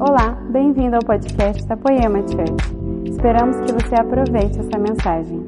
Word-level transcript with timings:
Olá, 0.00 0.32
bem-vindo 0.52 0.94
ao 0.94 1.02
podcast 1.04 1.66
da 1.66 1.76
Poema 1.76 2.20
Church. 2.20 3.10
Esperamos 3.10 3.56
que 3.66 3.72
você 3.72 3.96
aproveite 3.96 4.56
essa 4.60 4.78
mensagem. 4.78 5.40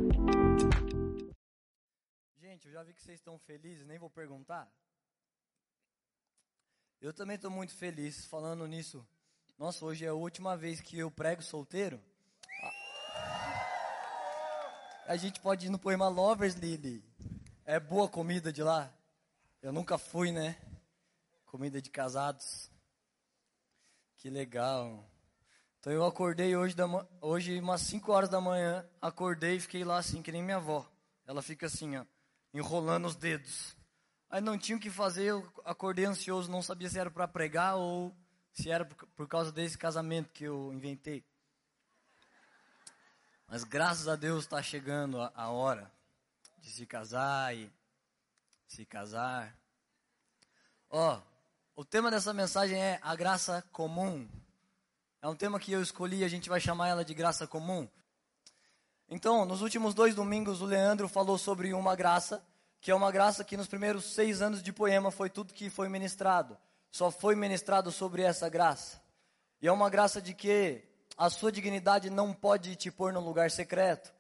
Gente, 2.37 2.67
eu 2.67 2.73
já 2.73 2.83
vi 2.83 2.93
que 2.93 3.01
vocês 3.01 3.21
estão 3.21 3.39
felizes, 3.39 3.87
nem 3.87 3.97
vou 3.97 4.11
perguntar. 4.11 4.69
Eu 7.01 7.13
também 7.13 7.37
estou 7.37 7.49
muito 7.49 7.73
feliz 7.73 8.27
falando 8.27 8.67
nisso. 8.67 9.07
Nossa, 9.57 9.85
hoje 9.85 10.05
é 10.05 10.09
a 10.09 10.15
última 10.15 10.57
vez 10.57 10.81
que 10.81 10.99
eu 10.99 11.13
prego 11.13 11.43
solteiro. 11.43 12.01
A 15.07 15.17
gente 15.17 15.41
pode 15.41 15.69
ir 15.69 15.71
no 15.71 15.79
Poema 15.79 16.09
Lovers, 16.09 16.55
Lily. 16.55 17.05
É 17.65 17.79
boa 17.79 18.09
comida 18.09 18.53
de 18.53 18.65
lá? 18.65 18.93
Eu 19.63 19.73
nunca 19.73 19.97
fui, 19.97 20.33
né? 20.33 20.57
Comida 21.47 21.81
de 21.81 21.89
casados. 21.89 22.70
Que 24.21 24.29
legal. 24.29 25.03
Então 25.79 25.91
eu 25.91 26.05
acordei 26.05 26.55
hoje, 26.55 26.77
da, 26.77 26.85
hoje 27.23 27.59
umas 27.59 27.81
5 27.81 28.13
horas 28.13 28.29
da 28.29 28.39
manhã, 28.39 28.87
acordei 29.01 29.57
e 29.57 29.61
fiquei 29.61 29.83
lá 29.83 29.97
assim, 29.97 30.21
que 30.21 30.31
nem 30.31 30.43
minha 30.43 30.59
avó. 30.59 30.87
Ela 31.27 31.41
fica 31.41 31.65
assim, 31.65 31.97
ó, 31.97 32.05
enrolando 32.53 33.07
os 33.07 33.17
dedos. 33.17 33.75
Aí 34.29 34.43
não 34.43 34.59
tinha 34.59 34.77
o 34.77 34.81
que 34.81 34.91
fazer, 34.91 35.25
eu 35.25 35.51
acordei 35.65 36.05
ansioso, 36.05 36.51
não 36.51 36.61
sabia 36.61 36.91
se 36.91 36.99
era 36.99 37.11
para 37.11 37.27
pregar 37.27 37.77
ou 37.77 38.15
se 38.53 38.71
era 38.71 38.85
por, 38.85 39.09
por 39.09 39.27
causa 39.27 39.51
desse 39.51 39.79
casamento 39.79 40.29
que 40.35 40.45
eu 40.45 40.71
inventei. 40.71 41.25
Mas 43.49 43.65
graças 43.65 44.07
a 44.07 44.17
Deus 44.17 44.45
está 44.45 44.63
chegando 44.63 45.19
a, 45.19 45.33
a 45.35 45.49
hora 45.49 45.91
de 46.59 46.71
se 46.71 46.85
casar 46.85 47.57
e 47.57 47.73
se 48.67 48.85
casar. 48.85 49.59
Ó, 50.91 51.23
o 51.77 51.85
tema 51.85 52.11
dessa 52.11 52.33
mensagem 52.33 52.81
é 52.81 52.99
a 53.03 53.15
graça 53.15 53.65
comum. 53.73 54.29
É 55.23 55.29
um 55.29 55.35
tema 55.35 55.61
que 55.61 55.73
eu 55.73 55.83
escolhi, 55.83 56.25
a 56.25 56.29
gente 56.29 56.49
vai 56.49 56.61
chamar 56.61 56.89
ela 56.89 57.05
de 57.05 57.15
graça 57.15 57.47
comum. 57.47 57.89
Então, 59.09 59.45
nos 59.45 59.61
últimos 59.61 59.93
dois 59.93 60.15
domingos, 60.15 60.61
o 60.63 60.67
Leandro 60.67 61.09
falou 61.09 61.37
sobre 61.37 61.75
uma 61.75 61.97
graça, 61.97 62.45
que 62.81 62.91
é 62.91 62.95
uma 62.95 63.11
graça 63.11 63.45
que 63.45 63.57
nos 63.57 63.67
primeiros 63.67 64.05
seis 64.05 64.41
anos 64.41 64.63
de 64.63 64.73
poema 64.73 65.11
foi 65.11 65.29
tudo 65.29 65.53
que 65.53 65.69
foi 65.69 65.89
ministrado. 65.89 66.57
Só 66.91 67.11
foi 67.11 67.35
ministrado 67.35 67.91
sobre 67.91 68.23
essa 68.23 68.49
graça. 68.49 69.03
E 69.61 69.69
é 69.69 69.73
uma 69.73 69.91
graça 69.91 70.23
de 70.23 70.33
que 70.33 70.83
a 71.17 71.29
sua 71.29 71.53
dignidade 71.53 72.09
não 72.09 72.33
pode 72.33 72.75
te 72.77 72.91
pôr 72.91 73.13
no 73.13 73.21
lugar 73.21 73.51
secreto. 73.51 74.13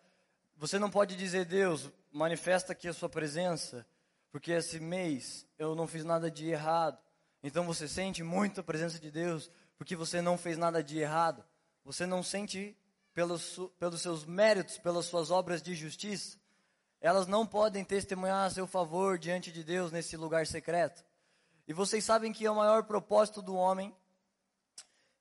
Você 0.56 0.78
não 0.78 0.90
pode 0.90 1.16
dizer, 1.16 1.46
Deus, 1.46 1.90
manifesta 2.12 2.72
aqui 2.72 2.86
a 2.88 2.92
sua 2.92 3.08
presença, 3.08 3.86
porque 4.30 4.52
esse 4.52 4.78
mês 4.78 5.46
eu 5.58 5.74
não 5.74 5.86
fiz 5.86 6.04
nada 6.04 6.30
de 6.30 6.50
errado. 6.50 6.98
Então 7.42 7.64
você 7.64 7.88
sente 7.88 8.22
muito 8.22 8.60
a 8.60 8.64
presença 8.64 8.98
de 8.98 9.10
Deus, 9.10 9.50
porque 9.78 9.96
você 9.96 10.20
não 10.20 10.36
fez 10.36 10.58
nada 10.58 10.82
de 10.82 10.98
errado. 10.98 11.44
Você 11.84 12.06
não 12.06 12.22
sente 12.22 12.76
pelos, 13.14 13.58
pelos 13.78 14.02
seus 14.02 14.24
méritos, 14.24 14.78
pelas 14.78 15.06
suas 15.06 15.30
obras 15.30 15.62
de 15.62 15.74
justiça. 15.74 16.38
Elas 17.00 17.26
não 17.26 17.46
podem 17.46 17.84
testemunhar 17.84 18.46
a 18.46 18.50
seu 18.50 18.66
favor 18.66 19.18
diante 19.18 19.50
de 19.50 19.64
Deus 19.64 19.90
nesse 19.90 20.16
lugar 20.16 20.46
secreto. 20.46 21.02
E 21.66 21.72
vocês 21.72 22.04
sabem 22.04 22.32
que 22.32 22.44
é 22.44 22.50
o 22.50 22.56
maior 22.56 22.84
propósito 22.84 23.40
do 23.40 23.54
homem 23.54 23.94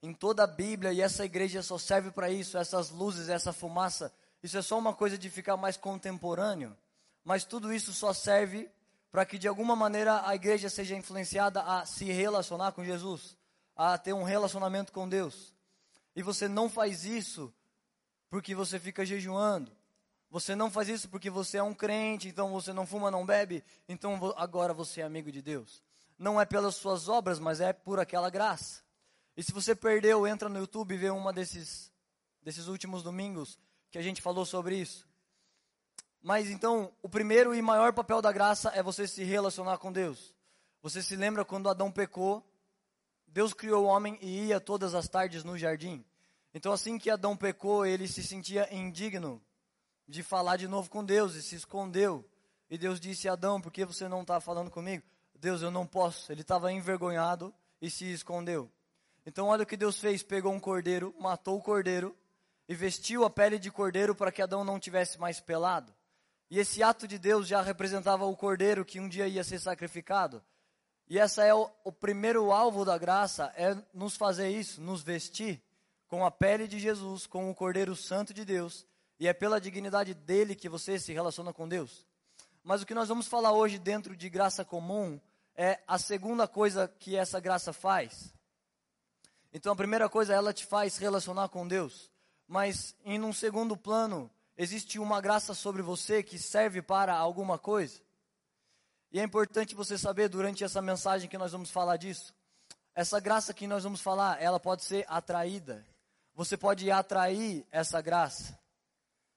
em 0.02 0.14
toda 0.14 0.44
a 0.44 0.48
Bíblia, 0.48 0.94
e 0.94 1.02
essa 1.02 1.26
igreja 1.26 1.61
só 1.61 1.78
serve 1.78 2.09
para 2.09 2.30
isso, 2.30 2.58
essas 2.58 2.89
luzes, 2.89 3.28
essa 3.28 3.52
fumaça, 3.52 4.14
isso 4.42 4.58
é 4.58 4.61
só 4.61 4.78
uma 4.78 4.94
coisa 4.94 5.17
de 5.17 5.30
ficar 5.30 5.58
mais 5.58 5.76
contemporâneo, 5.76 6.76
mas 7.23 7.44
tudo 7.44 7.73
isso 7.73 7.94
só 7.94 8.14
serve 8.14 8.72
para 9.12 9.26
que 9.26 9.38
de 9.38 9.48
alguma 9.48 9.76
maneira 9.76 10.28
a 10.28 10.36
igreja 10.36 10.70
seja 10.70 10.96
influenciada 10.96 11.62
a 11.62 11.86
se 11.86 12.06
relacionar 12.06 12.72
com 12.72 12.84
Jesus, 12.84 13.38
a 13.76 13.98
ter 13.98 14.14
um 14.14 14.24
relacionamento 14.24 14.92
com 14.92 15.10
Deus. 15.10 15.54
E 16.16 16.22
você 16.22 16.48
não 16.48 16.70
faz 16.70 17.06
isso 17.06 17.54
porque 18.30 18.54
você 18.54 18.80
fica 18.80 19.06
jejuando. 19.06 19.72
Você 20.30 20.56
não 20.56 20.70
faz 20.70 20.90
isso 20.90 21.10
porque 21.10 21.30
você 21.30 21.58
é 21.58 21.64
um 21.64 21.73
crente, 21.73 22.28
então 22.28 22.52
você 22.52 22.72
não 22.72 22.86
fuma, 22.86 23.10
não 23.10 23.26
bebe, 23.26 23.64
então 23.88 24.20
agora 24.38 24.73
você 24.73 25.02
é 25.02 25.04
amigo 25.04 25.32
de 25.32 25.42
Deus. 25.42 25.82
Não 26.20 26.39
é 26.39 26.45
pelas 26.45 26.76
suas 26.76 27.10
obras, 27.10 27.39
mas 27.39 27.60
é 27.60 27.73
por 27.73 28.00
aquela 28.00 28.30
graça. 28.30 28.83
E 29.36 29.42
se 29.42 29.52
você 29.52 29.73
perdeu, 29.73 30.28
entra 30.28 30.48
no 30.48 30.60
YouTube 30.60 30.94
e 30.94 30.98
vê 30.98 31.10
uma 31.10 31.33
desses, 31.33 31.92
desses 32.44 32.67
últimos 32.67 33.02
domingos 33.02 33.58
que 33.89 33.98
a 33.98 34.02
gente 34.02 34.22
falou 34.22 34.45
sobre 34.45 34.76
isso. 34.76 35.08
Mas 36.22 36.50
então, 36.50 36.92
o 37.02 37.08
primeiro 37.08 37.56
e 37.56 37.62
maior 37.62 37.94
papel 37.94 38.22
da 38.22 38.32
graça 38.32 38.70
é 38.76 38.84
você 38.84 39.08
se 39.08 39.24
relacionar 39.24 39.78
com 39.78 39.92
Deus. 39.92 40.34
Você 40.82 41.02
se 41.02 41.16
lembra 41.16 41.46
quando 41.46 41.70
Adão 41.70 41.92
pecou? 41.92 42.46
Deus 43.28 43.54
criou 43.54 43.86
o 43.86 43.88
homem 43.88 44.18
e 44.22 44.48
ia 44.48 44.60
todas 44.60 44.94
as 44.94 45.08
tardes 45.08 45.44
no 45.44 45.58
jardim. 45.58 46.04
Então, 46.54 46.74
assim 46.74 46.98
que 46.98 47.10
Adão 47.10 47.38
pecou, 47.38 47.86
ele 47.86 48.08
se 48.08 48.24
sentia 48.24 48.68
indigno 48.74 49.42
de 50.08 50.24
falar 50.24 50.58
de 50.58 50.68
novo 50.68 50.90
com 50.90 51.06
Deus 51.06 51.36
e 51.36 51.44
se 51.44 51.56
escondeu. 51.56 52.28
E 52.70 52.78
Deus 52.78 53.00
disse: 53.00 53.30
Adão, 53.30 53.62
por 53.62 53.72
que 53.72 53.86
você 53.86 54.08
não 54.08 54.22
está 54.22 54.42
falando 54.42 54.72
comigo? 54.72 55.04
Deus, 55.36 55.62
eu 55.62 55.72
não 55.72 55.86
posso. 55.86 56.32
Ele 56.32 56.42
estava 56.42 56.72
envergonhado 56.72 57.54
e 57.82 57.90
se 57.90 58.12
escondeu. 58.12 58.70
Então, 59.26 59.48
olha 59.48 59.64
o 59.64 59.66
que 59.66 59.78
Deus 59.78 60.00
fez: 60.00 60.24
pegou 60.24 60.52
um 60.52 60.60
cordeiro, 60.60 61.16
matou 61.20 61.58
o 61.58 61.62
cordeiro 61.62 62.16
e 62.68 62.74
vestiu 62.74 63.24
a 63.24 63.30
pele 63.30 63.60
de 63.60 63.72
cordeiro 63.72 64.16
para 64.16 64.32
que 64.32 64.42
Adão 64.42 64.64
não 64.64 64.80
tivesse 64.80 65.20
mais 65.20 65.40
pelado. 65.40 65.94
E 66.49 66.60
esse 66.60 66.82
ato 66.82 67.08
de 67.08 67.20
Deus 67.20 67.48
já 67.48 67.61
representava 67.61 68.26
o 68.26 68.36
cordeiro 68.36 68.83
que 68.83 68.99
um 68.99 69.08
dia 69.08 69.27
ia 69.27 69.43
ser 69.43 69.60
sacrificado. 69.60 70.43
E 71.08 71.17
essa 71.17 71.43
é 71.43 71.54
o, 71.54 71.70
o 71.83 71.92
primeiro 71.92 72.52
alvo 72.52 72.83
da 72.83 72.98
graça, 72.98 73.52
é 73.55 73.76
nos 73.93 74.15
fazer 74.15 74.49
isso, 74.49 74.82
nos 74.82 75.04
vestir 75.04 75.61
com 76.08 76.26
a 76.26 76.32
pele 76.32 76.67
de 76.67 76.80
Jesus, 76.80 77.27
com 77.27 77.49
o 77.49 77.55
Cordeiro 77.55 77.95
Santo 77.95 78.33
de 78.33 78.43
Deus. 78.43 78.86
E 79.20 79.27
é 79.27 79.33
pela 79.33 79.61
dignidade 79.61 80.14
dele 80.14 80.55
que 80.55 80.67
você 80.67 80.98
se 80.98 81.14
relaciona 81.14 81.54
com 81.54 81.67
Deus. 81.67 82.05
Mas 82.64 82.82
o 82.82 82.86
que 82.86 82.95
nós 82.95 83.09
vamos 83.09 83.27
falar 83.27 83.52
hoje 83.52 83.77
dentro 83.77 84.15
de 84.15 84.30
graça 84.30 84.65
comum 84.65 85.20
é 85.55 85.80
a 85.88 85.98
segunda 85.98 86.48
coisa 86.48 86.88
que 86.88 87.15
essa 87.15 87.39
graça 87.39 87.71
faz. 87.71 88.33
Então 89.54 89.73
a 89.73 89.76
primeira 89.76 90.09
coisa, 90.09 90.33
ela 90.33 90.54
te 90.54 90.65
faz 90.65 90.98
relacionar 90.98 91.49
com 91.49 91.67
Deus. 91.67 92.11
Mas 92.48 92.95
em 93.04 93.21
um 93.21 93.33
segundo 93.33 93.76
plano, 93.77 94.32
existe 94.59 94.99
uma 94.99 95.21
graça 95.21 95.53
sobre 95.53 95.81
você 95.81 96.21
que 96.21 96.37
serve 96.37 96.81
para 96.81 97.15
alguma 97.15 97.58
coisa. 97.58 98.02
E 99.09 99.20
é 99.20 99.23
importante 99.23 99.73
você 99.73 99.97
saber 99.97 100.27
durante 100.27 100.65
essa 100.65 100.81
mensagem 100.81 101.30
que 101.30 101.37
nós 101.37 101.53
vamos 101.53 101.71
falar 101.71 101.95
disso. 101.95 102.36
Essa 102.93 103.21
graça 103.21 103.53
que 103.53 103.65
nós 103.65 103.86
vamos 103.86 104.02
falar, 104.02 104.42
ela 104.42 104.59
pode 104.59 104.83
ser 104.83 105.05
atraída. 105.08 105.87
Você 106.36 106.58
pode 106.58 106.92
atrair 106.92 107.65
essa 107.71 108.02
graça. 108.02 108.59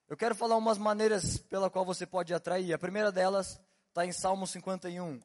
Eu 0.08 0.16
quero 0.16 0.34
falar 0.34 0.56
umas 0.56 0.76
maneiras 0.76 1.38
pela 1.38 1.70
qual 1.70 1.84
você 1.84 2.04
pode 2.04 2.34
atrair. 2.34 2.72
A 2.72 2.78
primeira 2.78 3.12
delas 3.12 3.60
está 3.88 4.04
em 4.04 4.12
Salmo 4.12 4.44
51. 4.44 5.22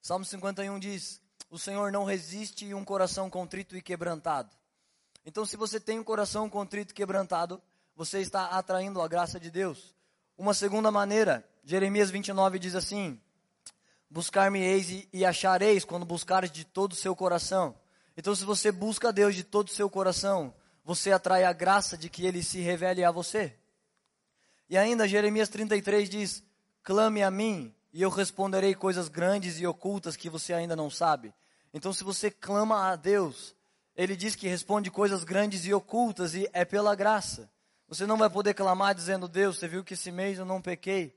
Salmo 0.00 0.24
51 0.24 0.78
diz: 0.78 1.20
o 1.50 1.58
Senhor 1.58 1.92
não 1.92 2.04
resiste 2.04 2.72
um 2.72 2.82
coração 2.82 3.28
contrito 3.28 3.76
e 3.76 3.82
quebrantado. 3.82 4.50
Então, 5.24 5.44
se 5.44 5.56
você 5.56 5.78
tem 5.78 5.98
um 5.98 6.04
coração 6.04 6.50
contrito 6.50 6.92
e 6.92 6.94
quebrantado, 6.94 7.62
você 7.94 8.20
está 8.20 8.46
atraindo 8.46 9.00
a 9.00 9.08
graça 9.08 9.38
de 9.38 9.50
Deus. 9.50 9.94
Uma 10.36 10.54
segunda 10.54 10.90
maneira, 10.90 11.46
Jeremias 11.62 12.10
29 12.10 12.58
diz 12.58 12.74
assim: 12.74 13.20
Buscar-me-eis 14.10 15.06
e, 15.12 15.24
achareis 15.24 15.84
quando 15.84 16.04
buscares 16.04 16.50
de 16.50 16.64
todo 16.64 16.92
o 16.92 16.96
seu 16.96 17.14
coração. 17.14 17.74
Então, 18.16 18.34
se 18.34 18.44
você 18.44 18.72
busca 18.72 19.12
Deus 19.12 19.34
de 19.34 19.44
todo 19.44 19.68
o 19.68 19.72
seu 19.72 19.88
coração, 19.88 20.52
você 20.84 21.12
atrai 21.12 21.44
a 21.44 21.52
graça 21.52 21.96
de 21.96 22.10
que 22.10 22.26
ele 22.26 22.42
se 22.42 22.60
revele 22.60 23.04
a 23.04 23.10
você. 23.10 23.56
E 24.68 24.76
ainda, 24.76 25.06
Jeremias 25.06 25.48
33 25.48 26.10
diz: 26.10 26.42
Clame 26.82 27.22
a 27.22 27.30
mim, 27.30 27.72
e 27.92 28.02
eu 28.02 28.10
responderei 28.10 28.74
coisas 28.74 29.08
grandes 29.08 29.60
e 29.60 29.66
ocultas 29.66 30.16
que 30.16 30.28
você 30.28 30.52
ainda 30.52 30.74
não 30.74 30.90
sabe. 30.90 31.32
Então, 31.72 31.92
se 31.92 32.02
você 32.02 32.30
clama 32.30 32.90
a 32.90 32.96
Deus, 32.96 33.54
Ele 34.02 34.16
diz 34.16 34.34
que 34.34 34.48
responde 34.48 34.90
coisas 34.90 35.22
grandes 35.22 35.64
e 35.64 35.72
ocultas 35.72 36.34
e 36.34 36.50
é 36.52 36.64
pela 36.64 36.92
graça. 36.92 37.48
Você 37.86 38.04
não 38.04 38.16
vai 38.16 38.28
poder 38.28 38.52
clamar 38.52 38.96
dizendo, 38.96 39.28
Deus, 39.28 39.58
você 39.58 39.68
viu 39.68 39.84
que 39.84 39.94
esse 39.94 40.10
mês 40.10 40.40
eu 40.40 40.44
não 40.44 40.60
pequei. 40.60 41.16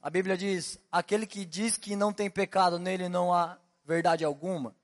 A 0.00 0.08
Bíblia 0.08 0.38
diz: 0.38 0.78
aquele 0.92 1.26
que 1.26 1.44
diz 1.44 1.76
que 1.76 1.96
não 1.96 2.12
tem 2.12 2.30
pecado, 2.30 2.78
nele 2.78 3.08
não 3.08 3.34
há 3.34 3.58
verdade 3.84 4.24
alguma. 4.24 4.76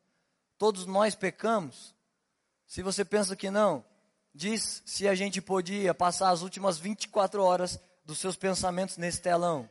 Todos 0.59 0.87
nós 0.87 1.15
pecamos. 1.15 1.95
Se 2.67 2.83
você 2.83 3.05
pensa 3.05 3.37
que 3.37 3.49
não, 3.49 3.85
diz 4.35 4.83
se 4.85 5.07
a 5.07 5.15
gente 5.15 5.41
podia 5.41 5.95
passar 5.95 6.31
as 6.31 6.43
últimas 6.43 6.79
24 6.79 7.41
horas 7.41 7.79
dos 8.05 8.19
seus 8.19 8.35
pensamentos 8.35 8.97
nesse 8.97 9.23
telão. 9.23 9.71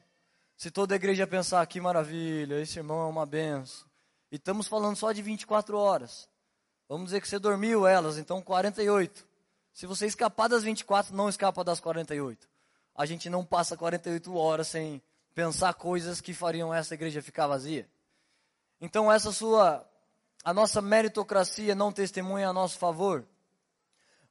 Se 0.56 0.72
toda 0.72 0.96
a 0.96 0.96
igreja 0.96 1.28
pensar, 1.28 1.66
que 1.68 1.82
maravilha, 1.82 2.62
esse 2.62 2.80
irmão 2.80 3.02
é 3.02 3.10
uma 3.10 3.26
benção. 3.26 3.86
E 4.32 4.38
estamos 4.38 4.66
falando 4.66 4.96
só 4.96 5.12
de 5.12 5.22
24 5.22 5.78
horas. 5.78 6.34
Vamos 6.88 7.06
dizer 7.06 7.22
que 7.22 7.28
você 7.28 7.40
dormiu 7.40 7.88
elas, 7.88 8.18
então 8.18 8.42
48. 8.42 9.26
Se 9.74 9.86
você 9.86 10.06
escapar 10.06 10.48
das 10.48 10.64
24, 10.64 11.16
não 11.16 11.28
escapa 11.28 11.64
das 11.64 11.80
48. 11.80 12.48
A 12.96 13.06
gente 13.06 13.30
não 13.30 13.44
passa 13.44 13.76
48 13.76 14.36
horas 14.36 14.68
sem 14.68 15.02
pensar 15.34 15.74
coisas 15.74 16.22
que 16.22 16.34
fariam 16.34 16.74
essa 16.74 16.94
igreja 16.94 17.22
ficar 17.22 17.48
vazia. 17.48 17.90
Então 18.80 19.12
essa 19.12 19.32
sua 19.32 19.86
a 20.44 20.54
nossa 20.54 20.80
meritocracia 20.80 21.74
não 21.74 21.92
testemunha 21.92 22.50
a 22.50 22.54
nosso 22.54 22.78
favor. 22.78 23.26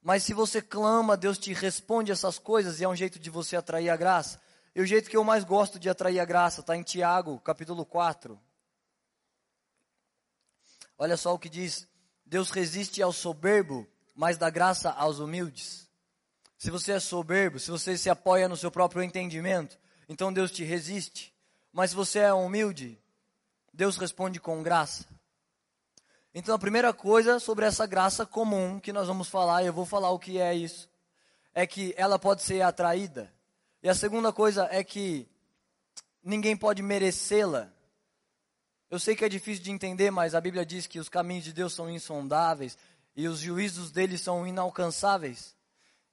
Mas 0.01 0.23
se 0.23 0.33
você 0.33 0.61
clama, 0.61 1.17
Deus 1.17 1.37
te 1.37 1.51
responde 1.51 2.11
essas 2.11 2.39
coisas 2.39 2.79
e 2.79 2.85
é 2.85 2.87
um 2.87 2.95
jeito 2.95 3.19
de 3.19 3.29
você 3.29 3.57
atrair 3.57 3.89
a 3.89 3.97
graça. 3.97 4.39
E 4.73 4.81
o 4.81 4.85
jeito 4.85 5.09
que 5.09 5.17
eu 5.17 5.23
mais 5.23 5.43
gosto 5.43 5.77
de 5.77 5.89
atrair 5.89 6.19
a 6.19 6.25
graça 6.25 6.61
está 6.61 6.75
em 6.75 6.83
Tiago, 6.83 7.39
capítulo 7.41 7.85
4. 7.85 8.39
Olha 10.97 11.17
só 11.17 11.33
o 11.33 11.39
que 11.39 11.49
diz: 11.49 11.87
Deus 12.25 12.49
resiste 12.49 13.01
ao 13.01 13.13
soberbo, 13.13 13.87
mas 14.15 14.37
dá 14.37 14.49
graça 14.49 14.89
aos 14.91 15.19
humildes. 15.19 15.87
Se 16.57 16.71
você 16.71 16.93
é 16.93 16.99
soberbo, 16.99 17.59
se 17.59 17.69
você 17.69 17.97
se 17.97 18.09
apoia 18.09 18.49
no 18.49 18.57
seu 18.57 18.71
próprio 18.71 19.03
entendimento, 19.03 19.77
então 20.09 20.33
Deus 20.33 20.51
te 20.51 20.63
resiste. 20.63 21.33
Mas 21.71 21.91
se 21.91 21.95
você 21.95 22.19
é 22.19 22.33
humilde, 22.33 22.99
Deus 23.73 23.97
responde 23.97 24.39
com 24.39 24.63
graça. 24.63 25.05
Então 26.33 26.55
a 26.55 26.59
primeira 26.59 26.93
coisa 26.93 27.39
sobre 27.39 27.65
essa 27.65 27.85
graça 27.85 28.25
comum 28.25 28.79
que 28.79 28.91
nós 28.91 29.07
vamos 29.07 29.27
falar, 29.27 29.63
e 29.63 29.67
eu 29.67 29.73
vou 29.73 29.85
falar 29.85 30.09
o 30.09 30.19
que 30.19 30.39
é 30.39 30.53
isso, 30.53 30.89
é 31.53 31.67
que 31.67 31.93
ela 31.97 32.17
pode 32.17 32.41
ser 32.41 32.61
atraída. 32.61 33.31
E 33.83 33.89
a 33.89 33.93
segunda 33.95 34.33
coisa 34.33 34.67
é 34.71 34.83
que 34.83 35.27
ninguém 36.23 36.57
pode 36.57 36.81
merecê-la. 36.81 37.71
Eu 38.95 38.99
sei 38.99 39.13
que 39.13 39.25
é 39.25 39.27
difícil 39.27 39.61
de 39.61 39.71
entender, 39.71 40.09
mas 40.09 40.33
a 40.33 40.39
Bíblia 40.39 40.65
diz 40.65 40.87
que 40.87 40.99
os 40.99 41.09
caminhos 41.09 41.43
de 41.43 41.51
Deus 41.51 41.73
são 41.73 41.89
insondáveis 41.89 42.77
e 43.13 43.27
os 43.27 43.39
juízos 43.39 43.91
dele 43.91 44.17
são 44.17 44.47
inalcançáveis. 44.47 45.53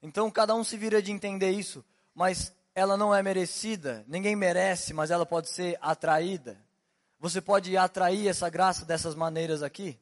Então 0.01 0.29
cada 0.29 0.53
um 0.53 0.65
se 0.65 0.75
vira 0.75 1.01
de 1.01 1.09
entender 1.09 1.51
isso, 1.51 1.81
mas 2.13 2.51
ela 2.75 2.97
não 2.97 3.15
é 3.15 3.23
merecida, 3.23 4.03
ninguém 4.05 4.35
merece, 4.35 4.93
mas 4.93 5.11
ela 5.11 5.25
pode 5.25 5.47
ser 5.47 5.77
atraída. 5.79 6.57
Você 7.21 7.39
pode 7.39 7.77
atrair 7.77 8.27
essa 8.27 8.49
graça 8.49 8.83
dessas 8.83 9.15
maneiras 9.15 9.63
aqui? 9.63 9.97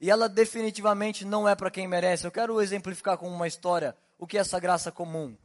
E 0.00 0.10
ela 0.10 0.30
definitivamente 0.30 1.26
não 1.26 1.46
é 1.46 1.54
para 1.54 1.70
quem 1.70 1.86
merece. 1.86 2.26
Eu 2.26 2.32
quero 2.32 2.58
exemplificar 2.62 3.18
com 3.18 3.28
uma 3.28 3.46
história 3.46 3.94
o 4.18 4.26
que 4.26 4.38
é 4.38 4.40
essa 4.40 4.58
graça 4.58 4.90
comum. 4.90 5.36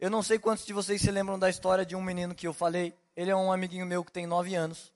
Eu 0.00 0.10
não 0.10 0.20
sei 0.20 0.36
quantos 0.36 0.66
de 0.66 0.72
vocês 0.72 1.00
se 1.00 1.12
lembram 1.12 1.38
da 1.38 1.48
história 1.48 1.86
de 1.86 1.94
um 1.94 2.02
menino 2.02 2.34
que 2.34 2.48
eu 2.48 2.52
falei. 2.52 2.92
Ele 3.14 3.30
é 3.30 3.36
um 3.36 3.52
amiguinho 3.52 3.86
meu 3.86 4.04
que 4.04 4.10
tem 4.10 4.26
nove 4.26 4.56
anos. 4.56 4.92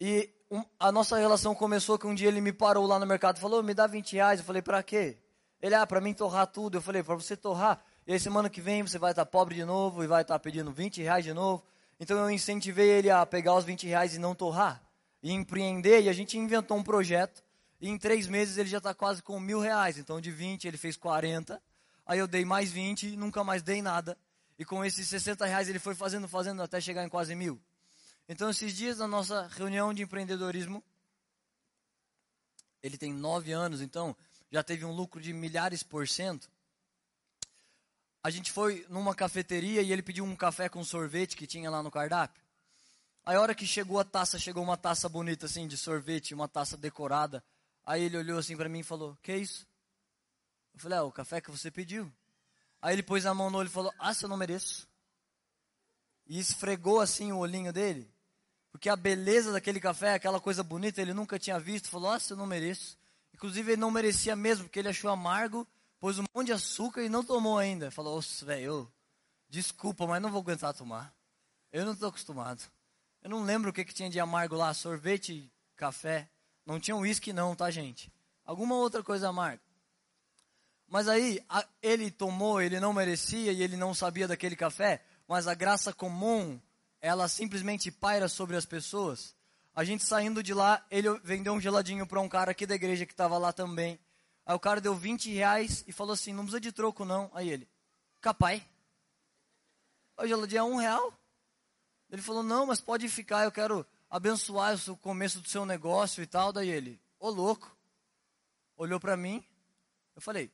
E 0.00 0.30
um, 0.50 0.62
a 0.78 0.92
nossa 0.92 1.16
relação 1.18 1.54
começou 1.54 1.98
que 1.98 2.06
um 2.06 2.14
dia 2.14 2.28
ele 2.28 2.40
me 2.40 2.52
parou 2.52 2.86
lá 2.86 2.98
no 2.98 3.06
mercado 3.06 3.36
e 3.36 3.40
falou: 3.40 3.62
me 3.62 3.74
dá 3.74 3.86
20 3.86 4.12
reais. 4.14 4.40
Eu 4.40 4.46
falei: 4.46 4.62
para 4.62 4.82
quê? 4.82 5.18
Ele, 5.60 5.74
ah, 5.74 5.86
para 5.86 6.00
mim 6.00 6.12
torrar 6.14 6.46
tudo. 6.46 6.78
Eu 6.78 6.82
falei: 6.82 7.02
para 7.02 7.14
você 7.14 7.36
torrar. 7.36 7.82
E 8.06 8.12
aí 8.12 8.20
semana 8.20 8.48
que 8.48 8.60
vem 8.60 8.82
você 8.82 8.98
vai 8.98 9.12
estar 9.12 9.24
tá 9.24 9.30
pobre 9.30 9.54
de 9.54 9.64
novo 9.64 10.04
e 10.04 10.06
vai 10.06 10.22
estar 10.22 10.34
tá 10.34 10.38
pedindo 10.38 10.70
20 10.70 11.02
reais 11.02 11.24
de 11.24 11.32
novo. 11.32 11.64
Então 11.98 12.18
eu 12.18 12.30
incentivei 12.30 12.88
ele 12.88 13.10
a 13.10 13.24
pegar 13.24 13.54
os 13.54 13.64
20 13.64 13.86
reais 13.86 14.14
e 14.14 14.18
não 14.18 14.34
torrar 14.34 14.86
e 15.26 15.32
empreender, 15.32 16.02
e 16.02 16.08
a 16.08 16.12
gente 16.12 16.38
inventou 16.38 16.76
um 16.76 16.84
projeto, 16.84 17.42
e 17.80 17.88
em 17.88 17.98
três 17.98 18.28
meses 18.28 18.58
ele 18.58 18.68
já 18.68 18.78
está 18.78 18.94
quase 18.94 19.20
com 19.20 19.40
mil 19.40 19.58
reais. 19.58 19.98
Então, 19.98 20.20
de 20.20 20.30
20 20.30 20.68
ele 20.68 20.76
fez 20.76 20.96
40, 20.96 21.60
aí 22.06 22.18
eu 22.20 22.28
dei 22.28 22.44
mais 22.44 22.70
20 22.70 23.08
e 23.08 23.16
nunca 23.16 23.42
mais 23.42 23.60
dei 23.60 23.82
nada. 23.82 24.16
E 24.56 24.64
com 24.64 24.84
esses 24.84 25.08
60 25.08 25.44
reais 25.44 25.68
ele 25.68 25.80
foi 25.80 25.96
fazendo, 25.96 26.28
fazendo 26.28 26.62
até 26.62 26.80
chegar 26.80 27.04
em 27.04 27.08
quase 27.08 27.34
mil. 27.34 27.60
Então, 28.28 28.50
esses 28.50 28.74
dias 28.74 28.98
na 28.98 29.06
nossa 29.06 29.46
reunião 29.46 29.94
de 29.94 30.02
empreendedorismo, 30.02 30.82
ele 32.82 32.98
tem 32.98 33.12
nove 33.12 33.52
anos, 33.52 33.80
então 33.80 34.16
já 34.50 34.62
teve 34.62 34.84
um 34.84 34.92
lucro 34.92 35.20
de 35.20 35.32
milhares 35.32 35.82
por 35.82 36.06
cento. 36.06 36.50
A 38.22 38.30
gente 38.30 38.50
foi 38.50 38.84
numa 38.88 39.14
cafeteria 39.14 39.82
e 39.82 39.92
ele 39.92 40.02
pediu 40.02 40.24
um 40.24 40.34
café 40.34 40.68
com 40.68 40.82
sorvete 40.82 41.36
que 41.36 41.46
tinha 41.46 41.70
lá 41.70 41.82
no 41.82 41.90
cardápio. 41.90 42.42
Aí 43.24 43.36
a 43.36 43.40
hora 43.40 43.54
que 43.54 43.66
chegou 43.66 43.98
a 43.98 44.04
taça, 44.04 44.38
chegou 44.38 44.62
uma 44.62 44.76
taça 44.76 45.08
bonita 45.08 45.46
assim 45.46 45.66
de 45.66 45.76
sorvete, 45.76 46.34
uma 46.34 46.48
taça 46.48 46.76
decorada. 46.76 47.42
Aí 47.84 48.02
ele 48.02 48.16
olhou 48.16 48.38
assim 48.38 48.56
para 48.56 48.68
mim 48.68 48.80
e 48.80 48.84
falou: 48.84 49.16
"Que 49.22 49.32
é 49.32 49.38
isso?" 49.38 49.66
Eu 50.74 50.80
falei: 50.80 50.98
"É 50.98 51.02
o 51.02 51.12
café 51.12 51.40
que 51.40 51.50
você 51.50 51.70
pediu". 51.70 52.12
Aí 52.82 52.94
ele 52.94 53.02
pôs 53.02 53.26
a 53.26 53.34
mão 53.34 53.50
no 53.50 53.58
olho 53.58 53.68
e 53.68 53.72
falou: 53.72 53.92
"Ah, 53.98 54.14
se 54.14 54.24
eu 54.24 54.28
não 54.28 54.36
mereço". 54.36 54.88
E 56.26 56.38
esfregou 56.38 57.00
assim 57.00 57.30
o 57.32 57.38
olhinho 57.38 57.72
dele, 57.72 58.12
porque 58.76 58.90
a 58.90 58.96
beleza 58.96 59.52
daquele 59.52 59.80
café, 59.80 60.12
aquela 60.12 60.38
coisa 60.38 60.62
bonita, 60.62 61.00
ele 61.00 61.14
nunca 61.14 61.38
tinha 61.38 61.58
visto, 61.58 61.88
falou: 61.88 62.10
"Ah, 62.10 62.20
se 62.20 62.34
eu 62.34 62.36
não 62.36 62.44
mereço". 62.44 62.98
Inclusive 63.32 63.72
ele 63.72 63.80
não 63.80 63.90
merecia 63.90 64.36
mesmo, 64.36 64.64
porque 64.64 64.78
ele 64.78 64.90
achou 64.90 65.10
amargo, 65.10 65.66
pôs 65.98 66.18
um 66.18 66.24
monte 66.34 66.48
de 66.48 66.52
açúcar 66.52 67.02
e 67.02 67.08
não 67.08 67.24
tomou 67.24 67.56
ainda. 67.56 67.90
Falou: 67.90 68.20
velho, 68.42 68.92
desculpa, 69.48 70.06
mas 70.06 70.20
não 70.20 70.30
vou 70.30 70.42
aguentar 70.42 70.74
tomar. 70.74 71.10
Eu 71.72 71.86
não 71.86 71.94
estou 71.94 72.10
acostumado". 72.10 72.62
Eu 73.22 73.30
não 73.30 73.44
lembro 73.44 73.70
o 73.70 73.72
que, 73.72 73.82
que 73.82 73.94
tinha 73.94 74.10
de 74.10 74.20
amargo 74.20 74.54
lá, 74.54 74.74
sorvete, 74.74 75.50
café. 75.74 76.28
Não 76.66 76.78
tinha 76.78 76.96
uísque 76.96 77.32
não, 77.32 77.56
tá, 77.56 77.70
gente? 77.70 78.12
Alguma 78.44 78.74
outra 78.74 79.02
coisa 79.02 79.30
amarga. 79.30 79.62
Mas 80.86 81.08
aí, 81.08 81.42
a, 81.48 81.66
ele 81.82 82.10
tomou, 82.10 82.60
ele 82.60 82.78
não 82.78 82.92
merecia 82.92 83.52
e 83.52 83.62
ele 83.62 83.76
não 83.76 83.94
sabia 83.94 84.28
daquele 84.28 84.54
café, 84.54 85.02
mas 85.26 85.48
a 85.48 85.54
graça 85.54 85.94
comum, 85.94 86.60
ela 87.06 87.28
simplesmente 87.28 87.90
paira 87.90 88.28
sobre 88.28 88.56
as 88.56 88.66
pessoas. 88.66 89.34
A 89.74 89.84
gente 89.84 90.04
saindo 90.04 90.42
de 90.42 90.52
lá, 90.52 90.84
ele 90.90 91.08
vendeu 91.20 91.52
um 91.52 91.60
geladinho 91.60 92.06
para 92.06 92.20
um 92.20 92.28
cara 92.28 92.50
aqui 92.50 92.66
da 92.66 92.74
igreja 92.74 93.06
que 93.06 93.12
estava 93.12 93.38
lá 93.38 93.52
também. 93.52 93.98
Aí 94.44 94.54
o 94.54 94.60
cara 94.60 94.80
deu 94.80 94.94
20 94.94 95.30
reais 95.32 95.84
e 95.86 95.92
falou 95.92 96.14
assim, 96.14 96.32
não 96.32 96.42
precisa 96.42 96.60
de 96.60 96.72
troco 96.72 97.04
não. 97.04 97.30
Aí 97.32 97.48
ele, 97.48 97.68
capaz. 98.20 98.62
O 100.16 100.26
geladinho 100.26 100.58
é 100.58 100.64
um 100.64 100.76
real. 100.76 101.12
Ele 102.10 102.22
falou: 102.22 102.42
Não, 102.42 102.66
mas 102.66 102.80
pode 102.80 103.08
ficar, 103.08 103.44
eu 103.44 103.52
quero 103.52 103.86
abençoar 104.08 104.76
o 104.88 104.96
começo 104.96 105.40
do 105.40 105.48
seu 105.48 105.66
negócio 105.66 106.22
e 106.22 106.26
tal. 106.26 106.52
Daí 106.52 106.68
ele, 106.68 107.00
ô 107.18 107.28
louco, 107.28 107.76
olhou 108.76 108.98
para 108.98 109.16
mim. 109.16 109.44
Eu 110.14 110.22
falei: 110.22 110.50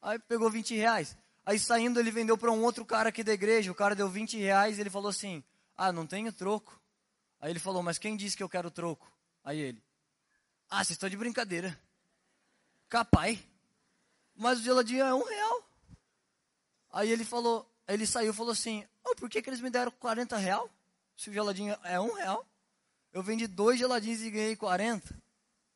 Aí 0.00 0.18
pegou 0.18 0.50
20 0.50 0.74
reais. 0.74 1.16
Aí 1.46 1.58
saindo, 1.58 2.00
ele 2.00 2.10
vendeu 2.10 2.38
para 2.38 2.50
um 2.50 2.62
outro 2.62 2.84
cara 2.84 3.10
aqui 3.10 3.22
da 3.22 3.32
igreja. 3.32 3.70
O 3.70 3.74
cara 3.74 3.94
deu 3.94 4.08
20 4.08 4.38
reais 4.38 4.78
e 4.78 4.80
ele 4.80 4.90
falou 4.90 5.10
assim: 5.10 5.42
Ah, 5.76 5.92
não 5.92 6.06
tenho 6.06 6.32
troco. 6.32 6.80
Aí 7.40 7.50
ele 7.50 7.58
falou: 7.58 7.82
Mas 7.82 7.98
quem 7.98 8.16
disse 8.16 8.36
que 8.36 8.42
eu 8.42 8.48
quero 8.48 8.70
troco? 8.70 9.10
Aí 9.42 9.58
ele: 9.58 9.82
Ah, 10.68 10.78
vocês 10.78 10.90
estão 10.90 11.08
de 11.08 11.16
brincadeira. 11.16 11.78
Capaz. 12.88 13.38
Mas 14.34 14.60
o 14.60 14.62
geladinho 14.62 15.04
é 15.04 15.14
um 15.14 15.24
real. 15.24 15.68
Aí 16.90 17.10
ele 17.10 17.24
falou: 17.24 17.70
ele 17.86 18.06
saiu 18.06 18.30
e 18.30 18.34
falou 18.34 18.52
assim: 18.52 18.86
oh, 19.04 19.14
por 19.14 19.28
que, 19.28 19.42
que 19.42 19.50
eles 19.50 19.60
me 19.60 19.70
deram 19.70 19.92
40 19.92 20.36
real? 20.36 20.70
Se 21.16 21.30
o 21.30 21.32
geladinho 21.32 21.76
é 21.84 22.00
um 22.00 22.14
real. 22.14 22.46
Eu 23.12 23.22
vendi 23.22 23.46
dois 23.46 23.78
geladinhos 23.78 24.22
e 24.22 24.30
ganhei 24.30 24.56
40. 24.56 25.14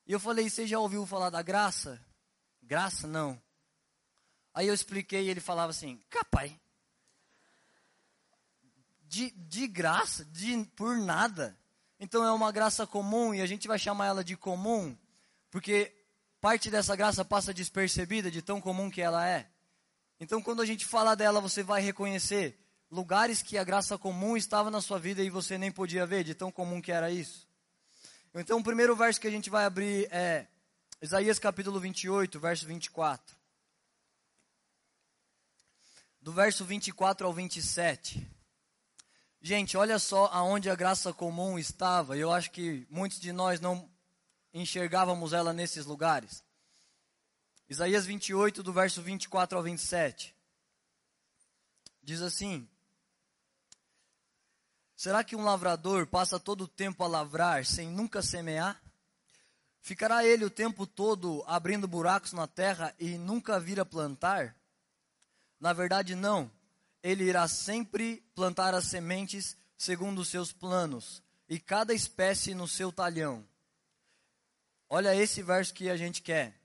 E 0.05 0.13
eu 0.13 0.19
falei, 0.19 0.51
você 0.51 0.67
já 0.67 0.81
ouviu 0.81 1.07
falar 1.07 1.31
da 1.31 1.41
graça? 1.41 2.05
Graça, 2.61 3.07
não. 3.07 3.41
Aí 4.59 4.67
eu 4.67 4.75
expliquei 4.75 5.23
e 5.23 5.31
ele 5.31 5.39
falava 5.39 5.71
assim, 5.71 6.03
capaz. 6.11 6.53
De, 9.07 9.31
de 9.31 9.69
graça, 9.69 10.25
de, 10.25 10.65
por 10.75 10.97
nada. 10.97 11.57
Então 12.01 12.25
é 12.25 12.33
uma 12.33 12.51
graça 12.51 12.85
comum 12.85 13.33
e 13.33 13.41
a 13.41 13.47
gente 13.47 13.69
vai 13.69 13.79
chamar 13.79 14.07
ela 14.07 14.25
de 14.25 14.37
comum, 14.37 14.99
porque 15.49 15.95
parte 16.41 16.73
dessa 16.73 16.97
graça 16.97 17.25
passa 17.25 17.55
despercebida 17.55 18.33
de 18.33 18.43
tão 18.43 18.61
comum 18.61 18.91
que 18.91 19.01
ela 19.01 19.25
é. 19.29 19.49
Então, 20.19 20.43
quando 20.43 20.61
a 20.61 20.67
gente 20.67 20.85
falar 20.85 21.15
dela, 21.15 21.41
você 21.41 21.63
vai 21.63 21.81
reconhecer 21.81 22.59
lugares 22.91 23.43
que 23.43 23.57
a 23.59 23.63
graça 23.63 23.97
comum 23.97 24.37
estava 24.37 24.73
na 24.73 24.81
sua 24.81 24.99
vida 24.99 25.23
e 25.23 25.31
você 25.31 25.57
nem 25.57 25.71
podia 25.71 26.05
ver, 26.05 26.25
de 26.25 26.35
tão 26.35 26.51
comum 26.51 26.83
que 26.83 26.91
era 26.91 27.13
isso. 27.13 27.47
Então, 28.35 28.59
o 28.59 28.65
primeiro 28.65 28.97
verso 28.97 29.21
que 29.21 29.29
a 29.29 29.31
gente 29.31 29.51
vai 29.51 29.65
abrir 29.65 30.09
é 30.11 30.49
Isaías 31.01 31.39
capítulo 31.39 31.79
28, 31.79 32.41
verso 32.41 32.67
24. 32.67 33.38
Do 36.29 36.35
verso 36.35 36.63
24 36.63 37.27
ao 37.27 37.33
27. 37.33 38.31
Gente, 39.41 39.79
olha 39.79 39.99
só 39.99 40.27
aonde 40.27 40.69
a 40.69 40.75
graça 40.75 41.11
comum 41.11 41.59
estava. 41.59 42.19
Eu 42.19 42.31
acho 42.31 42.51
que 42.51 42.87
muitos 42.91 43.19
de 43.19 43.33
nós 43.33 43.61
não 43.61 43.91
enxergávamos 44.53 45.33
ela 45.33 45.55
nesses 45.55 45.87
lugares. 45.87 46.45
Isaías 47.67 48.05
28, 48.05 48.63
do 48.63 48.75
verso 48.75 49.01
24 49.01 49.57
ao 49.57 49.65
27. 49.65 50.37
Diz 52.03 52.21
assim: 52.21 52.69
Será 54.95 55.25
que 55.25 55.35
um 55.35 55.43
lavrador 55.43 56.07
passa 56.07 56.39
todo 56.39 56.65
o 56.65 56.69
tempo 56.69 57.03
a 57.03 57.07
lavrar 57.07 57.65
sem 57.65 57.89
nunca 57.89 58.21
semear? 58.21 58.79
Ficará 59.81 60.27
ele 60.27 60.45
o 60.45 60.51
tempo 60.51 60.87
todo 60.87 61.43
abrindo 61.47 61.89
buracos 61.89 62.35
na 62.35 62.47
terra 62.47 62.95
e 62.99 63.17
nunca 63.17 63.59
vir 63.59 63.81
a 63.81 63.87
plantar? 63.87 64.58
Na 65.61 65.73
verdade, 65.73 66.15
não. 66.15 66.51
Ele 67.03 67.25
irá 67.25 67.47
sempre 67.49 68.23
plantar 68.35 68.75
as 68.75 68.85
sementes 68.87 69.57
segundo 69.77 70.21
os 70.21 70.29
seus 70.29 70.53
planos, 70.53 71.23
e 71.49 71.59
cada 71.61 71.95
espécie 71.95 72.55
no 72.55 72.67
seu 72.67 72.91
talhão. 72.91 73.47
Olha 74.89 75.15
esse 75.15 75.41
verso 75.43 75.73
que 75.73 75.89
a 75.89 75.97
gente 75.97 76.21
quer 76.21 76.59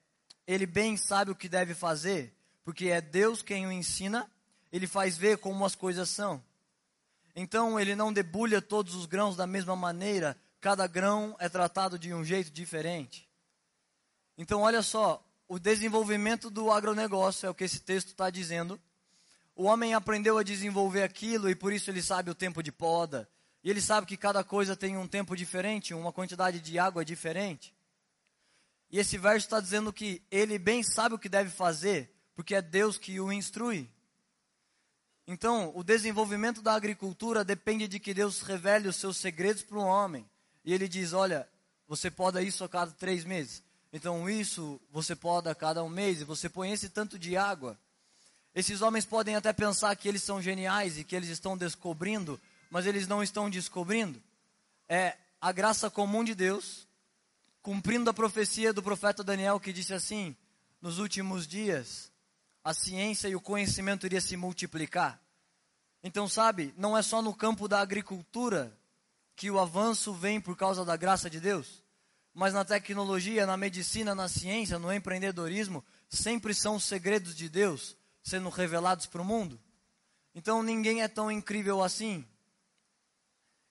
ele 0.45 0.65
bem 0.65 0.97
sabe 0.97 1.31
o 1.31 1.35
que 1.35 1.47
deve 1.47 1.73
fazer, 1.73 2.33
porque 2.63 2.87
é 2.87 3.01
Deus 3.01 3.41
quem 3.41 3.65
o 3.65 3.71
ensina, 3.71 4.29
ele 4.71 4.87
faz 4.87 5.17
ver 5.17 5.37
como 5.37 5.65
as 5.65 5.75
coisas 5.75 6.09
são. 6.09 6.43
Então 7.35 7.79
ele 7.79 7.95
não 7.95 8.13
debulha 8.13 8.61
todos 8.61 8.93
os 8.93 9.05
grãos 9.05 9.35
da 9.35 9.47
mesma 9.47 9.75
maneira, 9.75 10.37
cada 10.59 10.85
grão 10.85 11.35
é 11.39 11.47
tratado 11.47 11.97
de 11.97 12.13
um 12.13 12.23
jeito 12.23 12.51
diferente. 12.51 13.29
Então, 14.37 14.61
olha 14.61 14.81
só, 14.81 15.23
o 15.53 15.59
desenvolvimento 15.59 16.49
do 16.49 16.71
agronegócio 16.71 17.45
é 17.45 17.49
o 17.51 17.53
que 17.53 17.63
esse 17.63 17.79
texto 17.79 18.07
está 18.07 18.31
dizendo. 18.31 18.81
O 19.55 19.65
homem 19.65 19.93
aprendeu 19.93 20.39
a 20.39 20.41
desenvolver 20.41 21.03
aquilo 21.03 21.47
e 21.47 21.53
por 21.53 21.71
isso 21.71 21.91
ele 21.91 22.01
sabe 22.01 22.31
o 22.31 22.33
tempo 22.33 22.63
de 22.63 22.71
poda. 22.71 23.29
E 23.63 23.69
ele 23.69 23.79
sabe 23.79 24.07
que 24.07 24.17
cada 24.17 24.43
coisa 24.43 24.75
tem 24.75 24.97
um 24.97 25.07
tempo 25.07 25.37
diferente, 25.37 25.93
uma 25.93 26.11
quantidade 26.11 26.59
de 26.59 26.79
água 26.79 27.05
diferente. 27.05 27.71
E 28.89 28.97
esse 28.97 29.15
verso 29.15 29.45
está 29.45 29.59
dizendo 29.59 29.93
que 29.93 30.23
ele 30.31 30.57
bem 30.57 30.81
sabe 30.81 31.13
o 31.13 31.19
que 31.19 31.29
deve 31.29 31.51
fazer, 31.51 32.11
porque 32.33 32.55
é 32.55 32.61
Deus 32.61 32.97
que 32.97 33.19
o 33.19 33.31
instrui. 33.31 33.87
Então, 35.27 35.71
o 35.75 35.83
desenvolvimento 35.83 36.63
da 36.63 36.73
agricultura 36.73 37.45
depende 37.45 37.87
de 37.87 37.99
que 37.99 38.11
Deus 38.11 38.41
revele 38.41 38.87
os 38.87 38.95
seus 38.95 39.17
segredos 39.17 39.61
para 39.61 39.77
o 39.77 39.85
homem. 39.85 40.27
E 40.65 40.73
ele 40.73 40.87
diz: 40.87 41.13
olha, 41.13 41.47
você 41.87 42.09
poda 42.09 42.41
isso 42.41 42.63
a 42.63 42.69
cada 42.69 42.91
três 42.91 43.23
meses. 43.23 43.61
Então, 43.93 44.27
isso 44.27 44.81
você 44.91 45.15
poda 45.15 45.51
a 45.51 45.55
cada 45.55 45.83
um 45.83 45.89
mês. 45.89 46.19
E 46.19 46.23
você 46.23 46.49
põe 46.49 46.71
esse 46.71 46.89
tanto 46.89 47.19
de 47.19 47.37
água. 47.37 47.79
Esses 48.55 48.81
homens 48.81 49.05
podem 49.05 49.35
até 49.35 49.53
pensar 49.53 49.95
que 49.95 50.07
eles 50.07 50.23
são 50.23 50.41
geniais 50.41 50.97
e 50.97 51.03
que 51.03 51.15
eles 51.15 51.29
estão 51.29 51.55
descobrindo, 51.55 52.41
mas 52.71 52.87
eles 52.87 53.07
não 53.07 53.21
estão 53.21 53.49
descobrindo. 53.49 54.21
É 54.89 55.15
a 55.39 55.51
graça 55.51 55.91
comum 55.91 56.23
de 56.23 56.33
Deus, 56.33 56.87
cumprindo 57.61 58.09
a 58.09 58.13
profecia 58.13 58.73
do 58.73 58.81
profeta 58.81 59.23
Daniel 59.23 59.59
que 59.59 59.71
disse 59.71 59.93
assim: 59.93 60.35
nos 60.81 60.99
últimos 60.99 61.47
dias 61.47 62.11
a 62.63 62.73
ciência 62.73 63.27
e 63.27 63.35
o 63.35 63.41
conhecimento 63.41 64.05
iria 64.05 64.21
se 64.21 64.37
multiplicar. 64.37 65.21
Então, 66.01 66.27
sabe, 66.27 66.73
não 66.77 66.97
é 66.97 67.01
só 67.01 67.21
no 67.21 67.33
campo 67.33 67.67
da 67.67 67.79
agricultura 67.79 68.75
que 69.35 69.51
o 69.51 69.59
avanço 69.59 70.13
vem 70.13 70.39
por 70.39 70.55
causa 70.55 70.85
da 70.85 70.95
graça 70.95 71.29
de 71.29 71.39
Deus, 71.39 71.82
mas 72.33 72.53
na 72.53 72.65
tecnologia, 72.65 73.45
na 73.45 73.55
medicina, 73.55 74.15
na 74.15 74.27
ciência, 74.27 74.79
no 74.79 74.91
empreendedorismo, 74.91 75.83
sempre 76.09 76.53
são 76.53 76.75
os 76.75 76.83
segredos 76.83 77.35
de 77.35 77.47
Deus 77.47 77.95
sendo 78.23 78.49
revelados 78.49 79.05
para 79.05 79.21
o 79.21 79.25
mundo. 79.25 79.59
Então 80.33 80.63
ninguém 80.63 81.01
é 81.01 81.07
tão 81.07 81.29
incrível 81.29 81.83
assim. 81.83 82.25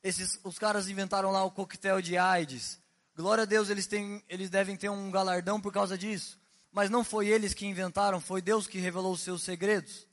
Esses, 0.03 0.39
os 0.45 0.59
caras 0.59 0.89
inventaram 0.89 1.31
lá 1.31 1.43
o 1.45 1.51
coquetel 1.51 2.03
de 2.03 2.17
AIDS. 2.17 2.81
Glória 3.17 3.43
a 3.43 3.47
Deus, 3.47 3.71
eles, 3.71 3.87
têm, 3.87 4.23
eles 4.29 4.51
devem 4.51 4.77
ter 4.77 4.89
um 4.89 5.11
galardão 5.11 5.61
por 5.61 5.73
causa 5.73 5.97
disso 5.97 6.41
mas 6.73 6.89
não 6.89 7.05
foi 7.05 7.29
eles 7.29 7.53
que 7.53 7.67
inventaram, 7.67 8.19
foi 8.19 8.41
Deus 8.41 8.67
que 8.67 8.79
revelou 8.79 9.13
os 9.13 9.21
seus 9.21 9.43
segredos. 9.43 10.07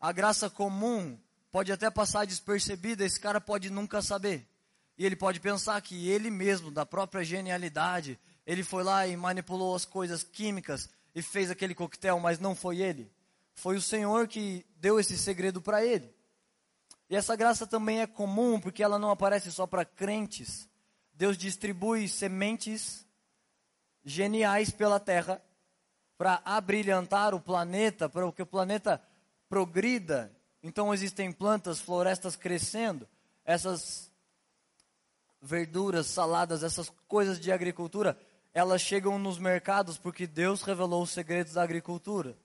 A 0.00 0.10
graça 0.10 0.48
comum 0.48 1.20
pode 1.52 1.70
até 1.70 1.90
passar 1.90 2.24
despercebida, 2.24 3.04
esse 3.04 3.20
cara 3.20 3.38
pode 3.40 3.68
nunca 3.68 4.00
saber. 4.00 4.48
E 5.00 5.06
ele 5.06 5.16
pode 5.16 5.40
pensar 5.40 5.80
que 5.80 6.10
ele 6.10 6.28
mesmo, 6.28 6.70
da 6.70 6.84
própria 6.84 7.24
genialidade, 7.24 8.20
ele 8.46 8.62
foi 8.62 8.84
lá 8.84 9.06
e 9.06 9.16
manipulou 9.16 9.74
as 9.74 9.86
coisas 9.86 10.22
químicas 10.22 10.90
e 11.14 11.22
fez 11.22 11.50
aquele 11.50 11.74
coquetel, 11.74 12.20
mas 12.20 12.38
não 12.38 12.54
foi 12.54 12.82
ele. 12.82 13.10
Foi 13.54 13.78
o 13.78 13.80
Senhor 13.80 14.28
que 14.28 14.62
deu 14.76 15.00
esse 15.00 15.16
segredo 15.16 15.58
para 15.62 15.82
ele. 15.82 16.14
E 17.08 17.16
essa 17.16 17.34
graça 17.34 17.66
também 17.66 18.02
é 18.02 18.06
comum, 18.06 18.60
porque 18.60 18.82
ela 18.82 18.98
não 18.98 19.10
aparece 19.10 19.50
só 19.50 19.66
para 19.66 19.86
crentes. 19.86 20.68
Deus 21.14 21.38
distribui 21.38 22.06
sementes 22.06 23.06
geniais 24.04 24.68
pela 24.68 25.00
terra 25.00 25.42
para 26.18 26.42
abrilhantar 26.44 27.34
o 27.34 27.40
planeta, 27.40 28.06
para 28.06 28.30
que 28.32 28.42
o 28.42 28.46
planeta 28.46 29.02
progrida. 29.48 30.30
Então 30.62 30.92
existem 30.92 31.32
plantas, 31.32 31.80
florestas 31.80 32.36
crescendo, 32.36 33.08
essas 33.46 34.09
verduras, 35.40 36.06
saladas, 36.06 36.62
essas 36.62 36.90
coisas 37.08 37.38
de 37.38 37.50
agricultura, 37.50 38.18
elas 38.52 38.80
chegam 38.80 39.18
nos 39.18 39.38
mercados 39.38 39.96
porque 39.96 40.26
Deus 40.26 40.62
revelou 40.62 41.02
os 41.02 41.10
segredos 41.10 41.54
da 41.54 41.62
agricultura. 41.62 42.36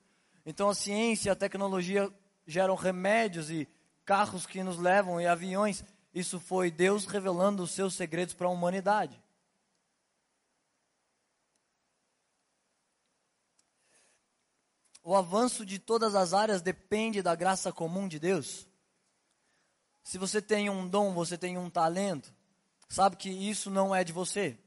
Então 0.46 0.70
a 0.70 0.76
ciência 0.76 1.32
a 1.32 1.36
tecnologia 1.36 2.12
geram 2.46 2.76
remédios 2.76 3.50
e 3.50 3.68
carros 4.06 4.46
que 4.46 4.64
nos 4.64 4.78
levam 4.78 5.20
e 5.20 5.26
aviões. 5.26 5.84
Isso 6.14 6.40
foi 6.40 6.72
Deus 6.72 7.06
revelando 7.06 7.64
os 7.64 7.72
seus 7.72 7.96
segredos 7.96 8.34
para 8.34 8.48
a 8.48 8.52
humanidade. 8.52 9.20
o 15.06 15.14
avanço 15.14 15.64
de 15.64 15.78
todas 15.78 16.16
as 16.16 16.34
áreas 16.34 16.64
depende 16.64 17.22
da 17.22 17.36
graça 17.36 17.72
comum 17.72 18.08
de 18.08 18.18
Deus. 18.18 18.68
Se 20.04 20.18
você 20.18 20.42
tem 20.42 20.68
um 20.68 20.88
dom, 20.90 21.14
você 21.14 21.38
tem 21.38 21.60
um 21.60 21.70
talento, 21.70 22.34
sabe 22.88 23.16
que 23.16 23.30
isso 23.30 23.70
não 23.70 23.96
é 23.96 24.04
de 24.04 24.14
você. 24.14 24.58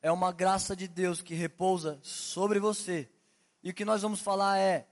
É 0.00 0.12
uma 0.12 0.32
graça 0.32 0.76
de 0.76 0.86
Deus 0.86 1.20
que 1.20 1.34
repousa 1.34 1.98
sobre 2.02 2.60
você. 2.60 3.08
E 3.62 3.70
o 3.70 3.74
que 3.74 3.84
nós 3.84 4.02
vamos 4.02 4.20
falar 4.20 4.58
é 4.58 4.86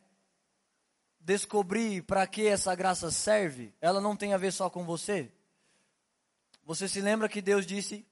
descobrir 1.21 2.02
para 2.02 2.26
que 2.26 2.47
essa 2.47 2.75
graça 2.75 3.11
serve. 3.11 3.75
Ela 3.81 4.00
não 4.00 4.16
tem 4.16 4.33
a 4.35 4.38
ver 4.38 4.52
só 4.52 4.69
com 4.69 4.85
você. 4.85 5.31
Você 6.64 6.88
se 6.88 7.00
lembra 7.00 7.28
que 7.28 7.40
Deus 7.40 7.66
disse 7.66 8.05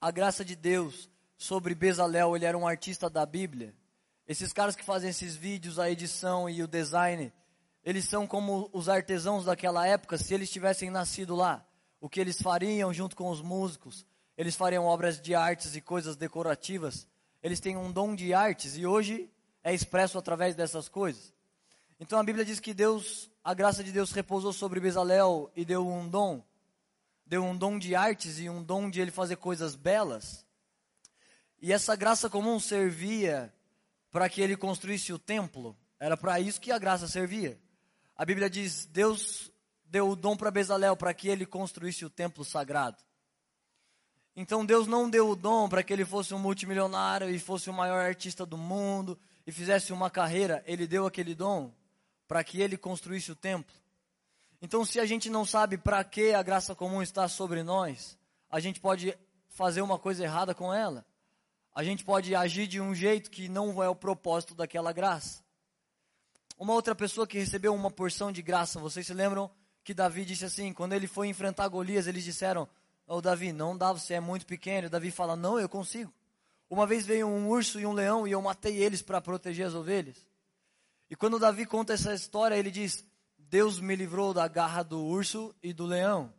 a 0.00 0.10
graça 0.10 0.44
de 0.44 0.54
Deus 0.54 1.08
sobre 1.36 1.74
Bezalel, 1.74 2.36
ele 2.36 2.44
era 2.44 2.58
um 2.58 2.66
artista 2.66 3.08
da 3.08 3.24
Bíblia. 3.24 3.74
Esses 4.26 4.52
caras 4.52 4.76
que 4.76 4.84
fazem 4.84 5.10
esses 5.10 5.36
vídeos, 5.36 5.78
a 5.78 5.90
edição 5.90 6.50
e 6.50 6.62
o 6.62 6.68
design, 6.68 7.32
eles 7.84 8.04
são 8.04 8.26
como 8.26 8.68
os 8.72 8.88
artesãos 8.88 9.44
daquela 9.44 9.86
época, 9.86 10.18
se 10.18 10.34
eles 10.34 10.50
tivessem 10.50 10.90
nascido 10.90 11.34
lá. 11.34 11.64
O 12.00 12.08
que 12.08 12.20
eles 12.20 12.40
fariam 12.40 12.92
junto 12.92 13.16
com 13.16 13.28
os 13.30 13.42
músicos? 13.42 14.06
Eles 14.36 14.54
fariam 14.54 14.84
obras 14.84 15.20
de 15.20 15.34
artes 15.34 15.74
e 15.74 15.80
coisas 15.80 16.16
decorativas. 16.16 17.08
Eles 17.42 17.60
têm 17.60 17.76
um 17.76 17.90
dom 17.90 18.14
de 18.14 18.32
artes 18.32 18.76
e 18.76 18.86
hoje 18.86 19.30
é 19.64 19.74
expresso 19.74 20.16
através 20.16 20.54
dessas 20.54 20.88
coisas. 20.88 21.32
Então 21.98 22.18
a 22.18 22.22
Bíblia 22.22 22.44
diz 22.44 22.60
que 22.60 22.72
Deus, 22.72 23.28
a 23.42 23.52
graça 23.52 23.82
de 23.82 23.90
Deus 23.90 24.12
repousou 24.12 24.52
sobre 24.52 24.78
Bezalel 24.78 25.50
e 25.56 25.64
deu 25.64 25.86
um 25.86 26.08
dom. 26.08 26.42
Deu 27.26 27.44
um 27.44 27.56
dom 27.56 27.78
de 27.78 27.94
artes 27.94 28.38
e 28.38 28.48
um 28.48 28.62
dom 28.62 28.88
de 28.88 29.00
ele 29.00 29.10
fazer 29.10 29.36
coisas 29.36 29.74
belas. 29.74 30.46
E 31.60 31.72
essa 31.72 31.96
graça 31.96 32.30
comum 32.30 32.60
servia 32.60 33.52
para 34.10 34.28
que 34.28 34.40
ele 34.40 34.56
construísse 34.56 35.12
o 35.12 35.18
templo. 35.18 35.76
Era 35.98 36.16
para 36.16 36.38
isso 36.38 36.60
que 36.60 36.70
a 36.70 36.78
graça 36.78 37.08
servia. 37.08 37.58
A 38.16 38.24
Bíblia 38.24 38.48
diz: 38.48 38.86
Deus 38.86 39.52
deu 39.88 40.10
o 40.10 40.16
dom 40.16 40.36
para 40.36 40.50
Bezalel 40.50 40.96
para 40.96 41.14
que 41.14 41.28
ele 41.28 41.46
construísse 41.46 42.04
o 42.04 42.10
templo 42.10 42.44
sagrado. 42.44 42.98
Então 44.36 44.64
Deus 44.64 44.86
não 44.86 45.10
deu 45.10 45.30
o 45.30 45.36
dom 45.36 45.68
para 45.68 45.82
que 45.82 45.92
ele 45.92 46.04
fosse 46.04 46.32
um 46.32 46.38
multimilionário 46.38 47.28
e 47.28 47.38
fosse 47.38 47.68
o 47.68 47.72
maior 47.72 48.04
artista 48.04 48.46
do 48.46 48.56
mundo 48.56 49.18
e 49.46 49.52
fizesse 49.52 49.92
uma 49.92 50.10
carreira. 50.10 50.62
Ele 50.66 50.86
deu 50.86 51.06
aquele 51.06 51.34
dom 51.34 51.72
para 52.26 52.44
que 52.44 52.60
ele 52.60 52.76
construísse 52.76 53.32
o 53.32 53.36
templo. 53.36 53.74
Então, 54.60 54.84
se 54.84 55.00
a 55.00 55.06
gente 55.06 55.30
não 55.30 55.44
sabe 55.44 55.78
para 55.78 56.02
que 56.04 56.34
a 56.34 56.42
graça 56.42 56.74
comum 56.74 57.00
está 57.00 57.28
sobre 57.28 57.62
nós, 57.62 58.18
a 58.50 58.60
gente 58.60 58.80
pode 58.80 59.16
fazer 59.48 59.82
uma 59.82 59.98
coisa 59.98 60.24
errada 60.24 60.54
com 60.54 60.72
ela 60.74 61.04
a 61.78 61.84
gente 61.84 62.04
pode 62.04 62.34
agir 62.34 62.66
de 62.66 62.80
um 62.80 62.92
jeito 62.92 63.30
que 63.30 63.48
não 63.48 63.80
é 63.80 63.88
o 63.88 63.94
propósito 63.94 64.52
daquela 64.52 64.92
graça. 64.92 65.44
Uma 66.58 66.72
outra 66.72 66.92
pessoa 66.92 67.24
que 67.24 67.38
recebeu 67.38 67.72
uma 67.72 67.88
porção 67.88 68.32
de 68.32 68.42
graça, 68.42 68.80
vocês 68.80 69.06
se 69.06 69.14
lembram 69.14 69.48
que 69.88 69.94
Davi 69.94 70.22
disse 70.22 70.44
assim, 70.44 70.70
quando 70.70 70.92
ele 70.92 71.06
foi 71.06 71.28
enfrentar 71.28 71.66
Golias, 71.66 72.06
eles 72.06 72.22
disseram, 72.22 72.68
oh, 73.06 73.22
Davi, 73.22 73.52
não 73.52 73.74
dá, 73.74 73.90
você 73.90 74.12
é 74.12 74.20
muito 74.20 74.44
pequeno. 74.44 74.90
Davi 74.90 75.10
fala, 75.10 75.34
não, 75.34 75.58
eu 75.58 75.66
consigo. 75.66 76.12
Uma 76.68 76.86
vez 76.86 77.06
veio 77.06 77.26
um 77.26 77.48
urso 77.48 77.80
e 77.80 77.86
um 77.86 77.94
leão 77.94 78.28
e 78.28 78.32
eu 78.32 78.42
matei 78.42 78.76
eles 78.76 79.00
para 79.00 79.18
proteger 79.18 79.66
as 79.66 79.72
ovelhas. 79.72 80.18
E 81.08 81.16
quando 81.16 81.38
Davi 81.38 81.64
conta 81.64 81.94
essa 81.94 82.12
história, 82.12 82.54
ele 82.54 82.70
diz, 82.70 83.02
Deus 83.38 83.80
me 83.80 83.96
livrou 83.96 84.34
da 84.34 84.46
garra 84.46 84.82
do 84.82 85.02
urso 85.02 85.54
e 85.62 85.72
do 85.72 85.86
leão. 85.86 86.30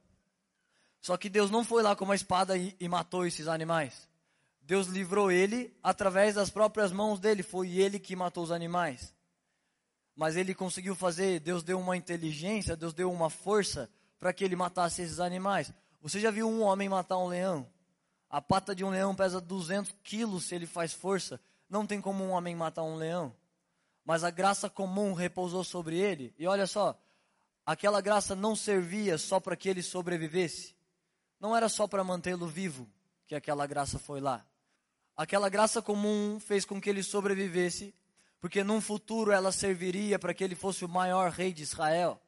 Só 1.01 1.17
que 1.17 1.27
Deus 1.27 1.49
não 1.49 1.63
foi 1.65 1.81
lá 1.81 1.95
com 1.95 2.05
uma 2.05 2.13
espada 2.13 2.55
e, 2.55 2.75
e 2.79 2.87
matou 2.87 3.25
esses 3.25 3.47
animais. 3.47 4.07
Deus 4.61 4.85
livrou 4.85 5.31
ele 5.31 5.75
através 5.81 6.35
das 6.35 6.51
próprias 6.51 6.91
mãos 6.91 7.19
dele, 7.19 7.41
foi 7.41 7.79
ele 7.79 7.97
que 7.97 8.15
matou 8.15 8.43
os 8.43 8.51
animais. 8.51 9.11
Mas 10.19 10.35
ele 10.35 10.53
conseguiu 10.53 10.95
fazer, 10.95 11.39
Deus 11.39 11.63
deu 11.63 11.79
uma 11.79 11.95
inteligência, 11.95 12.75
Deus 12.75 12.93
deu 12.93 13.09
uma 13.09 13.29
força 13.29 13.89
para 14.19 14.33
que 14.33 14.43
ele 14.43 14.53
matasse 14.53 15.01
esses 15.01 15.17
animais. 15.17 15.71
Você 16.01 16.19
já 16.19 16.29
viu 16.29 16.45
um 16.45 16.61
homem 16.61 16.89
matar 16.89 17.17
um 17.17 17.27
leão? 17.27 17.65
A 18.29 18.41
pata 18.41 18.75
de 18.75 18.83
um 18.83 18.89
leão 18.89 19.15
pesa 19.15 19.39
200 19.39 19.95
quilos 20.03 20.43
se 20.43 20.53
ele 20.53 20.65
faz 20.65 20.91
força. 20.91 21.39
Não 21.69 21.85
tem 21.85 22.01
como 22.01 22.21
um 22.21 22.31
homem 22.31 22.53
matar 22.53 22.83
um 22.83 22.97
leão. 22.97 23.33
Mas 24.03 24.25
a 24.25 24.29
graça 24.29 24.69
comum 24.69 25.13
repousou 25.13 25.63
sobre 25.63 25.97
ele. 25.97 26.33
E 26.37 26.45
olha 26.45 26.67
só, 26.67 27.01
aquela 27.65 28.01
graça 28.01 28.35
não 28.35 28.57
servia 28.57 29.17
só 29.17 29.39
para 29.39 29.55
que 29.55 29.69
ele 29.69 29.81
sobrevivesse. 29.81 30.75
Não 31.39 31.55
era 31.55 31.69
só 31.69 31.87
para 31.87 32.03
mantê-lo 32.03 32.45
vivo 32.45 32.89
que 33.25 33.35
aquela 33.35 33.65
graça 33.65 33.97
foi 33.97 34.19
lá. 34.19 34.45
Aquela 35.15 35.47
graça 35.47 35.81
comum 35.81 36.41
fez 36.41 36.65
com 36.65 36.81
que 36.81 36.89
ele 36.89 37.03
sobrevivesse, 37.03 37.95
porque 38.39 38.63
num 38.63 38.79
futuro 38.81 39.31
ela 39.31 39.51
serviria 39.51 40.17
para 40.17 40.33
que 40.33 40.43
ele 40.43 40.55
fosse 40.55 40.85
o 40.85 40.89
maior 40.89 41.31
rei 41.31 41.51
de 41.51 41.63
Israel, 41.63 42.19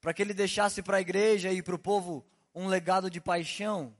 para 0.00 0.12
que 0.12 0.22
ele 0.22 0.34
deixasse 0.34 0.82
para 0.82 0.96
a 0.96 1.00
igreja 1.00 1.52
e 1.52 1.62
para 1.62 1.74
o 1.74 1.78
povo 1.78 2.24
um 2.54 2.66
legado 2.66 3.08
de 3.08 3.20
paixão, 3.20 3.94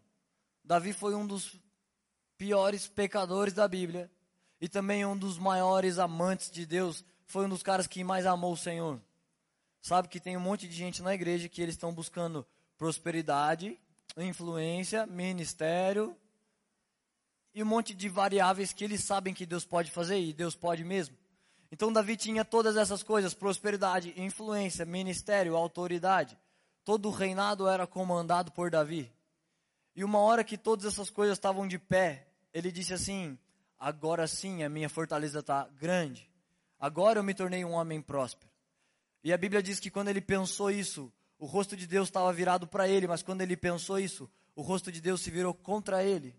Davi 0.65 0.93
foi 0.93 1.15
um 1.15 1.27
dos 1.27 1.61
piores 2.37 2.87
pecadores 2.87 3.55
da 3.55 3.67
Bíblia 3.67 4.11
e 4.61 4.69
também 4.69 5.05
um 5.05 5.17
dos 5.17 5.39
maiores 5.39 5.99
amantes 5.99 6.51
de 6.51 6.65
Deus. 6.65 7.05
Foi 7.27 7.47
um 7.47 7.49
dos 7.49 7.63
caras 7.63 7.87
que 7.87 8.05
mais 8.05 8.27
amou 8.27 8.53
o 8.53 8.57
Senhor. 8.57 9.01
Sabe 9.81 10.09
que 10.09 10.21
tem 10.21 10.37
um 10.37 10.41
monte 10.41 10.69
de 10.69 10.75
gente 10.75 11.03
na 11.03 11.15
igreja 11.15 11.49
que 11.49 11.61
eles 11.61 11.75
estão 11.75 11.93
buscando 11.93 12.47
prosperidade, 12.79 13.79
influência, 14.17 15.07
ministério 15.07 16.17
e 17.55 17.63
um 17.63 17.67
monte 17.67 17.93
de 17.93 18.09
variáveis 18.09 18.73
que 18.73 18.85
eles 18.85 19.03
sabem 19.03 19.35
que 19.35 19.45
Deus 19.45 19.65
pode 19.65 19.91
fazer 19.91 20.19
e 20.19 20.33
Deus 20.33 20.55
pode 20.55 20.85
mesmo. 20.85 21.17
Então 21.73 21.91
Davi 21.91 22.19
tinha 22.19 22.45
todas 22.45 22.77
essas 22.77 23.03
coisas: 23.03 23.33
prosperidade, 23.33 24.13
influência, 24.15 24.85
ministério, 24.85 25.57
autoridade. 25.57 26.39
Todo 26.85 27.09
o 27.09 27.11
reinado 27.11 27.67
era 27.67 27.87
comandado 27.87 28.53
por 28.53 28.71
Davi. 28.71 29.11
E 29.97 30.05
uma 30.05 30.19
hora 30.19 30.45
que 30.45 30.59
todas 30.59 30.85
essas 30.85 31.09
coisas 31.09 31.39
estavam 31.39 31.67
de 31.67 31.79
pé, 31.79 32.29
ele 32.53 32.71
disse 32.71 32.93
assim: 32.93 33.39
Agora 33.79 34.27
sim 34.27 34.63
a 34.63 34.69
minha 34.69 34.91
fortaleza 34.91 35.39
está 35.39 35.67
grande. 35.81 36.31
Agora 36.79 37.21
eu 37.21 37.25
me 37.25 37.33
tornei 37.33 37.65
um 37.65 37.73
homem 37.73 38.03
próspero. 38.03 38.53
E 39.25 39.33
a 39.33 39.39
Bíblia 39.39 39.63
diz 39.63 39.81
que 39.81 39.91
quando 39.91 40.09
ele 40.09 40.21
pensou 40.21 40.71
isso, 40.71 41.11
o 41.39 41.47
rosto 41.47 41.75
de 41.75 41.87
Deus 41.87 42.09
estava 42.09 42.31
virado 42.33 42.67
para 42.67 42.87
ele, 42.87 43.07
mas 43.07 43.23
quando 43.23 43.41
ele 43.41 43.57
pensou 43.57 43.99
isso, 43.99 44.29
o 44.55 44.61
rosto 44.61 44.93
de 44.93 45.01
Deus 45.01 45.23
se 45.23 45.31
virou 45.31 45.55
contra 45.55 46.05
ele. 46.05 46.35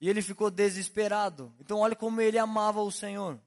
E 0.00 0.08
ele 0.08 0.22
ficou 0.22 0.50
desesperado. 0.50 1.52
Então, 1.58 1.78
olha 1.78 1.96
como 1.96 2.20
ele 2.20 2.38
amava 2.38 2.80
o 2.82 2.92
Senhor. 2.92 3.40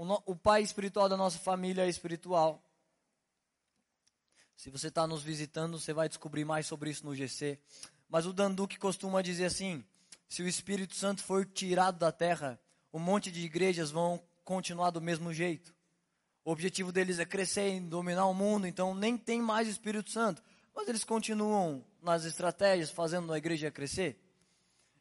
Hum, 0.00 0.16
o, 0.24 0.34
pai 0.34 0.62
espiritual 0.62 1.10
da 1.10 1.16
nossa 1.16 1.38
família 1.38 1.84
é 1.84 1.88
espiritual. 1.88 2.64
Se 4.56 4.70
você 4.70 4.88
está 4.88 5.06
nos 5.06 5.22
visitando, 5.22 5.78
você 5.78 5.92
vai 5.92 6.08
descobrir 6.08 6.42
mais 6.42 6.66
sobre 6.66 6.88
isso 6.88 7.04
no 7.04 7.14
GC. 7.14 7.58
Mas 8.08 8.24
o 8.24 8.32
Danduque 8.32 8.78
costuma 8.78 9.20
dizer 9.20 9.44
assim: 9.44 9.84
se 10.26 10.42
o 10.42 10.48
Espírito 10.48 10.94
Santo 10.94 11.22
for 11.22 11.44
tirado 11.44 11.98
da 11.98 12.10
terra, 12.10 12.58
um 12.90 12.98
monte 12.98 13.30
de 13.30 13.44
igrejas 13.44 13.90
vão 13.90 14.18
continuar 14.42 14.88
do 14.88 15.02
mesmo 15.02 15.34
jeito. 15.34 15.74
O 16.46 16.50
objetivo 16.50 16.90
deles 16.90 17.18
é 17.18 17.26
crescer 17.26 17.76
e 17.76 17.80
dominar 17.80 18.24
o 18.24 18.32
mundo, 18.32 18.66
então 18.66 18.94
nem 18.94 19.18
tem 19.18 19.42
mais 19.42 19.68
Espírito 19.68 20.10
Santo. 20.10 20.42
Mas 20.74 20.88
eles 20.88 21.04
continuam 21.04 21.84
nas 22.02 22.24
estratégias, 22.24 22.90
fazendo 22.90 23.34
a 23.34 23.36
igreja 23.36 23.70
crescer. 23.70 24.18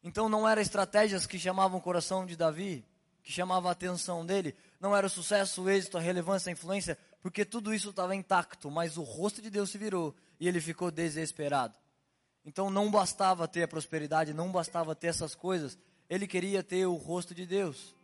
Então 0.04 0.28
não 0.28 0.48
eram 0.48 0.62
estratégias 0.62 1.26
que 1.26 1.40
chamavam 1.40 1.80
o 1.80 1.82
coração 1.82 2.26
de 2.26 2.36
Davi, 2.36 2.86
que 3.24 3.32
chamavam 3.32 3.70
a 3.70 3.72
atenção 3.72 4.26
dele. 4.26 4.56
Não 4.80 4.96
era 4.96 5.08
o 5.08 5.10
sucesso, 5.10 5.64
o 5.64 5.70
êxito, 5.70 5.98
a 5.98 6.02
relevância, 6.02 6.50
a 6.50 6.54
influência 6.54 6.98
porque 7.22 7.44
tudo 7.44 7.74
isso 7.74 7.90
estava 7.90 8.16
intacto, 8.16 8.72
mas 8.72 8.98
o 8.98 9.04
rosto 9.04 9.42
de 9.42 9.50
Deus 9.50 9.70
se 9.70 9.78
virou 9.78 10.16
e 10.40 10.48
ele 10.48 10.62
ficou 10.62 10.90
desesperado. 10.90 11.76
Então 12.46 12.70
não 12.70 12.90
bastava 12.90 13.48
ter 13.48 13.64
a 13.64 13.68
prosperidade, 13.68 14.34
não 14.34 14.52
bastava 14.52 14.96
ter 14.96 15.08
essas 15.08 15.36
coisas, 15.36 15.78
ele 16.10 16.26
queria 16.26 16.64
ter 16.64 16.86
o 16.86 16.96
rosto 16.96 17.36
de 17.36 17.46
Deus. 17.46 17.96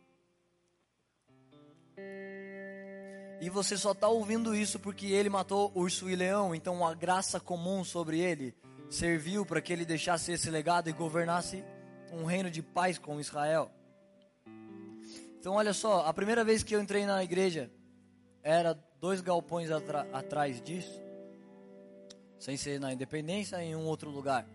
E 3.40 3.50
você 3.50 3.76
só 3.76 3.92
está 3.92 4.08
ouvindo 4.08 4.54
isso 4.54 4.78
porque 4.78 5.06
ele 5.06 5.28
matou 5.28 5.72
urso 5.74 6.08
e 6.08 6.16
leão, 6.16 6.54
então 6.54 6.86
a 6.86 6.94
graça 6.94 7.40
comum 7.40 7.84
sobre 7.84 8.20
ele 8.20 8.54
serviu 8.88 9.44
para 9.44 9.60
que 9.60 9.72
ele 9.72 9.84
deixasse 9.84 10.32
esse 10.32 10.50
legado 10.50 10.88
e 10.88 10.92
governasse 10.92 11.64
um 12.12 12.24
reino 12.24 12.50
de 12.50 12.62
paz 12.62 12.98
com 12.98 13.20
Israel. 13.20 13.70
Então 15.38 15.54
olha 15.54 15.72
só, 15.72 16.06
a 16.06 16.12
primeira 16.12 16.44
vez 16.44 16.62
que 16.62 16.74
eu 16.74 16.80
entrei 16.80 17.06
na 17.06 17.22
igreja 17.22 17.70
era 18.42 18.78
dois 19.00 19.20
galpões 19.20 19.70
atrás 19.70 20.60
disso, 20.60 21.00
sem 22.38 22.56
ser 22.56 22.80
na 22.80 22.92
Independência, 22.92 23.62
em 23.62 23.76
um 23.76 23.84
outro 23.86 24.10
lugar. 24.10 24.46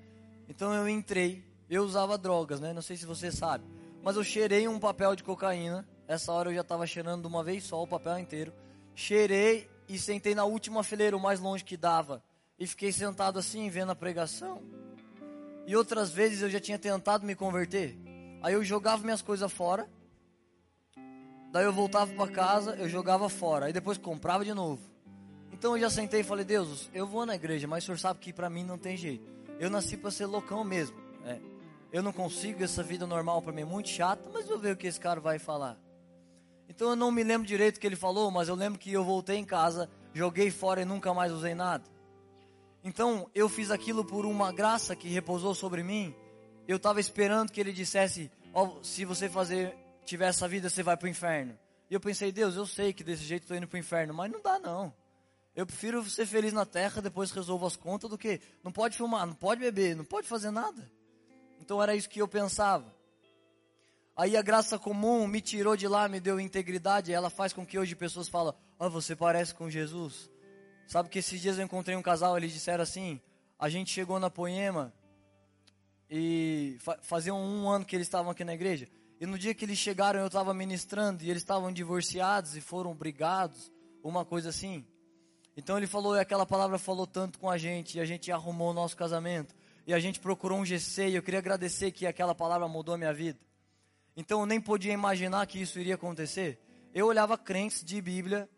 Então 0.49 0.73
eu 0.73 0.87
entrei, 0.89 1.43
eu 1.69 1.83
usava 1.83 2.17
drogas, 2.17 2.59
né? 2.59 2.73
Não 2.73 2.81
sei 2.81 2.97
se 2.97 3.05
você 3.05 3.31
sabe, 3.31 3.63
mas 4.03 4.15
eu 4.15 4.23
cheirei 4.23 4.67
um 4.67 4.79
papel 4.79 5.15
de 5.15 5.23
cocaína. 5.23 5.87
Essa 6.07 6.31
hora 6.33 6.49
eu 6.49 6.55
já 6.55 6.61
estava 6.61 6.85
cheirando 6.85 7.21
de 7.21 7.27
uma 7.27 7.43
vez 7.43 7.63
só 7.63 7.81
o 7.81 7.87
papel 7.87 8.19
inteiro. 8.19 8.53
Cheirei 8.93 9.69
e 9.87 9.97
sentei 9.97 10.35
na 10.35 10.43
última 10.43 10.83
fileira, 10.83 11.15
o 11.15 11.19
mais 11.19 11.39
longe 11.39 11.63
que 11.63 11.77
dava, 11.77 12.23
e 12.59 12.67
fiquei 12.67 12.91
sentado 12.91 13.39
assim, 13.39 13.69
vendo 13.69 13.91
a 13.91 13.95
pregação. 13.95 14.61
E 15.65 15.75
outras 15.75 16.11
vezes 16.11 16.41
eu 16.41 16.49
já 16.49 16.59
tinha 16.59 16.77
tentado 16.77 17.25
me 17.25 17.35
converter. 17.35 17.97
Aí 18.41 18.53
eu 18.53 18.63
jogava 18.63 19.03
minhas 19.03 19.21
coisas 19.21 19.51
fora 19.51 19.87
Daí 21.51 21.65
eu 21.65 21.73
voltava 21.73 22.13
para 22.13 22.31
casa, 22.31 22.75
eu 22.75 22.87
jogava 22.87 23.27
fora. 23.27 23.65
Aí 23.65 23.73
depois 23.73 23.97
comprava 23.97 24.45
de 24.45 24.53
novo. 24.53 24.79
Então 25.51 25.75
eu 25.75 25.81
já 25.81 25.89
sentei 25.89 26.21
e 26.21 26.23
falei: 26.23 26.45
Deus, 26.45 26.89
eu 26.93 27.05
vou 27.05 27.25
na 27.25 27.35
igreja, 27.35 27.67
mas 27.67 27.83
o 27.83 27.85
senhor 27.87 27.99
sabe 27.99 28.19
que 28.19 28.31
para 28.31 28.49
mim 28.49 28.63
não 28.63 28.77
tem 28.77 28.95
jeito. 28.95 29.29
Eu 29.59 29.69
nasci 29.69 29.97
para 29.97 30.09
ser 30.09 30.25
loucão 30.25 30.63
mesmo. 30.63 30.97
É. 31.25 31.37
Eu 31.91 32.01
não 32.01 32.13
consigo 32.13 32.63
essa 32.63 32.81
vida 32.81 33.05
normal 33.05 33.41
para 33.41 33.51
mim 33.51 33.61
é 33.61 33.65
muito 33.65 33.89
chata, 33.89 34.29
mas 34.33 34.47
vou 34.47 34.57
ver 34.57 34.73
o 34.73 34.77
que 34.77 34.87
esse 34.87 34.99
cara 34.99 35.19
vai 35.19 35.37
falar. 35.37 35.77
Então 36.69 36.89
eu 36.89 36.95
não 36.95 37.11
me 37.11 37.21
lembro 37.21 37.45
direito 37.45 37.75
o 37.75 37.79
que 37.81 37.85
ele 37.85 37.97
falou, 37.97 38.31
mas 38.31 38.47
eu 38.47 38.55
lembro 38.55 38.79
que 38.79 38.93
eu 38.93 39.03
voltei 39.03 39.35
em 39.35 39.43
casa, 39.43 39.89
joguei 40.13 40.49
fora 40.49 40.81
e 40.81 40.85
nunca 40.85 41.13
mais 41.13 41.33
usei 41.33 41.53
nada. 41.53 41.83
Então 42.81 43.29
eu 43.35 43.49
fiz 43.49 43.71
aquilo 43.71 44.05
por 44.05 44.25
uma 44.25 44.53
graça 44.53 44.95
que 44.95 45.09
repousou 45.09 45.53
sobre 45.53 45.83
mim. 45.83 46.15
Eu 46.65 46.77
estava 46.77 47.01
esperando 47.01 47.51
que 47.51 47.59
ele 47.59 47.73
dissesse: 47.73 48.31
oh, 48.53 48.81
se 48.81 49.03
você 49.03 49.27
fazer 49.27 49.77
tiver 50.05 50.27
essa 50.27 50.47
vida, 50.47 50.69
você 50.69 50.83
vai 50.83 50.97
para 50.97 51.05
o 51.05 51.09
inferno. 51.09 51.57
E 51.89 51.93
eu 51.93 51.99
pensei, 51.99 52.31
Deus, 52.31 52.55
eu 52.55 52.65
sei 52.65 52.93
que 52.93 53.03
desse 53.03 53.23
jeito 53.23 53.43
estou 53.43 53.57
indo 53.57 53.67
para 53.67 53.75
o 53.75 53.79
inferno, 53.79 54.13
mas 54.13 54.31
não 54.31 54.41
dá 54.41 54.57
não. 54.59 54.93
Eu 55.53 55.65
prefiro 55.65 56.03
ser 56.09 56.25
feliz 56.25 56.53
na 56.53 56.65
terra, 56.65 57.01
depois 57.01 57.31
resolvo 57.31 57.65
as 57.65 57.75
contas, 57.75 58.09
do 58.09 58.17
que 58.17 58.39
não 58.63 58.71
pode 58.71 58.95
filmar, 58.95 59.25
não 59.25 59.33
pode 59.33 59.59
beber, 59.59 59.95
não 59.95 60.05
pode 60.05 60.27
fazer 60.27 60.51
nada. 60.51 60.89
Então 61.59 61.81
era 61.83 61.93
isso 61.95 62.09
que 62.09 62.21
eu 62.21 62.27
pensava. 62.27 62.95
Aí 64.15 64.37
a 64.37 64.41
graça 64.41 64.79
comum 64.79 65.27
me 65.27 65.41
tirou 65.41 65.75
de 65.75 65.87
lá, 65.87 66.07
me 66.07 66.19
deu 66.19 66.39
integridade, 66.39 67.11
ela 67.11 67.29
faz 67.29 67.53
com 67.53 67.65
que 67.65 67.77
hoje 67.77 67.95
pessoas 67.95 68.29
falem, 68.29 68.53
ó, 68.79 68.87
oh, 68.87 68.89
você 68.89 69.15
parece 69.15 69.53
com 69.53 69.69
Jesus. 69.69 70.29
Sabe 70.87 71.09
que 71.09 71.19
esses 71.19 71.41
dias 71.41 71.57
eu 71.57 71.65
encontrei 71.65 71.95
um 71.95 72.01
casal, 72.01 72.37
eles 72.37 72.51
disseram 72.51 72.83
assim, 72.83 73.19
a 73.57 73.69
gente 73.69 73.91
chegou 73.91 74.19
na 74.19 74.29
Poema 74.29 74.93
e 76.09 76.77
fa 76.79 76.97
fazia 77.01 77.33
um 77.33 77.69
ano 77.69 77.85
que 77.85 77.95
eles 77.95 78.07
estavam 78.07 78.31
aqui 78.31 78.43
na 78.43 78.53
igreja. 78.53 78.87
E 79.21 79.25
no 79.27 79.37
dia 79.37 79.53
que 79.53 79.63
eles 79.63 79.77
chegaram, 79.77 80.19
eu 80.19 80.25
estava 80.25 80.51
ministrando 80.51 81.23
e 81.23 81.29
eles 81.29 81.43
estavam 81.43 81.71
divorciados 81.71 82.55
e 82.55 82.59
foram 82.59 82.95
brigados, 82.95 83.71
uma 84.03 84.25
coisa 84.25 84.49
assim. 84.49 84.83
Então 85.55 85.77
ele 85.77 85.85
falou, 85.85 86.15
e 86.15 86.19
aquela 86.19 86.43
palavra 86.43 86.79
falou 86.79 87.05
tanto 87.05 87.37
com 87.37 87.47
a 87.47 87.55
gente, 87.55 87.99
e 87.99 88.01
a 88.01 88.05
gente 88.05 88.31
arrumou 88.31 88.71
o 88.71 88.73
nosso 88.73 88.97
casamento. 88.97 89.53
E 89.85 89.93
a 89.93 89.99
gente 89.99 90.19
procurou 90.19 90.57
um 90.57 90.65
GC, 90.65 91.09
e 91.09 91.15
eu 91.17 91.21
queria 91.21 91.37
agradecer 91.37 91.91
que 91.91 92.07
aquela 92.07 92.33
palavra 92.33 92.67
mudou 92.67 92.95
a 92.95 92.97
minha 92.97 93.13
vida. 93.13 93.37
Então 94.17 94.39
eu 94.39 94.47
nem 94.47 94.59
podia 94.59 94.91
imaginar 94.91 95.45
que 95.45 95.61
isso 95.61 95.79
iria 95.79 95.93
acontecer. 95.93 96.59
Eu 96.91 97.05
olhava 97.05 97.37
crentes 97.37 97.83
de 97.83 98.01
Bíblia, 98.01 98.49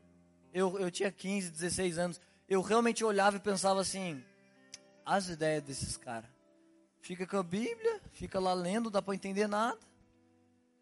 eu, 0.54 0.80
eu 0.80 0.90
tinha 0.90 1.12
15, 1.12 1.52
16 1.52 1.98
anos, 1.98 2.22
eu 2.48 2.62
realmente 2.62 3.04
olhava 3.04 3.36
e 3.36 3.42
pensava 3.42 3.82
assim, 3.82 4.24
as 5.06 5.28
ideias 5.28 5.62
desses 5.62 5.98
caras. 5.98 6.30
Fica 7.02 7.28
com 7.28 7.36
a 7.36 7.44
Bíblia, 7.44 8.00
fica 8.14 8.40
lá 8.40 8.54
lendo, 8.54 8.90
dá 8.90 9.02
para 9.02 9.14
entender 9.14 9.46
nada 9.46 9.92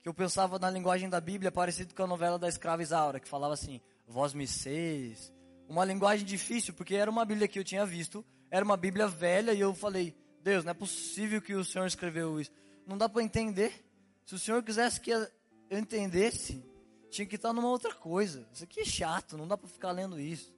que 0.02 0.10
eu 0.10 0.14
pensava 0.14 0.58
na 0.58 0.70
linguagem 0.70 1.10
da 1.10 1.22
Bíblia 1.22 1.52
parecido 1.52 1.94
com 1.94 2.04
a 2.04 2.08
novela 2.08 2.40
da 2.40 2.50
escrava 2.50 2.82
Isaura, 2.82 3.20
que 3.20 3.28
falava 3.28 3.54
assim, 3.54 3.80
vós 4.08 4.34
me 4.34 4.48
seis. 4.48 5.32
Uma 5.68 5.86
linguagem 5.86 6.26
difícil, 6.26 6.74
porque 6.74 6.96
era 6.96 7.10
uma 7.10 7.24
Bíblia 7.24 7.48
que 7.48 7.60
eu 7.60 7.64
tinha 7.64 7.86
visto, 7.86 8.26
era 8.50 8.66
uma 8.66 8.76
Bíblia 8.76 9.08
velha, 9.08 9.54
e 9.54 9.60
eu 9.60 9.74
falei, 9.74 10.16
Deus, 10.44 10.66
não 10.66 10.72
é 10.72 10.74
possível 10.74 11.42
que 11.42 11.54
o 11.54 11.64
Senhor 11.64 11.86
escreveu 11.86 12.40
isso. 12.40 12.52
Não 12.86 12.98
dá 12.98 13.08
para 13.08 13.22
entender. 13.22 13.86
Se 14.26 14.34
o 14.34 14.40
Senhor 14.40 14.64
quisesse 14.64 15.00
que 15.00 15.12
eu 15.12 15.28
entendesse, 15.70 16.66
tinha 17.10 17.26
que 17.26 17.36
estar 17.36 17.54
numa 17.54 17.70
outra 17.70 17.94
coisa. 17.94 18.48
Isso 18.52 18.64
aqui 18.64 18.82
é 18.82 18.86
chato, 18.86 19.38
não 19.38 19.48
dá 19.48 19.56
para 19.58 19.70
ficar 19.70 19.92
lendo 19.92 20.20
isso. 20.20 20.54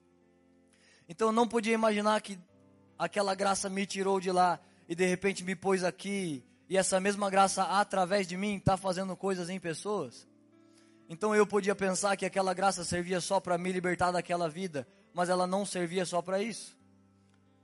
Então 1.07 1.27
eu 1.27 1.31
não 1.33 1.47
podia 1.47 1.73
imaginar 1.73 2.21
que 2.21 2.39
aquela 2.97 3.35
graça 3.35 3.69
me 3.69 3.85
tirou 3.85 4.19
de 4.19 4.31
lá 4.31 4.59
e 4.87 4.95
de 4.95 5.05
repente 5.05 5.43
me 5.43 5.55
pôs 5.55 5.83
aqui 5.83 6.43
e 6.69 6.77
essa 6.77 6.99
mesma 6.99 7.29
graça 7.29 7.63
através 7.63 8.27
de 8.27 8.37
mim 8.37 8.57
está 8.57 8.77
fazendo 8.77 9.15
coisas 9.15 9.49
em 9.49 9.59
pessoas. 9.59 10.27
Então 11.09 11.35
eu 11.35 11.45
podia 11.45 11.75
pensar 11.75 12.15
que 12.15 12.25
aquela 12.25 12.53
graça 12.53 12.83
servia 12.83 13.19
só 13.19 13.39
para 13.39 13.57
me 13.57 13.71
libertar 13.71 14.11
daquela 14.11 14.49
vida, 14.49 14.87
mas 15.13 15.29
ela 15.29 15.45
não 15.45 15.65
servia 15.65 16.05
só 16.05 16.21
para 16.21 16.41
isso. 16.41 16.77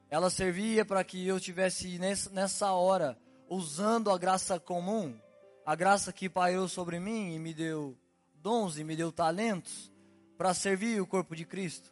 Ela 0.09 0.29
servia 0.29 0.83
para 0.83 1.03
que 1.03 1.25
eu 1.25 1.39
tivesse 1.39 1.99
nessa 2.31 2.71
hora 2.73 3.17
usando 3.47 4.12
a 4.12 4.17
graça 4.17 4.59
comum, 4.59 5.17
a 5.65 5.75
graça 5.75 6.12
que 6.12 6.29
pairou 6.29 6.67
sobre 6.67 6.99
mim 6.99 7.33
e 7.33 7.39
me 7.39 7.53
deu 7.53 7.97
dons 8.35 8.77
e 8.77 8.83
me 8.83 8.95
deu 8.95 9.12
talentos 9.12 9.91
para 10.38 10.53
servir 10.53 11.01
o 11.01 11.07
corpo 11.07 11.35
de 11.35 11.45
Cristo. 11.45 11.91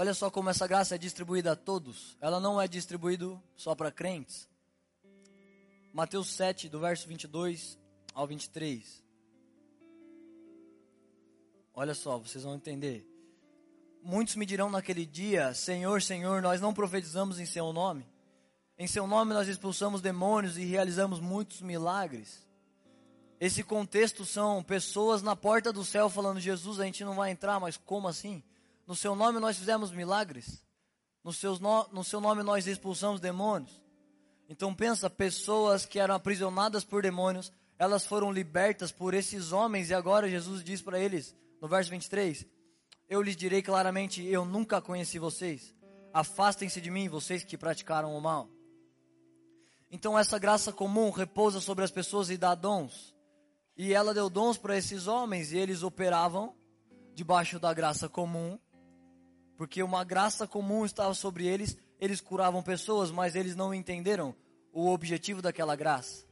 Olha 0.00 0.14
só 0.14 0.30
como 0.30 0.48
essa 0.48 0.64
graça 0.64 0.94
é 0.94 0.98
distribuída 0.98 1.50
a 1.50 1.56
todos. 1.56 2.16
Ela 2.20 2.38
não 2.38 2.60
é 2.60 2.68
distribuída 2.68 3.36
só 3.56 3.74
para 3.74 3.90
crentes. 3.90 4.48
Mateus 5.92 6.28
7, 6.34 6.68
do 6.68 6.78
verso 6.78 7.08
22 7.08 7.76
ao 8.14 8.24
23. 8.24 9.02
Olha 11.74 11.94
só, 11.94 12.16
vocês 12.16 12.44
vão 12.44 12.54
entender. 12.54 13.04
muitos 14.00 14.36
me 14.36 14.46
dirão 14.46 14.70
naquele 14.70 15.04
dia: 15.04 15.52
Senhor, 15.52 16.00
Senhor, 16.00 16.40
nós 16.42 16.60
não 16.60 16.72
profetizamos 16.72 17.40
em 17.40 17.44
Seu 17.44 17.72
nome. 17.72 18.06
Em 18.78 18.86
Seu 18.86 19.04
nome 19.04 19.34
nós 19.34 19.48
expulsamos 19.48 20.00
demônios 20.00 20.56
e 20.56 20.64
realizamos 20.64 21.18
muitos 21.18 21.60
milagres. 21.60 22.46
Esse 23.40 23.64
contexto 23.64 24.24
são 24.24 24.62
pessoas 24.62 25.22
na 25.22 25.34
porta 25.34 25.72
do 25.72 25.84
céu 25.84 26.08
falando: 26.08 26.38
Jesus, 26.38 26.78
a 26.78 26.84
gente 26.84 27.02
não 27.02 27.16
vai 27.16 27.32
entrar, 27.32 27.58
mas 27.58 27.76
como 27.76 28.06
assim? 28.06 28.44
No 28.88 28.96
Seu 28.96 29.14
nome 29.14 29.38
nós 29.38 29.58
fizemos 29.58 29.92
milagres. 29.92 30.64
No, 31.22 31.30
seus 31.30 31.60
no, 31.60 31.86
no 31.92 32.02
Seu 32.02 32.22
nome 32.22 32.42
nós 32.42 32.66
expulsamos 32.66 33.20
demônios. 33.20 33.82
Então 34.48 34.74
pensa, 34.74 35.10
pessoas 35.10 35.84
que 35.84 35.98
eram 35.98 36.14
aprisionadas 36.14 36.84
por 36.84 37.02
demônios, 37.02 37.52
elas 37.78 38.06
foram 38.06 38.32
libertas 38.32 38.90
por 38.90 39.12
esses 39.12 39.52
homens 39.52 39.90
e 39.90 39.94
agora 39.94 40.26
Jesus 40.26 40.64
diz 40.64 40.80
para 40.80 40.98
eles, 40.98 41.36
no 41.60 41.68
verso 41.68 41.90
23, 41.90 42.46
eu 43.10 43.20
lhes 43.20 43.36
direi 43.36 43.60
claramente, 43.60 44.24
eu 44.24 44.46
nunca 44.46 44.80
conheci 44.80 45.18
vocês. 45.18 45.74
Afastem-se 46.14 46.80
de 46.80 46.90
mim, 46.90 47.10
vocês 47.10 47.44
que 47.44 47.58
praticaram 47.58 48.16
o 48.16 48.20
mal. 48.22 48.48
Então 49.90 50.18
essa 50.18 50.38
graça 50.38 50.72
comum 50.72 51.10
repousa 51.10 51.60
sobre 51.60 51.84
as 51.84 51.90
pessoas 51.90 52.30
e 52.30 52.38
dá 52.38 52.54
dons. 52.54 53.14
E 53.76 53.92
ela 53.92 54.14
deu 54.14 54.30
dons 54.30 54.56
para 54.56 54.78
esses 54.78 55.06
homens 55.06 55.52
e 55.52 55.58
eles 55.58 55.82
operavam 55.82 56.56
debaixo 57.14 57.58
da 57.58 57.74
graça 57.74 58.08
comum, 58.08 58.58
porque 59.58 59.82
uma 59.82 60.04
graça 60.04 60.46
comum 60.46 60.86
estava 60.86 61.12
sobre 61.12 61.46
eles 61.46 61.76
eles 62.00 62.20
curavam 62.20 62.62
pessoas, 62.62 63.10
mas 63.10 63.34
eles 63.34 63.56
não 63.56 63.74
entenderam 63.74 64.34
o 64.72 64.88
objetivo 64.88 65.42
daquela 65.42 65.74
graça. 65.74 66.24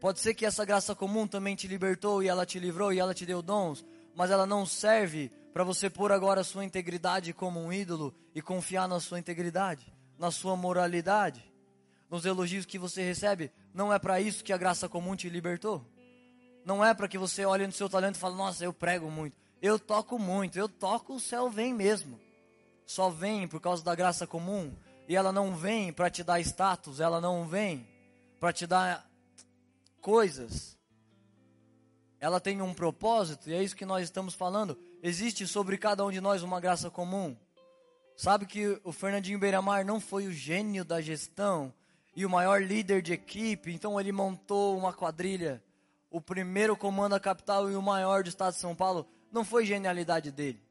Pode 0.00 0.20
ser 0.20 0.34
que 0.34 0.46
essa 0.46 0.64
graça 0.64 0.94
comum 0.94 1.26
também 1.26 1.54
te 1.54 1.66
libertou 1.66 2.22
e 2.22 2.28
ela 2.28 2.46
te 2.46 2.58
livrou 2.58 2.92
e 2.92 2.98
ela 2.98 3.14
te 3.14 3.26
deu 3.26 3.42
dons, 3.42 3.84
mas 4.14 4.30
ela 4.30 4.46
não 4.46 4.64
serve 4.64 5.30
para 5.52 5.64
você 5.64 5.90
pôr 5.90 6.12
agora 6.12 6.40
a 6.40 6.44
sua 6.44 6.64
integridade 6.64 7.32
como 7.32 7.60
um 7.60 7.72
ídolo 7.72 8.14
e 8.34 8.40
confiar 8.40 8.88
na 8.88 9.00
sua 9.00 9.18
integridade, 9.18 9.92
na 10.18 10.30
sua 10.30 10.56
moralidade, 10.56 11.44
nos 12.08 12.24
elogios 12.24 12.66
que 12.66 12.78
você 12.78 13.02
recebe. 13.02 13.50
Não 13.74 13.92
é 13.92 13.98
para 13.98 14.20
isso 14.20 14.44
que 14.44 14.52
a 14.52 14.58
graça 14.58 14.88
comum 14.88 15.14
te 15.14 15.28
libertou. 15.28 15.84
Não 16.64 16.84
é 16.84 16.94
para 16.94 17.08
que 17.08 17.18
você 17.18 17.44
olhe 17.44 17.66
no 17.66 17.72
seu 17.72 17.88
talento 17.88 18.16
e 18.16 18.18
fale: 18.18 18.36
Nossa, 18.36 18.64
eu 18.64 18.72
prego 18.72 19.10
muito, 19.10 19.36
eu 19.62 19.78
toco 19.78 20.18
muito, 20.18 20.58
eu 20.58 20.68
toco, 20.68 21.14
o 21.14 21.20
céu 21.20 21.48
vem 21.48 21.72
mesmo 21.72 22.20
só 22.92 23.08
vem 23.08 23.48
por 23.48 23.60
causa 23.60 23.82
da 23.82 23.94
graça 23.94 24.26
comum 24.26 24.72
e 25.08 25.16
ela 25.16 25.32
não 25.32 25.56
vem 25.56 25.92
para 25.92 26.10
te 26.10 26.22
dar 26.22 26.40
status, 26.40 27.00
ela 27.00 27.20
não 27.20 27.46
vem 27.46 27.86
para 28.38 28.52
te 28.52 28.66
dar 28.66 29.08
coisas. 30.00 30.76
Ela 32.20 32.38
tem 32.38 32.60
um 32.60 32.74
propósito 32.74 33.48
e 33.48 33.54
é 33.54 33.62
isso 33.62 33.74
que 33.74 33.86
nós 33.86 34.04
estamos 34.04 34.34
falando. 34.34 34.78
Existe 35.02 35.46
sobre 35.46 35.76
cada 35.76 36.04
um 36.04 36.10
de 36.10 36.20
nós 36.20 36.42
uma 36.42 36.60
graça 36.60 36.90
comum. 36.90 37.36
Sabe 38.16 38.46
que 38.46 38.78
o 38.84 38.92
Fernandinho 38.92 39.38
Beiramar 39.38 39.84
não 39.84 39.98
foi 39.98 40.26
o 40.26 40.32
gênio 40.32 40.84
da 40.84 41.00
gestão 41.00 41.72
e 42.14 42.26
o 42.26 42.30
maior 42.30 42.62
líder 42.62 43.00
de 43.00 43.14
equipe, 43.14 43.72
então 43.72 43.98
ele 43.98 44.12
montou 44.12 44.76
uma 44.76 44.92
quadrilha. 44.92 45.62
O 46.10 46.20
primeiro 46.20 46.76
comando 46.76 47.12
da 47.12 47.20
capital 47.20 47.70
e 47.70 47.74
o 47.74 47.82
maior 47.82 48.22
do 48.22 48.28
estado 48.28 48.52
de 48.52 48.60
São 48.60 48.76
Paulo 48.76 49.08
não 49.32 49.44
foi 49.44 49.66
genialidade 49.66 50.30
dele 50.30 50.62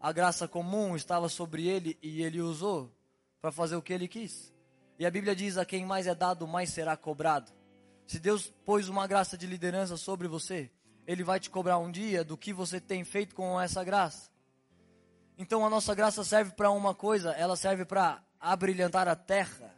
a 0.00 0.12
graça 0.12 0.46
comum 0.46 0.94
estava 0.94 1.28
sobre 1.28 1.66
ele 1.66 1.98
e 2.02 2.22
ele 2.22 2.40
usou 2.40 2.92
para 3.40 3.50
fazer 3.50 3.76
o 3.76 3.82
que 3.82 3.92
ele 3.92 4.06
quis. 4.06 4.54
E 4.98 5.06
a 5.06 5.10
Bíblia 5.10 5.34
diz: 5.34 5.58
a 5.58 5.64
quem 5.64 5.84
mais 5.84 6.06
é 6.06 6.14
dado, 6.14 6.46
mais 6.46 6.70
será 6.70 6.96
cobrado. 6.96 7.50
Se 8.06 8.18
Deus 8.18 8.52
pôs 8.64 8.88
uma 8.88 9.06
graça 9.06 9.36
de 9.36 9.46
liderança 9.46 9.96
sobre 9.96 10.28
você, 10.28 10.70
Ele 11.06 11.24
vai 11.24 11.40
te 11.40 11.50
cobrar 11.50 11.78
um 11.78 11.90
dia 11.90 12.22
do 12.22 12.36
que 12.36 12.52
você 12.52 12.80
tem 12.80 13.02
feito 13.02 13.34
com 13.34 13.60
essa 13.60 13.82
graça. 13.82 14.30
Então 15.36 15.66
a 15.66 15.70
nossa 15.70 15.92
graça 15.92 16.22
serve 16.22 16.52
para 16.52 16.70
uma 16.70 16.94
coisa, 16.94 17.32
ela 17.32 17.56
serve 17.56 17.84
para 17.84 18.22
abrilhantar 18.38 19.08
a 19.08 19.16
terra. 19.16 19.74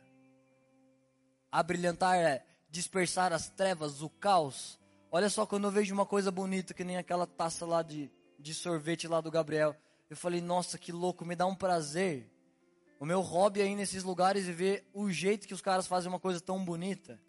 Abrilhantar 1.51 2.17
é 2.17 2.45
dispersar 2.69 3.33
as 3.33 3.49
trevas, 3.49 4.03
o 4.03 4.11
caos. 4.11 4.79
Olha 5.11 5.31
só, 5.31 5.47
quando 5.47 5.65
eu 5.65 5.71
vejo 5.71 5.95
uma 5.95 6.05
coisa 6.05 6.31
bonita, 6.31 6.75
que 6.75 6.85
nem 6.85 6.99
aquela 6.99 7.27
taça 7.27 7.65
lá 7.65 7.83
de, 7.83 8.11
de 8.39 8.55
sorvete 8.55 9.09
lá 9.09 9.21
do 9.21 9.31
Gabriel, 9.31 9.75
eu 10.09 10.17
falei, 10.17 10.41
nossa, 10.41 10.79
que 10.79 10.93
louco, 10.93 11.25
me 11.25 11.37
dá 11.37 11.47
um 11.47 11.55
prazer. 11.55 12.31
O 12.99 13.05
meu 13.05 13.21
hobby 13.21 13.61
aí 13.61 13.75
nesses 13.75 14.03
lugares 14.03 14.49
é 14.49 14.53
ver 14.53 14.89
o 14.93 15.11
jeito 15.11 15.47
que 15.47 15.55
os 15.55 15.61
caras 15.61 15.87
fazem 15.87 16.09
uma 16.09 16.19
coisa 16.19 16.41
tão 16.41 16.65
bonita. 16.65 17.21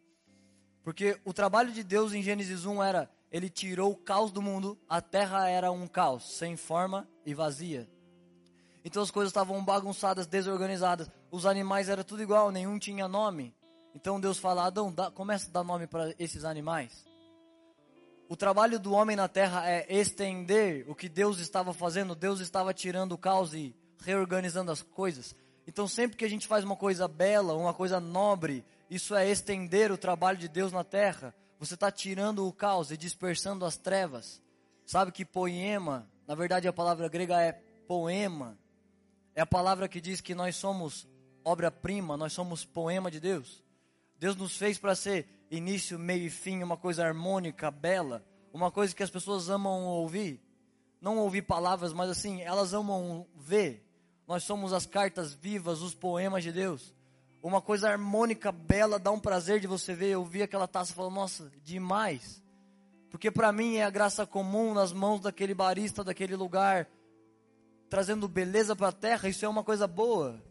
Porque 0.83 1.19
o 1.25 1.33
trabalho 1.33 1.71
de 1.71 1.83
Deus 1.83 2.13
em 2.13 2.23
Gênesis 2.23 2.65
1 2.65 2.81
era, 2.81 3.11
ele 3.31 3.49
tirou 3.49 3.91
o 3.91 3.97
caos 3.97 4.31
do 4.31 4.41
mundo, 4.41 4.79
a 4.87 5.01
terra 5.01 5.47
era 5.49 5.71
um 5.71 5.87
caos, 5.87 6.37
sem 6.37 6.55
forma 6.55 7.07
e 7.25 7.33
vazia. 7.33 7.89
Então 8.83 9.03
as 9.03 9.11
coisas 9.11 9.29
estavam 9.29 9.63
bagunçadas, 9.63 10.25
desorganizadas. 10.25 11.09
Os 11.29 11.45
animais 11.45 11.89
eram 11.89 12.03
tudo 12.03 12.23
igual, 12.23 12.49
nenhum 12.49 12.79
tinha 12.79 13.07
nome. 13.07 13.53
Então 13.93 14.19
Deus 14.19 14.39
fala, 14.39 14.65
Adão, 14.65 14.91
dá, 14.91 15.11
começa 15.11 15.49
a 15.49 15.51
dar 15.51 15.63
nome 15.63 15.85
para 15.85 16.13
esses 16.17 16.45
animais. 16.45 17.05
O 18.29 18.37
trabalho 18.37 18.79
do 18.79 18.93
homem 18.93 19.15
na 19.15 19.27
terra 19.27 19.67
é 19.67 19.87
estender 19.89 20.85
o 20.87 20.93
que 20.93 21.09
Deus 21.09 21.39
estava 21.39 21.73
fazendo. 21.73 22.13
Deus 22.13 22.39
estava 22.39 22.71
tirando 22.71 23.13
o 23.13 23.17
caos 23.17 23.55
e 23.55 23.75
reorganizando 24.01 24.71
as 24.71 24.83
coisas. 24.83 25.33
Então, 25.65 25.87
sempre 25.87 26.15
que 26.15 26.23
a 26.23 26.29
gente 26.29 26.45
faz 26.45 26.63
uma 26.63 26.75
coisa 26.75 27.07
bela, 27.07 27.55
uma 27.55 27.73
coisa 27.73 27.99
nobre, 27.99 28.63
isso 28.87 29.15
é 29.15 29.27
estender 29.27 29.91
o 29.91 29.97
trabalho 29.97 30.37
de 30.37 30.47
Deus 30.47 30.71
na 30.71 30.83
terra. 30.83 31.33
Você 31.57 31.73
está 31.73 31.91
tirando 31.91 32.47
o 32.47 32.53
caos 32.53 32.91
e 32.91 32.97
dispersando 32.97 33.65
as 33.65 33.77
trevas. 33.77 34.39
Sabe 34.85 35.11
que 35.11 35.25
poema, 35.25 36.07
na 36.27 36.35
verdade 36.35 36.67
a 36.67 36.73
palavra 36.73 37.09
grega 37.09 37.41
é 37.41 37.53
poema. 37.87 38.55
É 39.33 39.41
a 39.41 39.45
palavra 39.47 39.87
que 39.87 39.99
diz 39.99 40.21
que 40.21 40.35
nós 40.35 40.55
somos 40.55 41.07
obra-prima, 41.43 42.15
nós 42.15 42.31
somos 42.31 42.63
poema 42.63 43.09
de 43.09 43.19
Deus. 43.19 43.63
Deus 44.19 44.35
nos 44.35 44.57
fez 44.57 44.77
para 44.77 44.93
ser 44.95 45.27
início, 45.49 45.97
meio 45.97 46.25
e 46.25 46.29
fim, 46.29 46.61
uma 46.61 46.77
coisa 46.77 47.05
harmônica, 47.05 47.71
bela, 47.71 48.23
uma 48.53 48.69
coisa 48.69 48.93
que 48.93 49.01
as 49.01 49.09
pessoas 49.09 49.49
amam 49.49 49.85
ouvir. 49.85 50.41
Não 51.01 51.17
ouvir 51.17 51.43
palavras, 51.43 51.93
mas 51.93 52.09
assim, 52.09 52.41
elas 52.41 52.73
amam 52.73 53.25
ver. 53.35 53.85
Nós 54.27 54.43
somos 54.43 54.73
as 54.73 54.85
cartas 54.85 55.33
vivas, 55.33 55.81
os 55.81 55.93
poemas 55.93 56.43
de 56.43 56.51
Deus. 56.51 56.93
Uma 57.41 57.61
coisa 57.61 57.89
harmônica, 57.89 58.51
bela, 58.51 58.99
dá 58.99 59.09
um 59.09 59.19
prazer 59.19 59.61
de 59.61 59.67
você 59.67 59.93
ver. 59.95 60.09
Eu 60.09 60.25
vi 60.25 60.43
aquela 60.43 60.67
taça 60.67 60.91
e 60.91 60.95
falo, 60.95 61.09
nossa, 61.09 61.49
demais. 61.63 62.43
Porque 63.09 63.31
para 63.31 63.51
mim 63.53 63.77
é 63.77 63.85
a 63.85 63.89
graça 63.89 64.25
comum 64.25 64.73
nas 64.73 64.91
mãos 64.91 65.21
daquele 65.21 65.53
barista 65.53 66.03
daquele 66.03 66.35
lugar, 66.35 66.87
trazendo 67.89 68.27
beleza 68.27 68.75
para 68.75 68.89
a 68.89 68.91
terra. 68.91 69.29
Isso 69.29 69.45
é 69.45 69.47
uma 69.49 69.63
coisa 69.63 69.87
boa. 69.87 70.43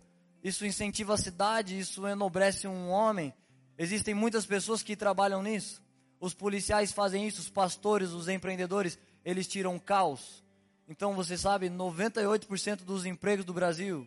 Isso 0.42 0.64
incentiva 0.64 1.12
a 1.12 1.18
cidade, 1.18 1.78
isso 1.78 2.06
enobrece 2.06 2.66
um 2.66 2.88
homem. 2.88 3.34
Existem 3.78 4.12
muitas 4.12 4.44
pessoas 4.44 4.82
que 4.82 4.96
trabalham 4.96 5.40
nisso. 5.40 5.80
Os 6.20 6.34
policiais 6.34 6.90
fazem 6.90 7.28
isso, 7.28 7.40
os 7.40 7.48
pastores, 7.48 8.10
os 8.10 8.26
empreendedores, 8.28 8.98
eles 9.24 9.46
tiram 9.46 9.78
caos. 9.78 10.42
Então 10.88 11.14
você 11.14 11.38
sabe, 11.38 11.70
98% 11.70 12.78
dos 12.78 13.06
empregos 13.06 13.44
do 13.44 13.54
Brasil, 13.54 14.04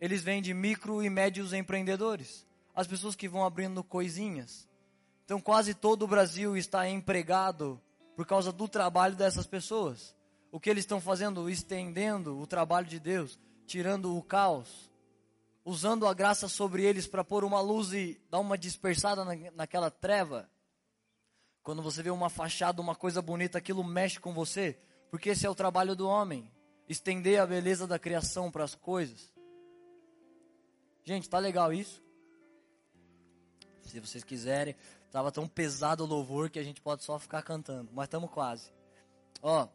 eles 0.00 0.22
vêm 0.22 0.42
de 0.42 0.52
micro 0.52 1.02
e 1.04 1.08
médios 1.08 1.52
empreendedores. 1.52 2.44
As 2.74 2.88
pessoas 2.88 3.14
que 3.14 3.28
vão 3.28 3.44
abrindo 3.44 3.84
coisinhas. 3.84 4.68
Então 5.24 5.40
quase 5.40 5.72
todo 5.72 6.02
o 6.02 6.08
Brasil 6.08 6.56
está 6.56 6.88
empregado 6.88 7.80
por 8.16 8.26
causa 8.26 8.50
do 8.50 8.66
trabalho 8.66 9.14
dessas 9.14 9.46
pessoas. 9.46 10.16
O 10.50 10.58
que 10.58 10.68
eles 10.68 10.82
estão 10.82 11.00
fazendo? 11.00 11.48
Estendendo 11.48 12.36
o 12.40 12.46
trabalho 12.46 12.88
de 12.88 12.98
Deus, 12.98 13.38
tirando 13.66 14.16
o 14.16 14.22
caos 14.22 14.89
usando 15.64 16.06
a 16.06 16.14
graça 16.14 16.48
sobre 16.48 16.84
eles 16.84 17.06
para 17.06 17.24
pôr 17.24 17.44
uma 17.44 17.60
luz 17.60 17.92
e 17.92 18.20
dar 18.30 18.38
uma 18.38 18.56
dispersada 18.56 19.24
na, 19.24 19.34
naquela 19.52 19.90
treva. 19.90 20.50
Quando 21.62 21.82
você 21.82 22.02
vê 22.02 22.10
uma 22.10 22.30
fachada, 22.30 22.80
uma 22.80 22.94
coisa 22.94 23.20
bonita, 23.20 23.58
aquilo 23.58 23.84
mexe 23.84 24.18
com 24.18 24.32
você, 24.32 24.78
porque 25.10 25.30
esse 25.30 25.46
é 25.46 25.50
o 25.50 25.54
trabalho 25.54 25.94
do 25.94 26.08
homem 26.08 26.50
estender 26.88 27.40
a 27.40 27.46
beleza 27.46 27.86
da 27.86 27.98
criação 27.98 28.50
para 28.50 28.64
as 28.64 28.74
coisas. 28.74 29.32
Gente, 31.04 31.28
tá 31.28 31.38
legal 31.38 31.72
isso? 31.72 32.02
Se 33.82 34.00
vocês 34.00 34.24
quiserem, 34.24 34.74
estava 35.06 35.30
tão 35.30 35.46
pesado 35.46 36.04
o 36.04 36.06
louvor 36.06 36.50
que 36.50 36.58
a 36.58 36.62
gente 36.62 36.80
pode 36.80 37.04
só 37.04 37.18
ficar 37.18 37.42
cantando, 37.42 37.90
mas 37.92 38.06
estamos 38.06 38.30
quase. 38.30 38.72
Ó, 39.42 39.68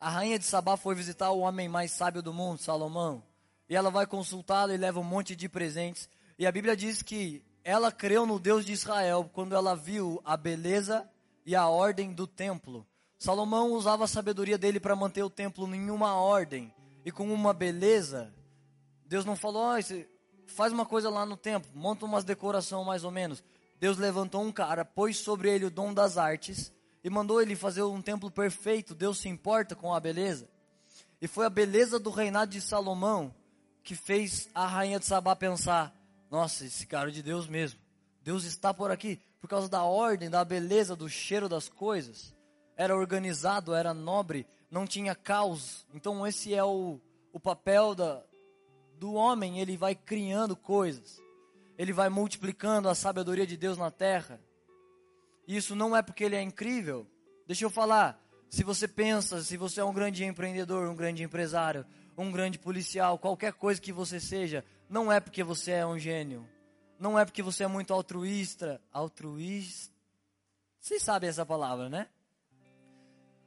a 0.00 0.10
rainha 0.10 0.38
de 0.38 0.44
Sabá 0.44 0.76
foi 0.76 0.94
visitar 0.94 1.30
o 1.30 1.40
homem 1.40 1.68
mais 1.68 1.90
sábio 1.90 2.22
do 2.22 2.32
mundo, 2.32 2.60
Salomão 2.60 3.22
e 3.68 3.76
ela 3.76 3.90
vai 3.90 4.06
consultá-lo 4.06 4.72
e 4.72 4.76
leva 4.76 4.98
um 4.98 5.04
monte 5.04 5.36
de 5.36 5.48
presentes. 5.48 6.08
E 6.38 6.46
a 6.46 6.52
Bíblia 6.52 6.76
diz 6.76 7.02
que 7.02 7.42
ela 7.62 7.92
creu 7.92 8.24
no 8.24 8.38
Deus 8.38 8.64
de 8.64 8.72
Israel 8.72 9.28
quando 9.32 9.54
ela 9.54 9.74
viu 9.76 10.20
a 10.24 10.36
beleza 10.36 11.08
e 11.44 11.54
a 11.54 11.68
ordem 11.68 12.12
do 12.12 12.26
templo. 12.26 12.86
Salomão 13.18 13.72
usava 13.72 14.04
a 14.04 14.08
sabedoria 14.08 14.56
dele 14.56 14.80
para 14.80 14.96
manter 14.96 15.22
o 15.22 15.30
templo 15.30 15.72
em 15.74 15.90
uma 15.90 16.14
ordem 16.14 16.72
e 17.04 17.10
com 17.10 17.30
uma 17.32 17.52
beleza. 17.52 18.32
Deus 19.04 19.24
não 19.24 19.36
falou, 19.36 19.76
oh, 19.76 20.04
faz 20.46 20.72
uma 20.72 20.86
coisa 20.86 21.10
lá 21.10 21.26
no 21.26 21.36
templo, 21.36 21.70
monta 21.74 22.06
umas 22.06 22.24
decoração 22.24 22.84
mais 22.84 23.04
ou 23.04 23.10
menos. 23.10 23.42
Deus 23.78 23.98
levantou 23.98 24.42
um 24.42 24.52
cara, 24.52 24.84
pôs 24.84 25.18
sobre 25.18 25.52
ele 25.52 25.66
o 25.66 25.70
dom 25.70 25.92
das 25.92 26.16
artes 26.16 26.72
e 27.02 27.10
mandou 27.10 27.40
ele 27.40 27.54
fazer 27.54 27.82
um 27.82 28.00
templo 28.00 28.30
perfeito. 28.30 28.94
Deus 28.94 29.18
se 29.18 29.28
importa 29.28 29.74
com 29.74 29.92
a 29.92 30.00
beleza. 30.00 30.48
E 31.20 31.28
foi 31.28 31.44
a 31.44 31.50
beleza 31.50 31.98
do 31.98 32.10
reinado 32.10 32.52
de 32.52 32.60
Salomão 32.60 33.34
que 33.82 33.94
fez 33.94 34.48
a 34.54 34.66
rainha 34.66 34.98
de 34.98 35.06
Sabá 35.06 35.34
pensar: 35.34 35.94
nossa, 36.30 36.64
esse 36.64 36.86
cara 36.86 37.08
é 37.08 37.12
de 37.12 37.22
Deus 37.22 37.48
mesmo. 37.48 37.80
Deus 38.22 38.44
está 38.44 38.74
por 38.74 38.90
aqui 38.90 39.20
por 39.40 39.48
causa 39.48 39.68
da 39.68 39.82
ordem, 39.82 40.28
da 40.28 40.44
beleza, 40.44 40.96
do 40.96 41.08
cheiro 41.08 41.48
das 41.48 41.68
coisas. 41.68 42.34
Era 42.76 42.96
organizado, 42.96 43.74
era 43.74 43.94
nobre, 43.94 44.46
não 44.70 44.86
tinha 44.86 45.14
caos. 45.14 45.86
Então 45.94 46.26
esse 46.26 46.54
é 46.54 46.62
o, 46.62 47.00
o 47.32 47.40
papel 47.40 47.94
da, 47.94 48.22
do 48.98 49.14
homem, 49.14 49.60
ele 49.60 49.76
vai 49.76 49.94
criando 49.94 50.56
coisas. 50.56 51.20
Ele 51.76 51.92
vai 51.92 52.08
multiplicando 52.08 52.88
a 52.88 52.94
sabedoria 52.94 53.46
de 53.46 53.56
Deus 53.56 53.78
na 53.78 53.90
terra. 53.90 54.40
Isso 55.46 55.74
não 55.74 55.96
é 55.96 56.02
porque 56.02 56.24
ele 56.24 56.36
é 56.36 56.42
incrível. 56.42 57.06
Deixa 57.46 57.64
eu 57.64 57.70
falar, 57.70 58.20
se 58.50 58.64
você 58.64 58.86
pensa, 58.86 59.42
se 59.42 59.56
você 59.56 59.80
é 59.80 59.84
um 59.84 59.92
grande 59.92 60.24
empreendedor, 60.24 60.88
um 60.88 60.96
grande 60.96 61.22
empresário, 61.22 61.86
um 62.22 62.32
grande 62.32 62.58
policial, 62.58 63.18
qualquer 63.18 63.52
coisa 63.52 63.80
que 63.80 63.92
você 63.92 64.18
seja, 64.18 64.64
não 64.88 65.12
é 65.12 65.20
porque 65.20 65.42
você 65.42 65.72
é 65.72 65.86
um 65.86 65.98
gênio. 65.98 66.48
Não 66.98 67.18
é 67.18 67.24
porque 67.24 67.42
você 67.42 67.64
é 67.64 67.68
muito 67.68 67.92
altruísta. 67.92 68.80
Altruísta. 68.92 69.94
Vocês 70.80 71.02
sabem 71.02 71.28
essa 71.28 71.46
palavra, 71.46 71.88
né? 71.88 72.08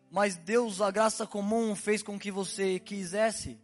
Mas 0.09 0.35
Deus, 0.35 0.81
a 0.81 0.91
graça 0.91 1.25
comum, 1.25 1.75
fez 1.75 2.03
com 2.03 2.19
que 2.19 2.31
você 2.31 2.79
quisesse. 2.79 3.59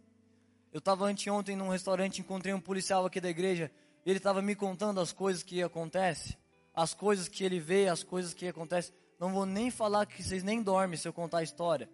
Eu 0.72 0.78
estava 0.78 1.06
anteontem 1.06 1.56
num 1.56 1.68
restaurante, 1.68 2.20
encontrei 2.20 2.52
um 2.52 2.60
policial 2.60 3.06
aqui 3.06 3.20
da 3.20 3.28
igreja. 3.28 3.70
Ele 4.04 4.18
estava 4.18 4.42
me 4.42 4.54
contando 4.54 5.00
as 5.00 5.12
coisas 5.12 5.42
que 5.42 5.62
acontecem. 5.62 6.36
As 6.74 6.94
coisas 6.94 7.28
que 7.28 7.44
ele 7.44 7.60
vê, 7.60 7.88
as 7.88 8.02
coisas 8.02 8.34
que 8.34 8.46
acontecem. 8.46 8.94
Não 9.18 9.32
vou 9.32 9.44
nem 9.44 9.70
falar 9.70 10.06
que 10.06 10.22
vocês 10.22 10.42
nem 10.42 10.62
dormem 10.62 10.96
se 10.96 11.06
eu 11.06 11.12
contar 11.12 11.38
a 11.38 11.42
história. 11.42 11.88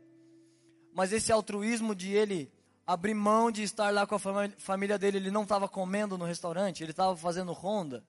Mas 0.92 1.12
esse 1.12 1.32
altruísmo 1.32 1.94
de 1.94 2.12
ele 2.12 2.52
abrir 2.86 3.14
mão 3.14 3.50
de 3.50 3.62
estar 3.62 3.92
lá 3.92 4.06
com 4.06 4.14
a 4.14 4.48
família 4.58 4.98
dele, 4.98 5.16
ele 5.16 5.30
não 5.30 5.42
estava 5.42 5.68
comendo 5.68 6.18
no 6.18 6.24
restaurante, 6.24 6.82
ele 6.82 6.90
estava 6.90 7.16
fazendo 7.16 7.52
ronda. 7.52 8.04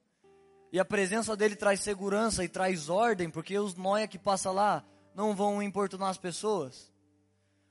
E 0.72 0.80
a 0.80 0.86
presença 0.86 1.36
dele 1.36 1.56
traz 1.56 1.80
segurança 1.80 2.44
e 2.44 2.50
traz 2.50 2.90
ordem, 2.90 3.30
porque 3.30 3.58
os 3.58 3.76
noia 3.76 4.08
que 4.08 4.20
passa 4.20 4.52
lá 4.52 4.84
não 5.14 5.34
vão 5.34 5.64
importunar 5.64 6.10
as 6.10 6.18
pessoas. 6.18 6.92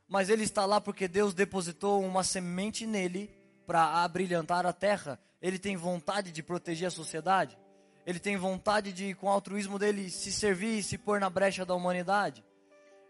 Mas 0.09 0.31
ele 0.31 0.45
está 0.45 0.65
lá 0.65 0.81
porque 0.81 1.07
Deus 1.07 1.35
depositou 1.35 2.03
uma 2.03 2.25
semente 2.25 2.87
nele 2.87 3.31
para 3.67 4.03
abrilhantar 4.03 4.65
a 4.65 4.73
terra. 4.73 5.19
Ele 5.41 5.59
tem 5.59 5.77
vontade 5.77 6.33
de 6.33 6.43
proteger 6.43 6.89
a 6.89 6.91
sociedade. 6.91 7.59
Ele 8.07 8.19
tem 8.19 8.37
vontade 8.37 8.93
de, 8.93 9.15
com 9.15 9.27
o 9.27 9.31
altruísmo 9.31 9.79
dele, 9.79 10.11
se 10.11 10.33
servir 10.33 10.79
e 10.79 10.83
se 10.83 10.99
pôr 10.99 11.21
na 11.21 11.31
brecha 11.31 11.65
da 11.65 11.75
humanidade. 11.75 12.45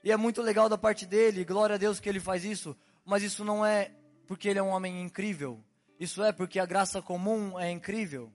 E 0.02 0.12
é 0.12 0.16
muito 0.16 0.42
legal 0.42 0.68
da 0.68 0.78
parte 0.78 1.06
dele, 1.06 1.44
glória 1.44 1.74
a 1.74 1.78
Deus 1.78 1.98
que 1.98 2.08
ele 2.08 2.20
faz 2.20 2.44
isso, 2.44 2.76
mas 3.04 3.22
isso 3.22 3.44
não 3.44 3.64
é 3.64 3.90
porque 4.26 4.48
ele 4.48 4.58
é 4.58 4.62
um 4.62 4.70
homem 4.70 5.02
incrível. 5.02 5.62
Isso 5.98 6.22
é 6.22 6.32
porque 6.32 6.58
a 6.58 6.66
graça 6.66 7.00
comum 7.00 7.58
é 7.58 7.70
incrível. 7.70 8.32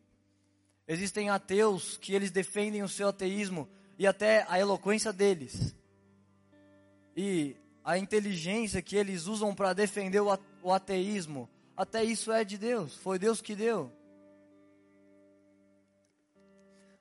Existem 0.88 1.30
ateus 1.30 1.98
que 1.98 2.14
eles 2.14 2.32
defendem 2.32 2.84
o 2.84 2.90
seu 2.90 3.10
ateísmo 3.10 3.68
e 3.98 4.08
até 4.08 4.46
a 4.48 4.60
eloquência 4.60 5.12
deles. 5.12 5.76
E 7.16 7.56
a 7.84 7.98
inteligência 7.98 8.82
que 8.82 8.96
eles 8.96 9.28
usam 9.28 9.54
para 9.54 9.74
defender 9.74 10.22
o 10.22 10.72
ateísmo, 10.72 11.50
até 11.76 12.04
isso 12.04 12.32
é 12.32 12.44
de 12.44 12.58
Deus, 12.58 12.96
foi 12.96 13.20
Deus 13.20 13.42
que 13.42 13.56
deu. 13.56 13.92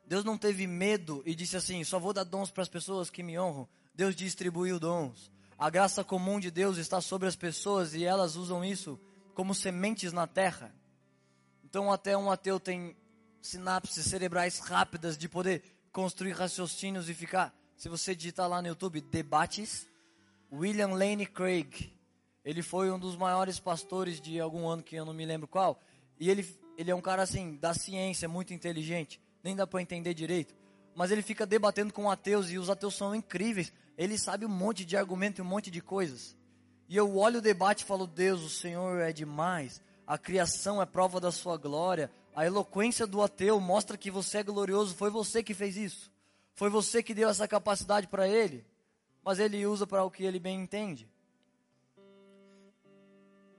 Deus 0.06 0.24
não 0.24 0.38
teve 0.38 0.66
medo 0.66 1.22
e 1.26 1.34
disse 1.34 1.56
assim: 1.56 1.84
só 1.84 1.98
vou 1.98 2.14
dar 2.14 2.24
dons 2.24 2.50
para 2.50 2.62
as 2.62 2.68
pessoas 2.68 3.10
que 3.10 3.22
me 3.22 3.38
honram. 3.38 3.68
Deus 3.94 4.16
distribuiu 4.16 4.80
dons. 4.80 5.30
A 5.58 5.68
graça 5.68 6.04
comum 6.04 6.38
de 6.38 6.50
Deus 6.50 6.78
está 6.78 7.00
sobre 7.00 7.26
as 7.26 7.34
pessoas 7.34 7.94
e 7.94 8.04
elas 8.04 8.36
usam 8.36 8.64
isso 8.64 8.98
como 9.34 9.54
sementes 9.54 10.12
na 10.12 10.26
terra. 10.26 10.72
Então, 11.64 11.92
até 11.92 12.16
um 12.16 12.30
ateu 12.30 12.60
tem 12.60 12.96
sinapses 13.42 14.04
cerebrais 14.06 14.58
rápidas 14.60 15.18
de 15.18 15.28
poder 15.28 15.62
construir 15.92 16.32
raciocínios 16.32 17.08
e 17.08 17.14
ficar. 17.14 17.54
Se 17.76 17.88
você 17.88 18.14
digitar 18.14 18.48
lá 18.48 18.62
no 18.62 18.68
YouTube, 18.68 19.00
debates, 19.00 19.86
William 20.52 20.88
Lane 20.94 21.26
Craig. 21.26 21.92
Ele 22.44 22.62
foi 22.62 22.90
um 22.90 22.98
dos 22.98 23.16
maiores 23.16 23.58
pastores 23.58 24.20
de 24.20 24.40
algum 24.40 24.66
ano 24.68 24.82
que 24.82 24.96
eu 24.96 25.04
não 25.04 25.12
me 25.12 25.26
lembro 25.26 25.48
qual. 25.48 25.80
E 26.18 26.30
ele, 26.30 26.46
ele 26.76 26.90
é 26.90 26.94
um 26.94 27.00
cara 27.00 27.22
assim, 27.22 27.56
da 27.56 27.74
ciência, 27.74 28.28
muito 28.28 28.54
inteligente 28.54 29.20
nem 29.42 29.54
dá 29.54 29.66
para 29.66 29.82
entender 29.82 30.14
direito. 30.14 30.54
Mas 30.94 31.10
ele 31.10 31.22
fica 31.22 31.46
debatendo 31.46 31.92
com 31.92 32.10
ateus 32.10 32.50
e 32.50 32.58
os 32.58 32.68
ateus 32.68 32.94
são 32.94 33.14
incríveis. 33.14 33.72
Ele 33.98 34.16
sabe 34.16 34.46
um 34.46 34.48
monte 34.48 34.84
de 34.84 34.96
argumento 34.96 35.40
e 35.40 35.42
um 35.42 35.44
monte 35.44 35.72
de 35.72 35.80
coisas. 35.80 36.36
E 36.88 36.96
eu 36.96 37.18
olho 37.18 37.38
o 37.38 37.42
debate 37.42 37.82
e 37.82 37.84
falo: 37.84 38.06
Deus, 38.06 38.42
o 38.42 38.48
Senhor 38.48 39.00
é 39.00 39.12
demais. 39.12 39.82
A 40.06 40.16
criação 40.16 40.80
é 40.80 40.86
prova 40.86 41.20
da 41.20 41.32
sua 41.32 41.56
glória. 41.56 42.08
A 42.32 42.46
eloquência 42.46 43.08
do 43.08 43.20
ateu 43.20 43.58
mostra 43.60 43.98
que 43.98 44.08
você 44.08 44.38
é 44.38 44.42
glorioso. 44.44 44.94
Foi 44.94 45.10
você 45.10 45.42
que 45.42 45.52
fez 45.52 45.76
isso. 45.76 46.12
Foi 46.54 46.70
você 46.70 47.02
que 47.02 47.12
deu 47.12 47.28
essa 47.28 47.48
capacidade 47.48 48.06
para 48.06 48.28
ele. 48.28 48.64
Mas 49.24 49.40
ele 49.40 49.66
usa 49.66 49.84
para 49.84 50.04
o 50.04 50.10
que 50.10 50.22
ele 50.22 50.38
bem 50.38 50.62
entende. 50.62 51.10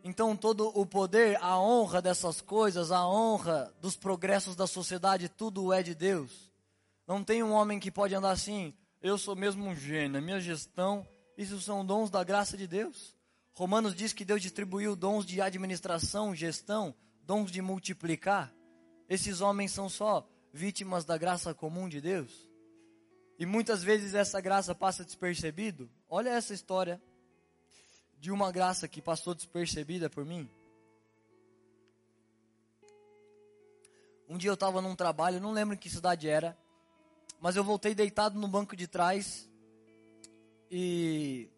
Então, 0.02 0.38
todo 0.38 0.72
o 0.74 0.86
poder, 0.86 1.38
a 1.42 1.60
honra 1.60 2.02
dessas 2.02 2.40
coisas, 2.40 2.90
a 2.90 3.06
honra 3.06 3.74
dos 3.82 3.98
progressos 3.98 4.56
da 4.56 4.66
sociedade, 4.66 5.28
tudo 5.28 5.74
é 5.74 5.84
de 5.84 5.94
Deus. 5.94 6.50
Não 7.06 7.22
tem 7.22 7.44
um 7.44 7.52
homem 7.52 7.78
que 7.78 7.92
pode 7.92 8.16
andar 8.16 8.32
assim, 8.32 8.74
eu 9.02 9.18
sou 9.18 9.36
mesmo 9.36 9.66
um 9.66 9.76
gênio, 9.76 10.18
a 10.18 10.22
minha 10.22 10.40
gestão, 10.40 11.08
isso 11.38 11.60
são 11.62 11.86
dons 11.86 12.10
da 12.10 12.24
graça 12.24 12.58
de 12.58 12.68
Deus. 12.68 13.16
Romanos 13.54 13.96
diz 13.96 14.14
que 14.14 14.26
Deus 14.26 14.42
distribuiu 14.42 14.96
dons 14.96 15.26
de 15.26 15.42
administração, 15.42 16.36
gestão, 16.36 16.96
dons 17.24 17.52
de 17.52 17.62
multiplicar. 17.62 18.54
Esses 19.08 19.42
homens 19.42 19.72
são 19.72 19.90
só 19.90 20.28
vítimas 20.54 21.06
da 21.06 21.18
graça 21.18 21.54
comum 21.54 21.88
de 21.88 22.02
Deus. 22.02 22.50
E 23.38 23.46
muitas 23.46 23.82
vezes 23.82 24.14
essa 24.14 24.42
graça 24.42 24.76
passa 24.76 25.06
despercebido. 25.06 25.90
Olha 26.10 26.30
essa 26.30 26.54
história 26.54 27.02
de 28.20 28.32
uma 28.32 28.52
graça 28.52 28.88
que 28.88 29.02
passou 29.02 29.34
despercebida 29.34 30.10
por 30.10 30.26
mim. 30.26 30.50
Um 34.28 34.38
dia 34.38 34.50
eu 34.50 34.56
estava 34.56 34.82
num 34.82 34.96
trabalho, 34.96 35.40
não 35.40 35.52
lembro 35.52 35.74
em 35.74 35.78
que 35.78 35.90
cidade 35.90 36.28
era, 36.28 36.58
mas 37.40 37.56
eu 37.56 37.64
voltei 37.64 37.96
deitado 37.96 38.40
no 38.40 38.48
banco 38.48 38.76
de 38.76 38.88
trás 38.88 39.50
e 40.70 41.50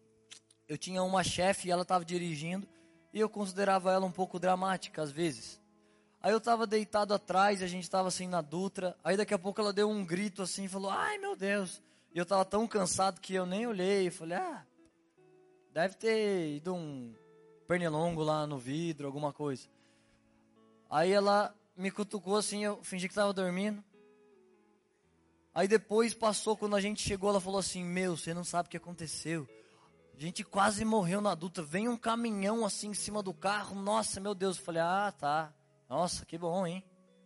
eu 0.68 0.78
tinha 0.78 1.02
uma 1.02 1.22
chefe 1.22 1.68
e 1.68 1.70
ela 1.70 1.82
estava 1.82 2.04
dirigindo 2.04 2.66
e 3.12 3.20
eu 3.20 3.28
considerava 3.28 3.92
ela 3.92 4.06
um 4.06 4.12
pouco 4.12 4.38
dramática 4.38 5.02
às 5.02 5.10
vezes. 5.10 5.60
Aí 6.20 6.32
eu 6.32 6.38
estava 6.38 6.66
deitado 6.66 7.12
atrás, 7.12 7.62
a 7.62 7.66
gente 7.66 7.82
estava 7.82 8.08
assim 8.08 8.28
na 8.28 8.40
Dutra, 8.40 8.96
aí 9.02 9.16
daqui 9.16 9.34
a 9.34 9.38
pouco 9.38 9.60
ela 9.60 9.72
deu 9.72 9.90
um 9.90 10.04
grito 10.04 10.42
assim, 10.42 10.68
falou: 10.68 10.90
"Ai, 10.90 11.18
meu 11.18 11.34
Deus!" 11.34 11.82
E 12.14 12.18
eu 12.18 12.22
estava 12.22 12.44
tão 12.44 12.66
cansado 12.66 13.20
que 13.20 13.34
eu 13.34 13.44
nem 13.44 13.66
olhei, 13.66 14.08
falei: 14.10 14.38
"Ah, 14.38 14.64
Deve 15.72 15.96
ter 15.96 16.56
ido 16.56 16.74
um 16.74 17.14
pernilongo 17.66 18.22
lá 18.22 18.46
no 18.46 18.58
vidro, 18.58 19.06
alguma 19.06 19.32
coisa. 19.32 19.66
Aí 20.90 21.10
ela 21.10 21.54
me 21.74 21.90
cutucou 21.90 22.36
assim, 22.36 22.62
eu 22.62 22.84
fingi 22.84 23.08
que 23.08 23.12
estava 23.12 23.32
dormindo. 23.32 23.82
Aí 25.54 25.68
depois 25.68 26.14
passou, 26.14 26.56
quando 26.56 26.76
a 26.76 26.80
gente 26.80 27.02
chegou, 27.02 27.28
ela 27.30 27.40
falou 27.40 27.58
assim: 27.58 27.84
Meu, 27.84 28.16
você 28.16 28.32
não 28.32 28.44
sabe 28.44 28.68
o 28.68 28.70
que 28.70 28.76
aconteceu. 28.76 29.46
A 30.16 30.20
gente 30.20 30.42
quase 30.44 30.84
morreu 30.84 31.20
na 31.20 31.32
adulta. 31.32 31.62
Vem 31.62 31.88
um 31.88 31.96
caminhão 31.96 32.64
assim 32.64 32.88
em 32.88 32.94
cima 32.94 33.22
do 33.22 33.34
carro. 33.34 33.80
Nossa, 33.80 34.20
meu 34.20 34.34
Deus. 34.34 34.58
Eu 34.58 34.64
falei: 34.64 34.80
Ah, 34.80 35.12
tá. 35.16 35.52
Nossa, 35.88 36.24
que 36.24 36.38
bom, 36.38 36.66
hein? 36.66 36.82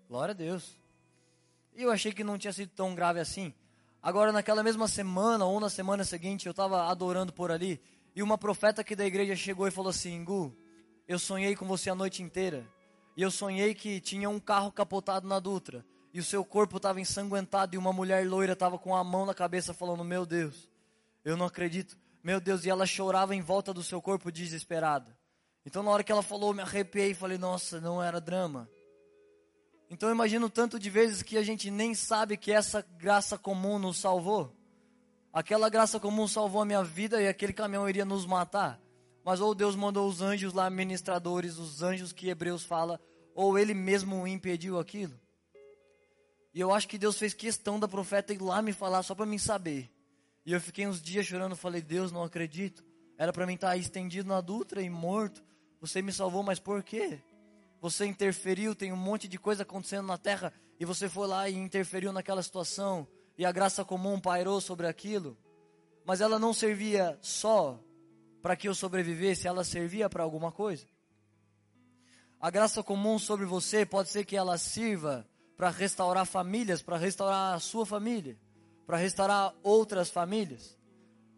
Glória 0.08 0.32
a 0.32 0.36
Deus. 0.36 0.76
E 1.74 1.82
eu 1.82 1.90
achei 1.90 2.12
que 2.12 2.24
não 2.24 2.38
tinha 2.38 2.52
sido 2.52 2.70
tão 2.70 2.94
grave 2.94 3.20
assim. 3.20 3.54
Agora, 4.02 4.32
naquela 4.32 4.62
mesma 4.62 4.88
semana 4.88 5.44
ou 5.44 5.60
na 5.60 5.68
semana 5.68 6.04
seguinte, 6.04 6.46
eu 6.46 6.50
estava 6.50 6.84
adorando 6.84 7.32
por 7.32 7.50
ali. 7.50 7.80
E 8.14 8.22
uma 8.22 8.38
profeta 8.38 8.80
aqui 8.80 8.96
da 8.96 9.04
igreja 9.04 9.36
chegou 9.36 9.68
e 9.68 9.70
falou 9.70 9.90
assim: 9.90 10.24
Gu, 10.24 10.56
eu 11.06 11.18
sonhei 11.18 11.54
com 11.54 11.66
você 11.66 11.90
a 11.90 11.94
noite 11.94 12.22
inteira. 12.22 12.66
E 13.16 13.22
eu 13.22 13.30
sonhei 13.30 13.72
que 13.72 14.00
tinha 14.00 14.28
um 14.28 14.40
carro 14.40 14.72
capotado 14.72 15.28
na 15.28 15.38
Dutra. 15.38 15.84
E 16.16 16.18
o 16.18 16.24
seu 16.24 16.42
corpo 16.42 16.78
estava 16.78 16.98
ensanguentado. 16.98 17.74
E 17.74 17.78
uma 17.78 17.92
mulher 17.92 18.26
loira 18.26 18.54
estava 18.54 18.78
com 18.78 18.96
a 18.96 19.04
mão 19.04 19.26
na 19.26 19.34
cabeça 19.34 19.74
falando: 19.74 20.02
Meu 20.02 20.24
Deus, 20.24 20.66
eu 21.22 21.36
não 21.36 21.44
acredito. 21.44 21.94
Meu 22.24 22.40
Deus, 22.40 22.64
e 22.64 22.70
ela 22.70 22.86
chorava 22.86 23.34
em 23.34 23.42
volta 23.42 23.70
do 23.74 23.82
seu 23.82 24.00
corpo 24.00 24.32
desesperada. 24.32 25.14
Então, 25.66 25.82
na 25.82 25.90
hora 25.90 26.02
que 26.02 26.10
ela 26.10 26.22
falou, 26.22 26.54
me 26.54 26.62
arrepiei 26.62 27.10
e 27.10 27.14
falei: 27.14 27.36
Nossa, 27.36 27.82
não 27.82 28.02
era 28.02 28.18
drama. 28.18 28.66
Então, 29.90 30.08
eu 30.08 30.14
imagino 30.14 30.48
tanto 30.48 30.78
de 30.78 30.88
vezes 30.88 31.22
que 31.22 31.36
a 31.36 31.42
gente 31.42 31.70
nem 31.70 31.94
sabe 31.94 32.38
que 32.38 32.50
essa 32.50 32.80
graça 32.80 33.36
comum 33.36 33.78
nos 33.78 33.98
salvou. 33.98 34.56
Aquela 35.34 35.68
graça 35.68 36.00
comum 36.00 36.26
salvou 36.26 36.62
a 36.62 36.64
minha 36.64 36.82
vida 36.82 37.20
e 37.20 37.28
aquele 37.28 37.52
caminhão 37.52 37.86
iria 37.86 38.06
nos 38.06 38.24
matar. 38.24 38.80
Mas 39.22 39.38
ou 39.38 39.54
Deus 39.54 39.76
mandou 39.76 40.08
os 40.08 40.22
anjos 40.22 40.54
lá, 40.54 40.70
ministradores, 40.70 41.58
os 41.58 41.82
anjos 41.82 42.10
que 42.10 42.30
Hebreus 42.30 42.64
fala, 42.64 42.98
ou 43.34 43.58
ele 43.58 43.74
mesmo 43.74 44.26
impediu 44.26 44.78
aquilo. 44.78 45.25
E 46.56 46.60
eu 46.60 46.72
acho 46.72 46.88
que 46.88 46.96
Deus 46.96 47.18
fez 47.18 47.34
questão 47.34 47.78
da 47.78 47.86
profeta 47.86 48.32
ir 48.32 48.40
lá 48.40 48.62
me 48.62 48.72
falar 48.72 49.02
só 49.02 49.14
para 49.14 49.26
mim 49.26 49.36
saber. 49.36 49.92
E 50.42 50.54
eu 50.54 50.58
fiquei 50.58 50.86
uns 50.86 51.02
dias 51.02 51.26
chorando, 51.26 51.54
falei: 51.54 51.82
"Deus, 51.82 52.10
não 52.10 52.22
acredito. 52.22 52.82
Era 53.18 53.30
para 53.30 53.46
mim 53.46 53.56
estar 53.56 53.76
estendido 53.76 54.30
na 54.30 54.40
Dutra 54.40 54.80
e 54.80 54.88
morto. 54.88 55.44
Você 55.82 56.00
me 56.00 56.10
salvou, 56.10 56.42
mas 56.42 56.58
por 56.58 56.82
quê? 56.82 57.20
Você 57.78 58.06
interferiu, 58.06 58.74
tem 58.74 58.90
um 58.90 58.96
monte 58.96 59.28
de 59.28 59.38
coisa 59.38 59.64
acontecendo 59.64 60.06
na 60.06 60.16
terra 60.16 60.50
e 60.80 60.86
você 60.86 61.10
foi 61.10 61.26
lá 61.26 61.46
e 61.46 61.54
interferiu 61.54 62.10
naquela 62.10 62.42
situação 62.42 63.06
e 63.36 63.44
a 63.44 63.52
graça 63.52 63.84
comum 63.84 64.18
pairou 64.18 64.58
sobre 64.58 64.86
aquilo. 64.86 65.36
Mas 66.06 66.22
ela 66.22 66.38
não 66.38 66.54
servia 66.54 67.18
só 67.20 67.78
para 68.40 68.56
que 68.56 68.66
eu 68.66 68.74
sobrevivesse, 68.74 69.46
ela 69.46 69.62
servia 69.62 70.08
para 70.08 70.22
alguma 70.22 70.50
coisa. 70.50 70.86
A 72.40 72.48
graça 72.48 72.82
comum 72.82 73.18
sobre 73.18 73.44
você 73.44 73.84
pode 73.84 74.08
ser 74.08 74.24
que 74.24 74.38
ela 74.38 74.56
sirva 74.56 75.28
para 75.56 75.70
restaurar 75.70 76.26
famílias, 76.26 76.82
para 76.82 76.96
restaurar 76.96 77.54
a 77.54 77.60
sua 77.60 77.86
família, 77.86 78.36
para 78.86 78.96
restaurar 78.96 79.54
outras 79.62 80.10
famílias. 80.10 80.76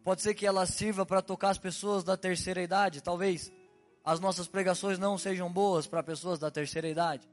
Pode 0.02 0.22
ser 0.22 0.35
que 0.35 0.46
ela 0.46 0.66
sirva 0.66 1.07
para 1.07 1.22
tocar 1.22 1.50
as 1.50 1.59
pessoas 1.59 2.02
da 2.02 2.16
terceira 2.16 2.62
idade. 2.62 3.02
Talvez 3.02 3.52
as 4.04 4.18
nossas 4.18 4.48
pregações 4.48 4.98
não 4.98 5.18
sejam 5.18 5.52
boas 5.52 5.87
para 5.87 6.02
pessoas 6.02 6.38
da 6.38 6.50
terceira 6.50 6.88
idade, 6.88 7.28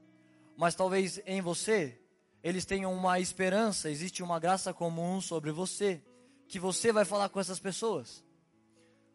mas 0.56 0.74
talvez 0.74 1.20
em 1.26 1.40
você 1.40 1.98
eles 2.42 2.64
tenham 2.64 2.92
uma 2.92 3.18
esperança, 3.18 3.90
existe 3.90 4.22
uma 4.22 4.38
graça 4.38 4.72
comum 4.72 5.20
sobre 5.20 5.50
você, 5.50 6.00
que 6.46 6.60
você 6.60 6.92
vai 6.92 7.04
falar 7.04 7.28
com 7.28 7.40
essas 7.40 7.58
pessoas. 7.58 8.22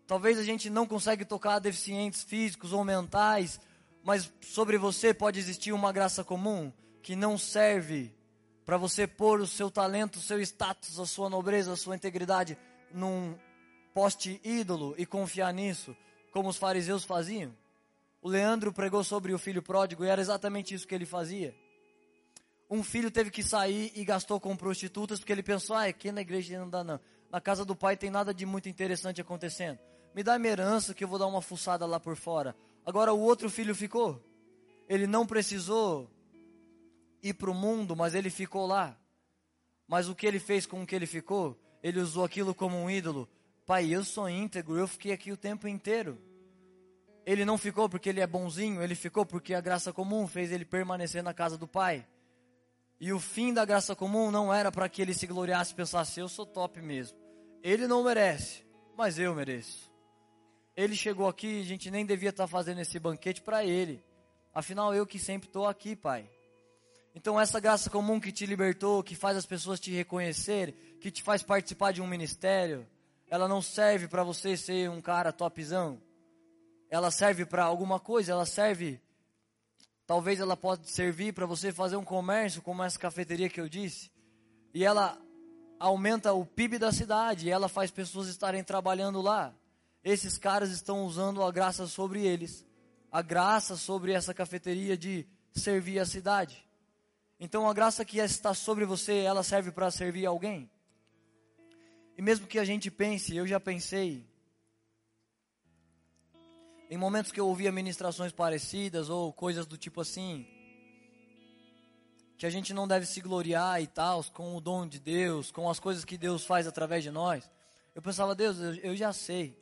Talvez 0.06 0.38
a 0.38 0.44
gente 0.44 0.70
não 0.70 0.86
consegue 0.86 1.24
tocar 1.24 1.60
deficientes 1.60 2.24
físicos 2.24 2.74
ou 2.74 2.84
mentais, 2.84 3.58
mas 4.04 4.30
sobre 4.42 4.78
você 4.78 5.14
pode 5.14 5.40
existir 5.40 5.72
uma 5.72 5.94
graça 5.94 6.26
comum 6.26 6.74
que 7.02 7.16
não 7.16 7.38
serve 7.38 8.14
para 8.66 8.78
você 8.78 9.08
pôr 9.08 9.42
o 9.42 9.48
seu 9.48 9.70
talento, 9.70 10.18
o 10.18 10.22
seu 10.22 10.40
status, 10.40 11.00
a 11.00 11.06
sua 11.06 11.30
nobreza, 11.30 11.74
a 11.74 11.78
sua 11.78 11.96
integridade 11.96 12.58
num 12.94 13.36
poste 13.94 14.40
ídolo 14.44 14.96
e 14.98 15.06
confiar 15.06 15.54
nisso, 15.54 15.96
como 16.32 16.50
os 16.50 16.58
fariseus 16.58 17.04
faziam. 17.04 17.54
O 18.22 18.30
Leandro 18.30 18.72
pregou 18.72 19.04
sobre 19.04 19.34
o 19.34 19.40
filho 19.40 19.62
pródigo 19.62 20.06
e 20.06 20.08
era 20.08 20.22
exatamente 20.22 20.74
isso 20.74 20.88
que 20.88 20.94
ele 20.94 21.06
fazia. 21.06 21.56
Um 22.70 22.84
filho 22.84 23.12
teve 23.12 23.32
que 23.32 23.44
sair 23.44 23.92
e 23.96 24.06
gastou 24.06 24.40
com 24.40 24.56
prostitutas 24.56 25.20
porque 25.20 25.34
ele 25.34 25.44
pensou: 25.44 25.76
ah, 25.76 25.86
aqui 25.86 26.12
na 26.12 26.22
igreja 26.22 26.58
não 26.60 26.70
dá 26.70 26.84
não. 26.84 27.00
Na 27.32 27.42
casa 27.42 27.66
do 27.66 27.76
pai 27.76 27.98
tem 27.98 28.10
nada 28.10 28.34
de 28.34 28.46
muito 28.46 28.70
interessante 28.70 29.20
acontecendo. 29.20 29.80
Me 30.14 30.24
dá 30.24 30.38
minha 30.38 30.52
herança 30.52 30.94
que 30.94 31.04
eu 31.04 31.08
vou 31.08 31.18
dar 31.18 31.28
uma 31.28 31.42
fuçada 31.42 31.86
lá 31.86 32.00
por 32.00 32.16
fora. 32.16 32.56
Agora 32.86 33.12
o 33.12 33.20
outro 33.20 33.50
filho 33.50 33.74
ficou. 33.74 34.22
Ele 34.88 35.08
não 35.08 35.26
precisou 35.26 36.10
ir 37.22 37.34
para 37.34 37.52
o 37.52 37.54
mundo, 37.54 37.96
mas 37.96 38.16
ele 38.16 38.30
ficou 38.30 38.66
lá. 38.66 38.98
Mas 39.88 40.08
o 40.08 40.16
que 40.16 40.26
ele 40.26 40.40
fez 40.40 40.66
com 40.66 40.82
o 40.82 40.86
que 40.86 40.96
ele 40.96 41.06
ficou? 41.06 41.60
Ele 41.84 42.00
usou 42.00 42.24
aquilo 42.24 42.56
como 42.56 42.78
um 42.78 42.90
ídolo. 42.90 43.28
Pai, 43.66 43.88
eu 43.90 44.04
sou 44.04 44.30
íntegro, 44.30 44.78
eu 44.78 44.88
fiquei 44.88 45.12
aqui 45.12 45.32
o 45.32 45.38
tempo 45.38 45.68
inteiro. 45.68 46.18
Ele 47.26 47.46
não 47.46 47.58
ficou 47.58 47.88
porque 47.88 48.10
ele 48.10 48.20
é 48.20 48.28
bonzinho, 48.28 48.82
ele 48.82 48.96
ficou 48.96 49.26
porque 49.26 49.54
a 49.54 49.62
graça 49.62 49.94
comum 49.94 50.28
fez 50.28 50.52
ele 50.52 50.66
permanecer 50.66 51.22
na 51.22 51.34
casa 51.34 51.58
do 51.58 51.68
Pai. 51.68 52.08
E 53.00 53.12
o 53.14 53.20
fim 53.20 53.54
da 53.54 53.66
graça 53.66 53.96
comum 53.96 54.32
não 54.32 54.54
era 54.54 54.72
para 54.72 54.88
que 54.88 55.02
ele 55.02 55.14
se 55.14 55.28
gloriasse 55.28 55.74
e 55.74 55.76
pensasse, 55.76 56.20
eu 56.20 56.28
sou 56.28 56.46
top 56.46 56.82
mesmo. 56.82 57.18
Ele 57.64 57.88
não 57.88 58.04
merece, 58.04 58.64
mas 58.98 59.20
eu 59.20 59.36
mereço. 59.36 59.92
Ele 60.76 60.96
chegou 60.96 61.28
aqui, 61.28 61.62
a 61.62 61.66
gente 61.66 61.92
nem 61.92 62.06
devia 62.06 62.30
estar 62.30 62.44
tá 62.44 62.48
fazendo 62.48 62.82
esse 62.82 62.98
banquete 63.00 63.42
para 63.42 63.64
ele. 63.64 64.04
Afinal, 64.54 64.94
eu 64.94 65.06
que 65.06 65.20
sempre 65.20 65.48
estou 65.48 65.68
aqui, 65.68 65.96
Pai. 65.96 66.30
Então, 67.14 67.40
essa 67.40 67.60
graça 67.60 67.90
comum 67.90 68.20
que 68.20 68.32
te 68.32 68.46
libertou, 68.46 69.04
que 69.04 69.16
faz 69.16 69.36
as 69.36 69.46
pessoas 69.46 69.80
te 69.80 69.92
reconhecerem, 69.92 70.74
que 71.00 71.12
te 71.12 71.22
faz 71.22 71.44
participar 71.44 71.92
de 71.92 72.02
um 72.02 72.08
ministério, 72.08 72.88
ela 73.30 73.48
não 73.48 73.62
serve 73.62 74.08
para 74.08 74.24
você 74.24 74.56
ser 74.56 74.90
um 74.90 75.02
cara 75.02 75.32
topzão. 75.32 76.02
Ela 76.90 77.12
serve 77.12 77.46
para 77.46 77.64
alguma 77.64 78.00
coisa, 78.00 78.32
ela 78.32 78.46
serve. 78.46 79.00
Talvez 80.06 80.40
ela 80.40 80.58
pode 80.58 80.90
servir 80.90 81.34
para 81.34 81.46
você 81.46 81.72
fazer 81.72 81.96
um 81.96 82.04
comércio, 82.04 82.62
como 82.62 82.84
essa 82.84 83.00
cafeteria 83.00 83.50
que 83.50 83.60
eu 83.60 83.70
disse. 83.70 84.12
E 84.74 84.84
ela 84.84 85.18
aumenta 85.80 86.34
o 86.34 86.46
PIB 86.46 86.78
da 86.78 86.92
cidade, 86.92 87.50
ela 87.50 87.68
faz 87.68 87.90
pessoas 87.92 88.28
estarem 88.28 88.64
trabalhando 88.64 89.22
lá. 89.22 89.54
Esses 90.04 90.38
caras 90.38 90.72
estão 90.72 91.06
usando 91.06 91.44
a 91.44 91.52
graça 91.52 91.88
sobre 91.88 92.26
eles, 92.26 92.66
a 93.12 93.22
graça 93.22 93.76
sobre 93.76 94.14
essa 94.14 94.34
cafeteria 94.34 94.98
de 94.98 95.28
servir 95.54 96.00
a 96.00 96.06
cidade. 96.06 96.66
Então 97.44 97.68
a 97.68 97.74
graça 97.74 98.06
que 98.06 98.20
está 98.20 98.54
sobre 98.54 98.86
você, 98.86 99.18
ela 99.18 99.42
serve 99.42 99.72
para 99.72 99.90
servir 99.90 100.28
alguém. 100.28 100.70
E 102.16 102.22
mesmo 102.22 102.46
que 102.46 102.60
a 102.60 102.64
gente 102.64 102.92
pense, 102.92 103.36
eu 103.36 103.48
já 103.48 103.60
pensei, 103.60 104.24
em 106.88 106.98
momentos 106.98 107.32
que 107.32 107.40
eu 107.40 107.48
ouvia 107.48 107.72
ministrações 107.72 108.32
parecidas 108.32 109.10
ou 109.10 109.34
coisas 109.34 109.66
do 109.66 109.76
tipo 109.76 110.02
assim, 110.02 110.46
que 112.38 112.46
a 112.46 112.50
gente 112.52 112.76
não 112.76 112.88
deve 112.88 113.08
se 113.08 113.20
gloriar 113.20 113.82
e 113.82 113.88
tal, 113.88 114.24
com 114.26 114.56
o 114.56 114.62
dom 114.62 114.86
de 114.86 115.00
Deus, 115.00 115.52
com 115.52 115.68
as 115.68 115.80
coisas 115.80 116.06
que 116.06 116.20
Deus 116.20 116.46
faz 116.46 116.68
através 116.68 117.04
de 117.04 117.10
nós. 117.10 117.50
Eu 117.96 118.04
pensava, 118.04 118.36
Deus, 118.36 118.58
eu, 118.84 118.96
já 118.96 119.12
sei. 119.12 119.58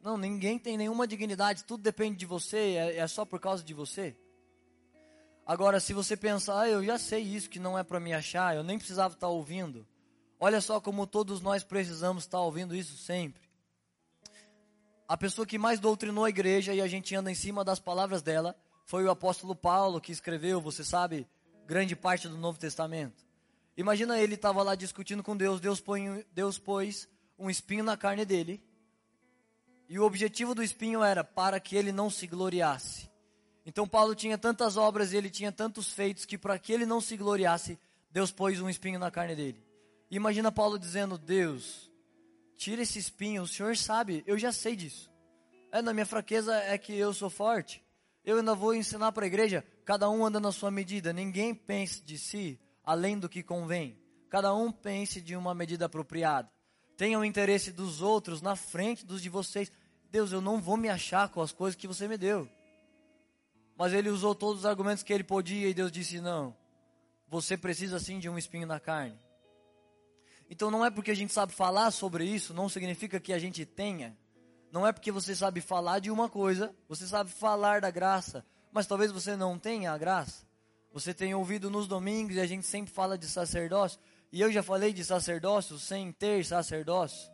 Não, 0.00 0.16
ninguém 0.16 0.60
tem 0.60 0.76
nenhuma 0.76 1.08
dignidade, 1.08 1.64
tudo 1.64 1.82
depende 1.82 2.18
de 2.18 2.26
você, 2.26 2.76
é, 2.76 2.98
é 2.98 3.06
só 3.08 3.24
por 3.24 3.40
causa 3.40 3.64
de 3.64 3.74
você. 3.74 4.16
Agora, 5.46 5.78
se 5.78 5.92
você 5.92 6.16
pensar, 6.16 6.60
ah, 6.60 6.68
eu 6.68 6.82
já 6.82 6.98
sei 6.98 7.20
isso, 7.20 7.50
que 7.50 7.58
não 7.58 7.78
é 7.78 7.82
para 7.82 8.00
me 8.00 8.14
achar, 8.14 8.56
eu 8.56 8.62
nem 8.62 8.78
precisava 8.78 9.12
estar 9.12 9.26
tá 9.26 9.32
ouvindo. 9.32 9.86
Olha 10.40 10.60
só 10.60 10.80
como 10.80 11.06
todos 11.06 11.40
nós 11.40 11.62
precisamos 11.62 12.24
estar 12.24 12.38
tá 12.38 12.44
ouvindo 12.44 12.74
isso 12.74 12.96
sempre. 12.96 13.42
A 15.06 15.16
pessoa 15.18 15.46
que 15.46 15.58
mais 15.58 15.78
doutrinou 15.78 16.24
a 16.24 16.30
igreja 16.30 16.72
e 16.72 16.80
a 16.80 16.86
gente 16.86 17.14
anda 17.14 17.30
em 17.30 17.34
cima 17.34 17.62
das 17.62 17.78
palavras 17.78 18.22
dela 18.22 18.56
foi 18.86 19.04
o 19.04 19.10
apóstolo 19.10 19.54
Paulo, 19.54 20.00
que 20.00 20.12
escreveu, 20.12 20.62
você 20.62 20.82
sabe, 20.82 21.28
grande 21.66 21.94
parte 21.94 22.26
do 22.26 22.38
Novo 22.38 22.58
Testamento. 22.58 23.24
Imagina 23.76 24.18
ele 24.18 24.34
estava 24.34 24.62
lá 24.62 24.74
discutindo 24.74 25.22
com 25.22 25.36
Deus, 25.36 25.60
Deus, 25.60 25.80
põe, 25.80 26.24
Deus 26.32 26.58
pôs 26.58 27.06
um 27.38 27.50
espinho 27.50 27.84
na 27.84 27.96
carne 27.96 28.24
dele. 28.24 28.62
E 29.88 29.98
o 29.98 30.04
objetivo 30.04 30.54
do 30.54 30.62
espinho 30.62 31.02
era 31.02 31.22
para 31.22 31.60
que 31.60 31.76
ele 31.76 31.92
não 31.92 32.08
se 32.08 32.26
gloriasse. 32.26 33.10
Então 33.66 33.88
Paulo 33.88 34.14
tinha 34.14 34.36
tantas 34.36 34.76
obras 34.76 35.12
e 35.12 35.16
ele 35.16 35.30
tinha 35.30 35.50
tantos 35.50 35.90
feitos 35.90 36.24
que 36.24 36.36
para 36.36 36.58
que 36.58 36.72
ele 36.72 36.84
não 36.84 37.00
se 37.00 37.16
gloriasse, 37.16 37.78
Deus 38.10 38.30
pôs 38.30 38.60
um 38.60 38.68
espinho 38.68 38.98
na 38.98 39.10
carne 39.10 39.34
dele. 39.34 39.62
Imagina 40.10 40.52
Paulo 40.52 40.78
dizendo: 40.78 41.16
Deus, 41.16 41.90
tira 42.56 42.82
esse 42.82 42.98
espinho, 42.98 43.42
o 43.42 43.48
Senhor 43.48 43.76
sabe, 43.76 44.22
eu 44.26 44.38
já 44.38 44.52
sei 44.52 44.76
disso. 44.76 45.10
É, 45.72 45.82
na 45.82 45.92
minha 45.92 46.06
fraqueza 46.06 46.54
é 46.54 46.78
que 46.78 46.94
eu 46.94 47.12
sou 47.12 47.30
forte. 47.30 47.82
Eu 48.24 48.38
ainda 48.38 48.54
vou 48.54 48.74
ensinar 48.74 49.12
para 49.12 49.24
a 49.24 49.26
igreja, 49.26 49.64
cada 49.84 50.08
um 50.08 50.24
anda 50.24 50.38
na 50.38 50.52
sua 50.52 50.70
medida, 50.70 51.12
ninguém 51.12 51.54
pense 51.54 52.02
de 52.02 52.16
si 52.16 52.58
além 52.84 53.18
do 53.18 53.28
que 53.28 53.42
convém. 53.42 53.98
Cada 54.30 54.54
um 54.54 54.70
pense 54.70 55.20
de 55.20 55.34
uma 55.36 55.54
medida 55.54 55.86
apropriada. 55.86 56.50
Tenha 56.96 57.18
o 57.18 57.24
interesse 57.24 57.72
dos 57.72 58.00
outros 58.00 58.40
na 58.40 58.54
frente 58.54 59.04
dos 59.04 59.20
de 59.20 59.28
vocês. 59.28 59.72
Deus, 60.10 60.32
eu 60.32 60.40
não 60.40 60.60
vou 60.60 60.76
me 60.76 60.88
achar 60.88 61.28
com 61.28 61.40
as 61.40 61.50
coisas 61.50 61.76
que 61.76 61.88
você 61.88 62.06
me 62.06 62.16
deu. 62.16 62.48
Mas 63.76 63.92
ele 63.92 64.08
usou 64.08 64.34
todos 64.34 64.60
os 64.60 64.66
argumentos 64.66 65.02
que 65.02 65.12
ele 65.12 65.24
podia 65.24 65.68
e 65.68 65.74
Deus 65.74 65.90
disse: 65.90 66.20
Não, 66.20 66.56
você 67.28 67.56
precisa 67.56 67.98
sim 67.98 68.18
de 68.18 68.28
um 68.28 68.38
espinho 68.38 68.66
na 68.66 68.78
carne. 68.78 69.18
Então 70.48 70.70
não 70.70 70.84
é 70.84 70.90
porque 70.90 71.10
a 71.10 71.16
gente 71.16 71.32
sabe 71.32 71.52
falar 71.52 71.90
sobre 71.90 72.24
isso, 72.24 72.54
não 72.54 72.68
significa 72.68 73.18
que 73.18 73.32
a 73.32 73.38
gente 73.38 73.64
tenha. 73.64 74.16
Não 74.70 74.86
é 74.86 74.92
porque 74.92 75.12
você 75.12 75.34
sabe 75.34 75.60
falar 75.60 76.00
de 76.00 76.10
uma 76.10 76.28
coisa, 76.28 76.74
você 76.88 77.06
sabe 77.06 77.30
falar 77.30 77.80
da 77.80 77.90
graça, 77.90 78.44
mas 78.72 78.86
talvez 78.86 79.12
você 79.12 79.36
não 79.36 79.58
tenha 79.58 79.92
a 79.92 79.98
graça. 79.98 80.44
Você 80.92 81.14
tem 81.14 81.34
ouvido 81.34 81.70
nos 81.70 81.86
domingos 81.88 82.36
e 82.36 82.40
a 82.40 82.46
gente 82.46 82.66
sempre 82.66 82.92
fala 82.92 83.18
de 83.18 83.26
sacerdócio, 83.26 83.98
e 84.30 84.40
eu 84.40 84.50
já 84.50 84.62
falei 84.62 84.92
de 84.92 85.04
sacerdócio 85.04 85.78
sem 85.78 86.12
ter 86.12 86.44
sacerdócio, 86.44 87.30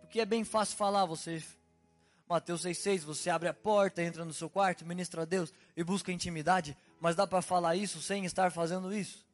porque 0.00 0.20
é 0.20 0.26
bem 0.26 0.44
fácil 0.44 0.76
falar, 0.76 1.04
você 1.06 1.42
Mateus 2.28 2.62
6,6, 2.62 3.04
você 3.04 3.30
abre 3.30 3.48
a 3.48 3.54
porta, 3.54 4.02
entra 4.02 4.24
no 4.24 4.32
seu 4.32 4.50
quarto, 4.50 4.84
ministra 4.84 5.22
a 5.22 5.24
Deus 5.24 5.52
e 5.76 5.84
busca 5.84 6.10
intimidade, 6.10 6.76
mas 7.00 7.14
dá 7.14 7.26
para 7.26 7.40
falar 7.40 7.76
isso 7.76 8.02
sem 8.02 8.24
estar 8.24 8.50
fazendo 8.50 8.92
isso? 8.92 9.24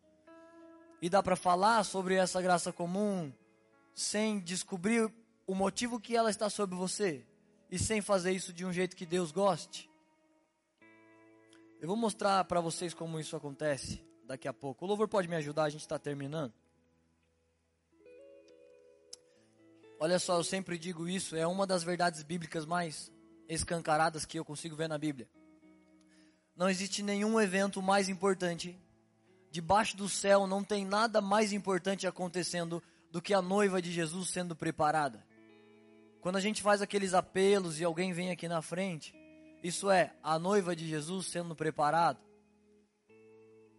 E 1.01 1.09
dá 1.09 1.22
para 1.22 1.34
falar 1.34 1.82
sobre 1.84 2.14
essa 2.14 2.40
graça 2.43 2.72
comum 2.72 3.32
sem 3.95 4.38
descobrir 4.38 5.11
o 5.47 5.55
motivo 5.55 5.99
que 5.99 6.16
ela 6.16 6.30
está 6.30 6.51
sobre 6.51 6.76
você 6.76 7.24
e 7.70 7.78
sem 7.78 8.03
fazer 8.03 8.32
isso 8.32 8.53
de 8.53 8.64
um 8.64 8.72
jeito 8.72 8.95
que 8.95 9.07
Deus 9.07 9.32
goste? 9.32 9.90
Eu 11.80 11.88
vou 11.88 11.97
mostrar 11.97 12.45
para 12.45 12.61
vocês 12.61 12.95
como 12.95 13.18
isso 13.18 13.34
acontece 13.34 14.05
daqui 14.24 14.47
a 14.47 14.53
pouco. 14.53 14.84
O 14.84 14.88
louvor 14.88 15.09
pode 15.09 15.26
me 15.26 15.34
ajudar, 15.34 15.64
a 15.64 15.70
gente 15.70 15.80
está 15.80 15.99
terminando. 15.99 16.53
Olha 20.03 20.19
só, 20.19 20.37
eu 20.37 20.43
sempre 20.43 20.77
digo 20.77 21.09
isso, 21.09 21.37
é 21.37 21.47
uma 21.47 21.65
das 21.65 21.85
verdades 21.85 22.25
bíblicas 22.25 22.67
mais 22.67 23.13
escancaradas 23.49 24.25
que 24.25 24.37
eu 24.37 24.45
consigo 24.45 24.75
ver 24.75 24.89
na 24.89 24.99
Bíblia. 24.99 25.31
Não 26.57 26.69
existe 26.69 27.05
nenhum 27.05 27.41
evento 27.41 27.81
mais 27.81 28.09
importante. 28.09 28.77
Debaixo 29.49 29.97
do 29.97 30.09
céu 30.09 30.45
não 30.45 30.65
tem 30.65 30.85
nada 30.85 31.21
mais 31.21 31.53
importante 31.53 32.05
acontecendo 32.05 32.83
do 33.13 33.23
que 33.23 33.33
a 33.33 33.41
noiva 33.41 33.81
de 33.81 33.93
Jesus 33.93 34.31
sendo 34.31 34.57
preparada. 34.57 35.25
Quando 36.21 36.35
a 36.35 36.41
gente 36.41 36.63
faz 36.63 36.83
aqueles 36.83 37.15
apelos 37.15 37.79
e 37.79 37.85
alguém 37.85 38.13
vem 38.13 38.33
aqui 38.33 38.49
na 38.49 38.61
frente, 38.61 39.15
isso 39.63 39.89
é 39.89 40.13
a 40.21 40.37
noiva 40.37 40.75
de 40.75 40.85
Jesus 40.89 41.29
sendo 41.29 41.55
preparada. 41.55 42.19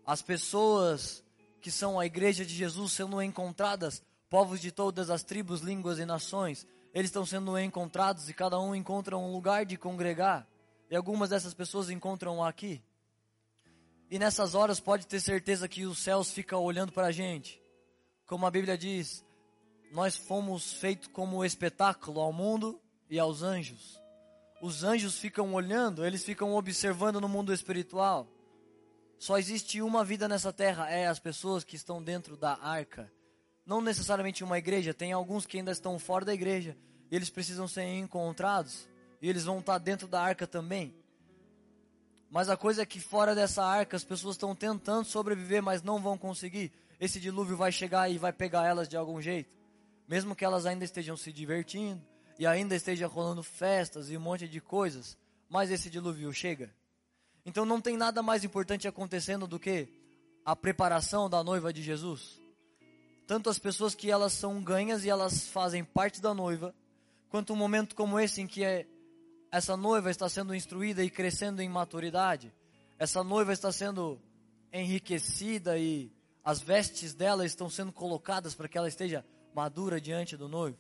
As 0.06 0.22
pessoas 0.22 1.22
que 1.60 1.70
são 1.70 2.00
a 2.00 2.06
igreja 2.06 2.46
de 2.46 2.56
Jesus 2.56 2.94
sendo 2.94 3.22
encontradas, 3.22 4.02
povos 4.34 4.60
de 4.60 4.72
todas 4.72 5.12
as 5.12 5.22
tribos, 5.22 5.62
línguas 5.62 6.00
e 6.00 6.08
nações, 6.08 6.66
eles 6.92 7.10
estão 7.10 7.24
sendo 7.24 7.56
encontrados 7.60 8.28
e 8.28 8.34
cada 8.34 8.60
um 8.60 8.74
encontra 8.74 9.16
um 9.16 9.32
lugar 9.32 9.64
de 9.64 9.78
congregar. 9.78 10.48
E 10.90 10.96
algumas 10.96 11.30
dessas 11.30 11.54
pessoas 11.54 11.88
encontram 11.92 12.44
aqui. 12.44 12.82
E 14.10 14.18
nessas 14.18 14.56
horas 14.56 14.80
pode 14.80 15.06
ter 15.06 15.20
certeza 15.20 15.68
que 15.68 15.86
os 15.86 16.00
céus 16.00 16.32
ficam 16.32 16.64
olhando 16.64 16.92
para 16.92 17.06
a 17.06 17.12
gente. 17.12 17.62
Como 18.26 18.48
a 18.48 18.50
Bíblia 18.50 18.76
diz, 18.76 19.24
nós 19.92 20.18
fomos 20.18 20.74
feitos 20.74 21.10
como 21.10 21.46
espetáculo 21.46 22.20
ao 22.20 22.34
mundo 22.34 22.82
e 23.12 23.20
aos 23.20 23.44
anjos. 23.44 24.02
Os 24.64 24.84
anjos 24.84 25.20
ficam 25.20 25.54
olhando, 25.54 26.04
eles 26.04 26.24
ficam 26.24 26.56
observando 26.56 27.22
no 27.22 27.30
mundo 27.30 27.54
espiritual. 27.54 28.28
Só 29.20 29.38
existe 29.38 29.80
uma 29.80 30.04
vida 30.04 30.28
nessa 30.28 30.52
terra, 30.52 30.90
é 30.90 31.06
as 31.06 31.20
pessoas 31.20 31.64
que 31.64 31.76
estão 31.76 32.02
dentro 32.02 32.36
da 32.36 32.58
arca. 32.60 33.14
Não 33.66 33.82
necessariamente 33.82 34.44
uma 34.44 34.58
igreja, 34.58 34.94
tem 34.94 35.14
alguns 35.14 35.46
que 35.46 35.58
ainda 35.58 35.72
estão 35.72 35.98
fora 35.98 36.26
da 36.26 36.34
igreja, 36.34 36.76
eles 37.10 37.30
precisam 37.30 37.68
ser 37.68 37.86
encontrados, 37.86 38.88
e 39.22 39.30
eles 39.30 39.46
vão 39.46 39.60
estar 39.60 39.78
dentro 39.78 40.08
da 40.08 40.22
arca 40.22 40.46
também. 40.46 40.94
Mas 42.30 42.50
a 42.50 42.58
coisa 42.58 42.82
é 42.82 42.86
que 42.86 43.00
fora 43.00 43.36
dessa 43.36 43.64
arca 43.64 43.96
as 43.96 44.04
pessoas 44.04 44.36
estão 44.36 44.56
tentando 44.56 45.06
sobreviver, 45.06 45.62
mas 45.62 45.84
não 45.84 46.02
vão 46.02 46.18
conseguir. 46.18 46.72
Esse 47.00 47.20
dilúvio 47.20 47.56
vai 47.56 47.72
chegar 47.72 48.10
e 48.10 48.18
vai 48.18 48.34
pegar 48.34 48.68
elas 48.68 48.90
de 48.90 48.98
algum 48.98 49.22
jeito. 49.22 49.54
Mesmo 50.08 50.36
que 50.36 50.44
elas 50.44 50.66
ainda 50.66 50.84
estejam 50.84 51.16
se 51.16 51.32
divertindo 51.32 52.02
e 52.38 52.46
ainda 52.46 52.76
esteja 52.76 53.08
rolando 53.08 53.44
festas 53.44 54.10
e 54.10 54.18
um 54.18 54.20
monte 54.20 54.48
de 54.48 54.60
coisas, 54.60 55.18
mas 55.48 55.72
esse 55.72 55.90
dilúvio 55.90 56.34
chega. 56.34 56.74
Então 57.46 57.66
não 57.66 57.80
tem 57.80 57.96
nada 57.96 58.22
mais 58.22 58.44
importante 58.44 58.88
acontecendo 58.88 59.48
do 59.48 59.60
que 59.60 59.88
a 60.44 60.56
preparação 60.56 61.30
da 61.30 61.44
noiva 61.44 61.72
de 61.72 61.82
Jesus. 61.82 62.43
Tanto 63.26 63.50
as 63.50 63.58
pessoas 63.58 63.96
que 63.96 64.12
elas 64.12 64.34
são 64.34 64.62
ganhas 64.62 65.06
e 65.06 65.10
elas 65.10 65.48
fazem 65.48 65.84
parte 65.84 66.22
da 66.22 66.34
noiva, 66.34 66.74
quanto 67.30 67.54
um 67.54 67.56
momento 67.56 67.96
como 67.96 68.20
esse 68.20 68.42
em 68.42 68.48
que 68.48 68.64
é, 68.64 68.86
essa 69.52 69.78
noiva 69.78 70.12
está 70.12 70.28
sendo 70.28 70.54
instruída 70.54 71.04
e 71.04 71.10
crescendo 71.10 71.62
em 71.62 71.70
maturidade, 71.70 72.54
essa 73.00 73.24
noiva 73.24 73.54
está 73.54 73.72
sendo 73.72 74.20
enriquecida 74.72 75.78
e 75.78 76.12
as 76.44 76.62
vestes 76.62 77.14
dela 77.14 77.46
estão 77.46 77.70
sendo 77.70 77.92
colocadas 77.92 78.54
para 78.54 78.68
que 78.68 78.78
ela 78.78 78.88
esteja 78.88 79.26
madura 79.56 80.02
diante 80.02 80.36
do 80.36 80.50
noivo. 80.50 80.78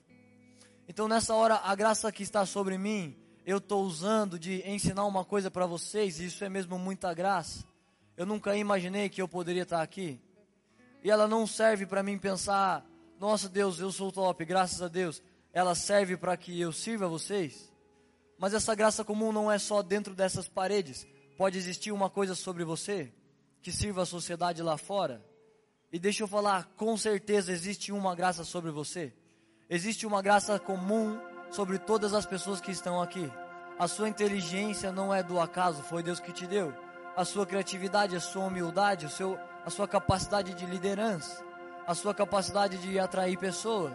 Então 0.87 1.07
nessa 1.07 1.33
hora 1.33 1.55
a 1.63 1.73
graça 1.75 2.11
que 2.11 2.23
está 2.23 2.45
sobre 2.45 2.77
mim 2.77 3.17
eu 3.45 3.57
estou 3.57 3.83
usando 3.83 4.39
de 4.39 4.63
ensinar 4.67 5.05
uma 5.05 5.25
coisa 5.25 5.51
para 5.51 5.65
vocês, 5.65 6.19
e 6.19 6.25
isso 6.25 6.43
é 6.45 6.49
mesmo 6.49 6.79
muita 6.79 7.13
graça. 7.13 7.65
Eu 8.15 8.25
nunca 8.25 8.55
imaginei 8.55 9.09
que 9.09 9.21
eu 9.21 9.27
poderia 9.27 9.63
estar 9.63 9.81
aqui. 9.81 10.19
E 11.03 11.11
ela 11.11 11.27
não 11.27 11.45
serve 11.45 11.85
para 11.85 12.01
mim 12.01 12.17
pensar, 12.17 12.85
nossa 13.19 13.49
Deus, 13.49 13.79
eu 13.79 13.91
sou 13.91 14.11
top, 14.11 14.45
graças 14.45 14.81
a 14.81 14.87
Deus. 14.87 15.21
Ela 15.51 15.75
serve 15.75 16.15
para 16.17 16.35
que 16.37 16.59
eu 16.59 16.71
sirva 16.71 17.05
a 17.05 17.09
vocês. 17.09 17.71
Mas 18.39 18.53
essa 18.53 18.73
graça 18.73 19.03
comum 19.03 19.31
não 19.31 19.51
é 19.51 19.59
só 19.59 19.81
dentro 19.81 20.15
dessas 20.15 20.47
paredes. 20.47 21.05
Pode 21.37 21.57
existir 21.57 21.91
uma 21.91 22.09
coisa 22.09 22.35
sobre 22.35 22.63
você 22.63 23.13
que 23.61 23.71
sirva 23.71 24.01
a 24.01 24.05
sociedade 24.05 24.61
lá 24.61 24.77
fora. 24.77 25.23
E 25.91 25.99
deixa 25.99 26.23
eu 26.23 26.27
falar, 26.27 26.65
com 26.75 26.97
certeza 26.97 27.51
existe 27.51 27.91
uma 27.91 28.15
graça 28.15 28.43
sobre 28.43 28.71
você. 28.71 29.13
Existe 29.69 30.05
uma 30.05 30.21
graça 30.21 30.59
comum 30.59 31.19
sobre 31.51 31.77
todas 31.77 32.13
as 32.13 32.25
pessoas 32.25 32.59
que 32.59 32.71
estão 32.71 33.01
aqui. 33.01 33.31
A 33.77 33.87
sua 33.87 34.09
inteligência 34.09 34.91
não 34.91 35.13
é 35.13 35.21
do 35.21 35.39
acaso, 35.39 35.83
foi 35.83 36.03
Deus 36.03 36.19
que 36.19 36.31
te 36.31 36.45
deu. 36.47 36.73
A 37.15 37.23
sua 37.23 37.45
criatividade, 37.45 38.15
a 38.15 38.19
sua 38.19 38.45
humildade, 38.45 39.05
o 39.05 39.09
seu, 39.09 39.39
a 39.65 39.69
sua 39.69 39.87
capacidade 39.87 40.53
de 40.53 40.65
liderança, 40.65 41.43
a 41.87 41.93
sua 41.93 42.13
capacidade 42.13 42.77
de 42.77 42.99
atrair 42.99 43.37
pessoas. 43.37 43.93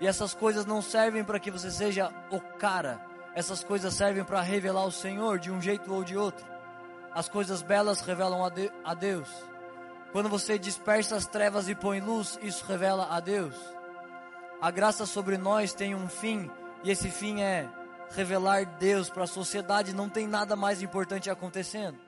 E 0.00 0.06
essas 0.06 0.34
coisas 0.34 0.64
não 0.64 0.80
servem 0.80 1.24
para 1.24 1.40
que 1.40 1.50
você 1.50 1.70
seja 1.70 2.12
o 2.30 2.40
cara. 2.40 3.00
Essas 3.34 3.64
coisas 3.64 3.94
servem 3.94 4.24
para 4.24 4.40
revelar 4.40 4.84
o 4.84 4.92
Senhor 4.92 5.38
de 5.38 5.50
um 5.50 5.60
jeito 5.60 5.92
ou 5.92 6.04
de 6.04 6.16
outro. 6.16 6.46
As 7.12 7.28
coisas 7.28 7.62
belas 7.62 8.00
revelam 8.00 8.44
a, 8.44 8.48
de, 8.48 8.70
a 8.84 8.94
Deus. 8.94 9.28
Quando 10.12 10.28
você 10.28 10.58
dispersa 10.58 11.16
as 11.16 11.26
trevas 11.26 11.68
e 11.68 11.74
põe 11.74 12.00
luz, 12.00 12.38
isso 12.42 12.64
revela 12.64 13.08
a 13.10 13.20
Deus. 13.20 13.54
A 14.60 14.70
graça 14.70 15.04
sobre 15.04 15.36
nós 15.36 15.72
tem 15.72 15.94
um 15.94 16.08
fim, 16.08 16.50
e 16.82 16.90
esse 16.90 17.10
fim 17.10 17.40
é 17.42 17.68
revelar 18.10 18.64
Deus 18.78 19.10
para 19.10 19.24
a 19.24 19.28
sociedade. 19.28 19.94
Não 19.94 20.08
tem 20.08 20.26
nada 20.26 20.56
mais 20.56 20.82
importante 20.82 21.28
acontecendo. 21.28 21.98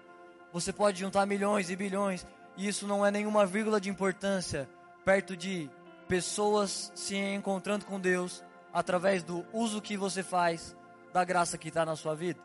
Você 0.52 0.72
pode 0.72 0.98
juntar 0.98 1.26
milhões 1.26 1.70
e 1.70 1.76
bilhões, 1.76 2.26
e 2.60 2.68
isso 2.68 2.86
não 2.86 3.06
é 3.06 3.10
nenhuma 3.10 3.46
vírgula 3.46 3.80
de 3.80 3.88
importância 3.88 4.68
perto 5.02 5.34
de 5.34 5.70
pessoas 6.06 6.92
se 6.94 7.16
encontrando 7.16 7.86
com 7.86 7.98
Deus 7.98 8.44
através 8.70 9.22
do 9.22 9.46
uso 9.50 9.80
que 9.80 9.96
você 9.96 10.22
faz 10.22 10.76
da 11.10 11.24
graça 11.24 11.56
que 11.56 11.68
está 11.68 11.86
na 11.86 11.96
sua 11.96 12.14
vida. 12.14 12.38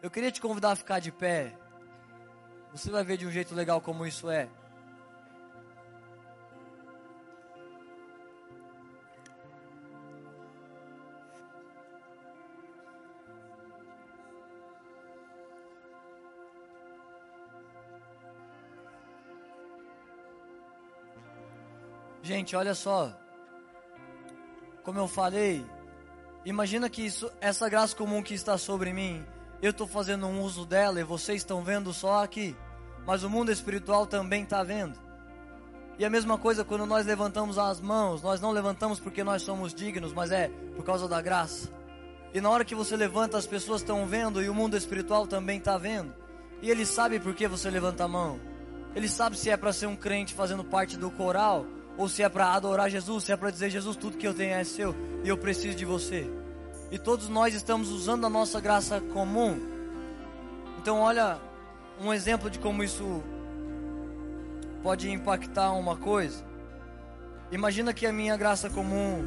Eu 0.00 0.10
queria 0.10 0.32
te 0.32 0.40
convidar 0.40 0.72
a 0.72 0.76
ficar 0.76 0.98
de 0.98 1.12
pé. 1.12 1.52
Você 2.72 2.90
vai 2.90 3.04
ver 3.04 3.18
de 3.18 3.26
um 3.26 3.30
jeito 3.30 3.54
legal 3.54 3.82
como 3.82 4.06
isso 4.06 4.30
é. 4.30 4.48
Gente, 22.28 22.54
olha 22.54 22.74
só. 22.74 23.10
Como 24.82 24.98
eu 24.98 25.08
falei, 25.08 25.64
imagina 26.44 26.90
que 26.90 27.00
isso, 27.00 27.32
essa 27.40 27.70
graça 27.70 27.96
comum 27.96 28.22
que 28.22 28.34
está 28.34 28.58
sobre 28.58 28.92
mim, 28.92 29.24
eu 29.62 29.70
estou 29.70 29.86
fazendo 29.86 30.26
um 30.26 30.42
uso 30.42 30.66
dela 30.66 31.00
e 31.00 31.04
vocês 31.04 31.38
estão 31.38 31.64
vendo 31.64 31.90
só 31.90 32.22
aqui, 32.22 32.54
mas 33.06 33.24
o 33.24 33.30
mundo 33.30 33.50
espiritual 33.50 34.06
também 34.06 34.42
está 34.42 34.62
vendo. 34.62 34.92
E 35.98 36.04
a 36.04 36.10
mesma 36.10 36.36
coisa 36.36 36.66
quando 36.66 36.84
nós 36.84 37.06
levantamos 37.06 37.56
as 37.56 37.80
mãos, 37.80 38.20
nós 38.20 38.42
não 38.42 38.50
levantamos 38.50 39.00
porque 39.00 39.24
nós 39.24 39.40
somos 39.40 39.72
dignos, 39.72 40.12
mas 40.12 40.30
é 40.30 40.50
por 40.76 40.84
causa 40.84 41.08
da 41.08 41.22
graça. 41.22 41.70
E 42.34 42.42
na 42.42 42.50
hora 42.50 42.62
que 42.62 42.74
você 42.74 42.94
levanta, 42.94 43.38
as 43.38 43.46
pessoas 43.46 43.80
estão 43.80 44.04
vendo 44.04 44.42
e 44.42 44.50
o 44.50 44.54
mundo 44.54 44.76
espiritual 44.76 45.26
também 45.26 45.56
está 45.56 45.78
vendo. 45.78 46.12
E 46.60 46.70
ele 46.70 46.84
sabe 46.84 47.18
por 47.18 47.34
que 47.34 47.48
você 47.48 47.70
levanta 47.70 48.04
a 48.04 48.08
mão. 48.08 48.38
Ele 48.94 49.08
sabe 49.08 49.34
se 49.34 49.48
é 49.48 49.56
para 49.56 49.72
ser 49.72 49.86
um 49.86 49.96
crente 49.96 50.34
fazendo 50.34 50.62
parte 50.62 50.94
do 50.94 51.10
coral 51.10 51.77
ou 51.98 52.08
se 52.08 52.22
é 52.22 52.28
para 52.28 52.52
adorar 52.52 52.88
Jesus, 52.88 53.24
se 53.24 53.32
é 53.32 53.36
para 53.36 53.50
dizer 53.50 53.68
Jesus, 53.70 53.96
tudo 53.96 54.16
que 54.16 54.26
eu 54.26 54.32
tenho 54.32 54.54
é 54.54 54.62
seu 54.62 54.94
e 55.24 55.28
eu 55.28 55.36
preciso 55.36 55.76
de 55.76 55.84
você. 55.84 56.30
E 56.92 56.98
todos 56.98 57.28
nós 57.28 57.54
estamos 57.54 57.90
usando 57.90 58.24
a 58.24 58.30
nossa 58.30 58.60
graça 58.60 59.00
comum. 59.00 59.60
Então, 60.80 61.00
olha 61.00 61.38
um 62.00 62.14
exemplo 62.14 62.48
de 62.48 62.60
como 62.60 62.84
isso 62.84 63.20
pode 64.80 65.10
impactar 65.10 65.72
uma 65.72 65.96
coisa. 65.96 66.42
Imagina 67.50 67.92
que 67.92 68.06
a 68.06 68.12
minha 68.12 68.36
graça 68.36 68.70
comum 68.70 69.26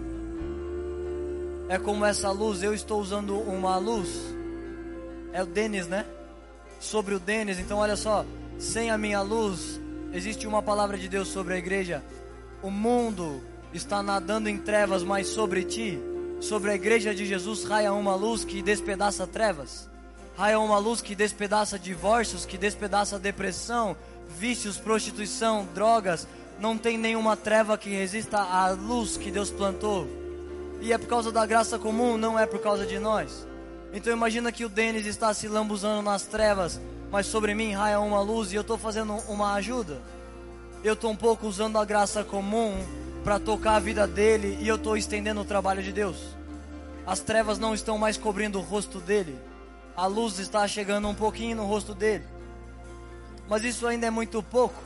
é 1.67 1.77
como 1.77 2.05
essa 2.05 2.31
luz. 2.31 2.63
Eu 2.63 2.73
estou 2.73 3.01
usando 3.01 3.37
uma 3.37 3.77
luz. 3.77 4.33
É 5.33 5.43
o 5.43 5.45
Denis, 5.45 5.87
né? 5.87 6.05
Sobre 6.79 7.13
o 7.15 7.19
Denis. 7.19 7.59
Então, 7.59 7.79
olha 7.79 7.97
só. 7.97 8.25
Sem 8.57 8.89
a 8.91 8.97
minha 8.97 9.21
luz, 9.21 9.79
existe 10.13 10.47
uma 10.47 10.61
palavra 10.61 10.97
de 10.97 11.09
Deus 11.09 11.27
sobre 11.27 11.55
a 11.55 11.57
igreja 11.57 12.01
o 12.61 12.69
mundo 12.69 13.41
está 13.73 14.03
nadando 14.03 14.49
em 14.49 14.57
trevas, 14.57 15.03
mas 15.03 15.27
sobre 15.27 15.63
ti, 15.63 15.99
sobre 16.39 16.71
a 16.71 16.75
igreja 16.75 17.13
de 17.13 17.25
Jesus, 17.25 17.63
raia 17.63 17.93
uma 17.93 18.15
luz 18.15 18.43
que 18.43 18.61
despedaça 18.61 19.25
trevas, 19.25 19.89
raia 20.37 20.59
uma 20.59 20.77
luz 20.77 21.01
que 21.01 21.15
despedaça 21.15 21.79
divórcios, 21.79 22.45
que 22.45 22.57
despedaça 22.57 23.17
depressão, 23.17 23.95
vícios, 24.37 24.77
prostituição, 24.77 25.67
drogas. 25.73 26.27
Não 26.59 26.77
tem 26.77 26.97
nenhuma 26.97 27.35
treva 27.35 27.77
que 27.77 27.89
resista 27.89 28.37
à 28.37 28.69
luz 28.69 29.17
que 29.17 29.31
Deus 29.31 29.49
plantou. 29.49 30.07
E 30.79 30.93
é 30.93 30.97
por 30.97 31.07
causa 31.07 31.31
da 31.31 31.45
graça 31.45 31.79
comum, 31.79 32.17
não 32.17 32.37
é 32.37 32.45
por 32.45 32.59
causa 32.59 32.85
de 32.85 32.99
nós. 32.99 33.47
Então 33.93 34.13
imagina 34.13 34.51
que 34.51 34.65
o 34.65 34.69
Denis 34.69 35.05
está 35.05 35.33
se 35.33 35.47
lambuzando 35.47 36.01
nas 36.01 36.23
trevas, 36.23 36.79
mas 37.11 37.25
sobre 37.25 37.53
mim 37.53 37.73
raia 37.73 37.99
uma 37.99 38.21
luz 38.21 38.51
e 38.51 38.55
eu 38.55 38.61
estou 38.61 38.77
fazendo 38.77 39.13
uma 39.27 39.53
ajuda 39.53 39.99
eu 40.83 40.93
estou 40.93 41.11
um 41.11 41.15
pouco 41.15 41.47
usando 41.47 41.77
a 41.77 41.85
graça 41.85 42.23
comum 42.23 42.75
para 43.23 43.39
tocar 43.39 43.75
a 43.75 43.79
vida 43.79 44.07
dele 44.07 44.57
e 44.61 44.67
eu 44.67 44.75
estou 44.75 44.97
estendendo 44.97 45.41
o 45.41 45.45
trabalho 45.45 45.83
de 45.83 45.91
Deus. 45.91 46.17
As 47.05 47.19
trevas 47.19 47.59
não 47.59 47.73
estão 47.73 47.97
mais 47.97 48.17
cobrindo 48.17 48.57
o 48.59 48.63
rosto 48.63 48.99
dele, 48.99 49.37
a 49.95 50.05
luz 50.07 50.39
está 50.39 50.67
chegando 50.67 51.07
um 51.07 51.13
pouquinho 51.13 51.57
no 51.57 51.65
rosto 51.65 51.93
dele. 51.93 52.25
Mas 53.47 53.63
isso 53.63 53.85
ainda 53.85 54.07
é 54.07 54.09
muito 54.09 54.41
pouco. 54.41 54.81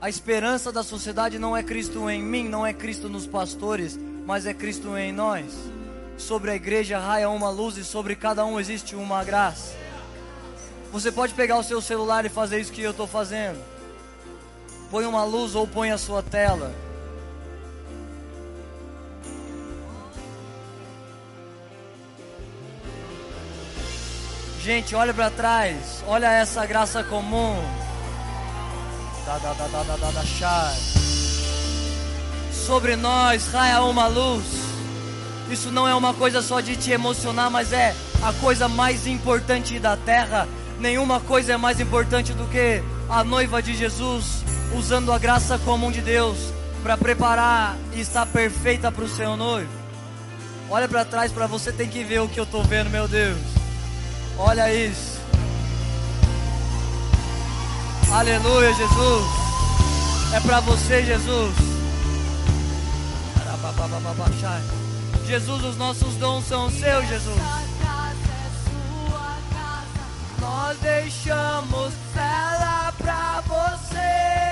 A 0.00 0.08
esperança 0.08 0.72
da 0.72 0.82
sociedade 0.82 1.38
não 1.38 1.56
é 1.56 1.62
Cristo 1.62 2.08
em 2.08 2.22
mim, 2.22 2.48
não 2.48 2.66
é 2.66 2.72
Cristo 2.72 3.08
nos 3.08 3.26
pastores, 3.26 3.98
mas 4.26 4.46
é 4.46 4.54
Cristo 4.54 4.96
em 4.96 5.12
nós. 5.12 5.52
Sobre 6.16 6.50
a 6.50 6.54
igreja 6.54 6.98
raia 6.98 7.28
uma 7.28 7.50
luz 7.50 7.76
e 7.76 7.84
sobre 7.84 8.16
cada 8.16 8.44
um 8.44 8.58
existe 8.58 8.94
uma 8.94 9.22
graça. 9.24 9.74
Você 10.90 11.10
pode 11.10 11.34
pegar 11.34 11.58
o 11.58 11.62
seu 11.62 11.80
celular 11.80 12.24
e 12.24 12.28
fazer 12.28 12.60
isso 12.60 12.72
que 12.72 12.82
eu 12.82 12.90
estou 12.90 13.06
fazendo. 13.06 13.71
Põe 14.92 15.06
uma 15.06 15.24
luz 15.24 15.54
ou 15.54 15.66
põe 15.66 15.90
a 15.90 15.96
sua 15.96 16.22
tela. 16.22 16.70
Gente, 24.60 24.94
olha 24.94 25.14
para 25.14 25.30
trás. 25.30 26.04
Olha 26.06 26.30
essa 26.30 26.66
graça 26.66 27.02
comum. 27.02 27.56
Da, 29.24 29.38
da, 29.38 29.54
da, 29.54 29.66
da, 29.66 29.96
da, 29.96 30.10
da, 30.10 30.24
char. 30.26 30.74
Sobre 32.52 32.94
nós 32.94 33.46
raia 33.46 33.80
uma 33.84 34.06
luz. 34.08 34.44
Isso 35.50 35.72
não 35.72 35.88
é 35.88 35.94
uma 35.94 36.12
coisa 36.12 36.42
só 36.42 36.60
de 36.60 36.76
te 36.76 36.90
emocionar, 36.90 37.50
mas 37.50 37.72
é 37.72 37.96
a 38.22 38.30
coisa 38.34 38.68
mais 38.68 39.06
importante 39.06 39.78
da 39.78 39.96
terra. 39.96 40.46
Nenhuma 40.78 41.18
coisa 41.18 41.54
é 41.54 41.56
mais 41.56 41.80
importante 41.80 42.34
do 42.34 42.44
que 42.48 42.82
a 43.08 43.24
noiva 43.24 43.62
de 43.62 43.74
Jesus 43.74 44.42
usando 44.76 45.12
a 45.12 45.18
graça 45.18 45.58
comum 45.58 45.90
de 45.90 46.00
Deus 46.00 46.38
para 46.82 46.96
preparar 46.96 47.76
e 47.92 48.00
estar 48.00 48.26
perfeita 48.26 48.90
para 48.90 49.04
o 49.04 49.08
seu 49.08 49.36
noivo. 49.36 49.70
Olha 50.70 50.88
para 50.88 51.04
trás 51.04 51.30
para 51.30 51.46
você 51.46 51.70
tem 51.70 51.88
que 51.88 52.02
ver 52.02 52.20
o 52.20 52.28
que 52.28 52.40
eu 52.40 52.44
estou 52.44 52.64
vendo, 52.64 52.90
meu 52.90 53.06
Deus. 53.06 53.38
Olha 54.38 54.72
isso. 54.72 55.20
Aleluia, 58.10 58.72
Jesus. 58.74 59.24
É 60.34 60.40
para 60.40 60.60
você, 60.60 61.02
Jesus. 61.04 61.54
Jesus, 65.26 65.64
os 65.64 65.76
nossos 65.76 66.14
dons 66.16 66.44
são 66.46 66.70
seus, 66.70 67.08
Jesus. 67.08 67.40
Nós 70.40 70.78
deixamos 70.78 71.92
ela 72.16 72.92
pra 72.98 73.42
você. 73.46 74.51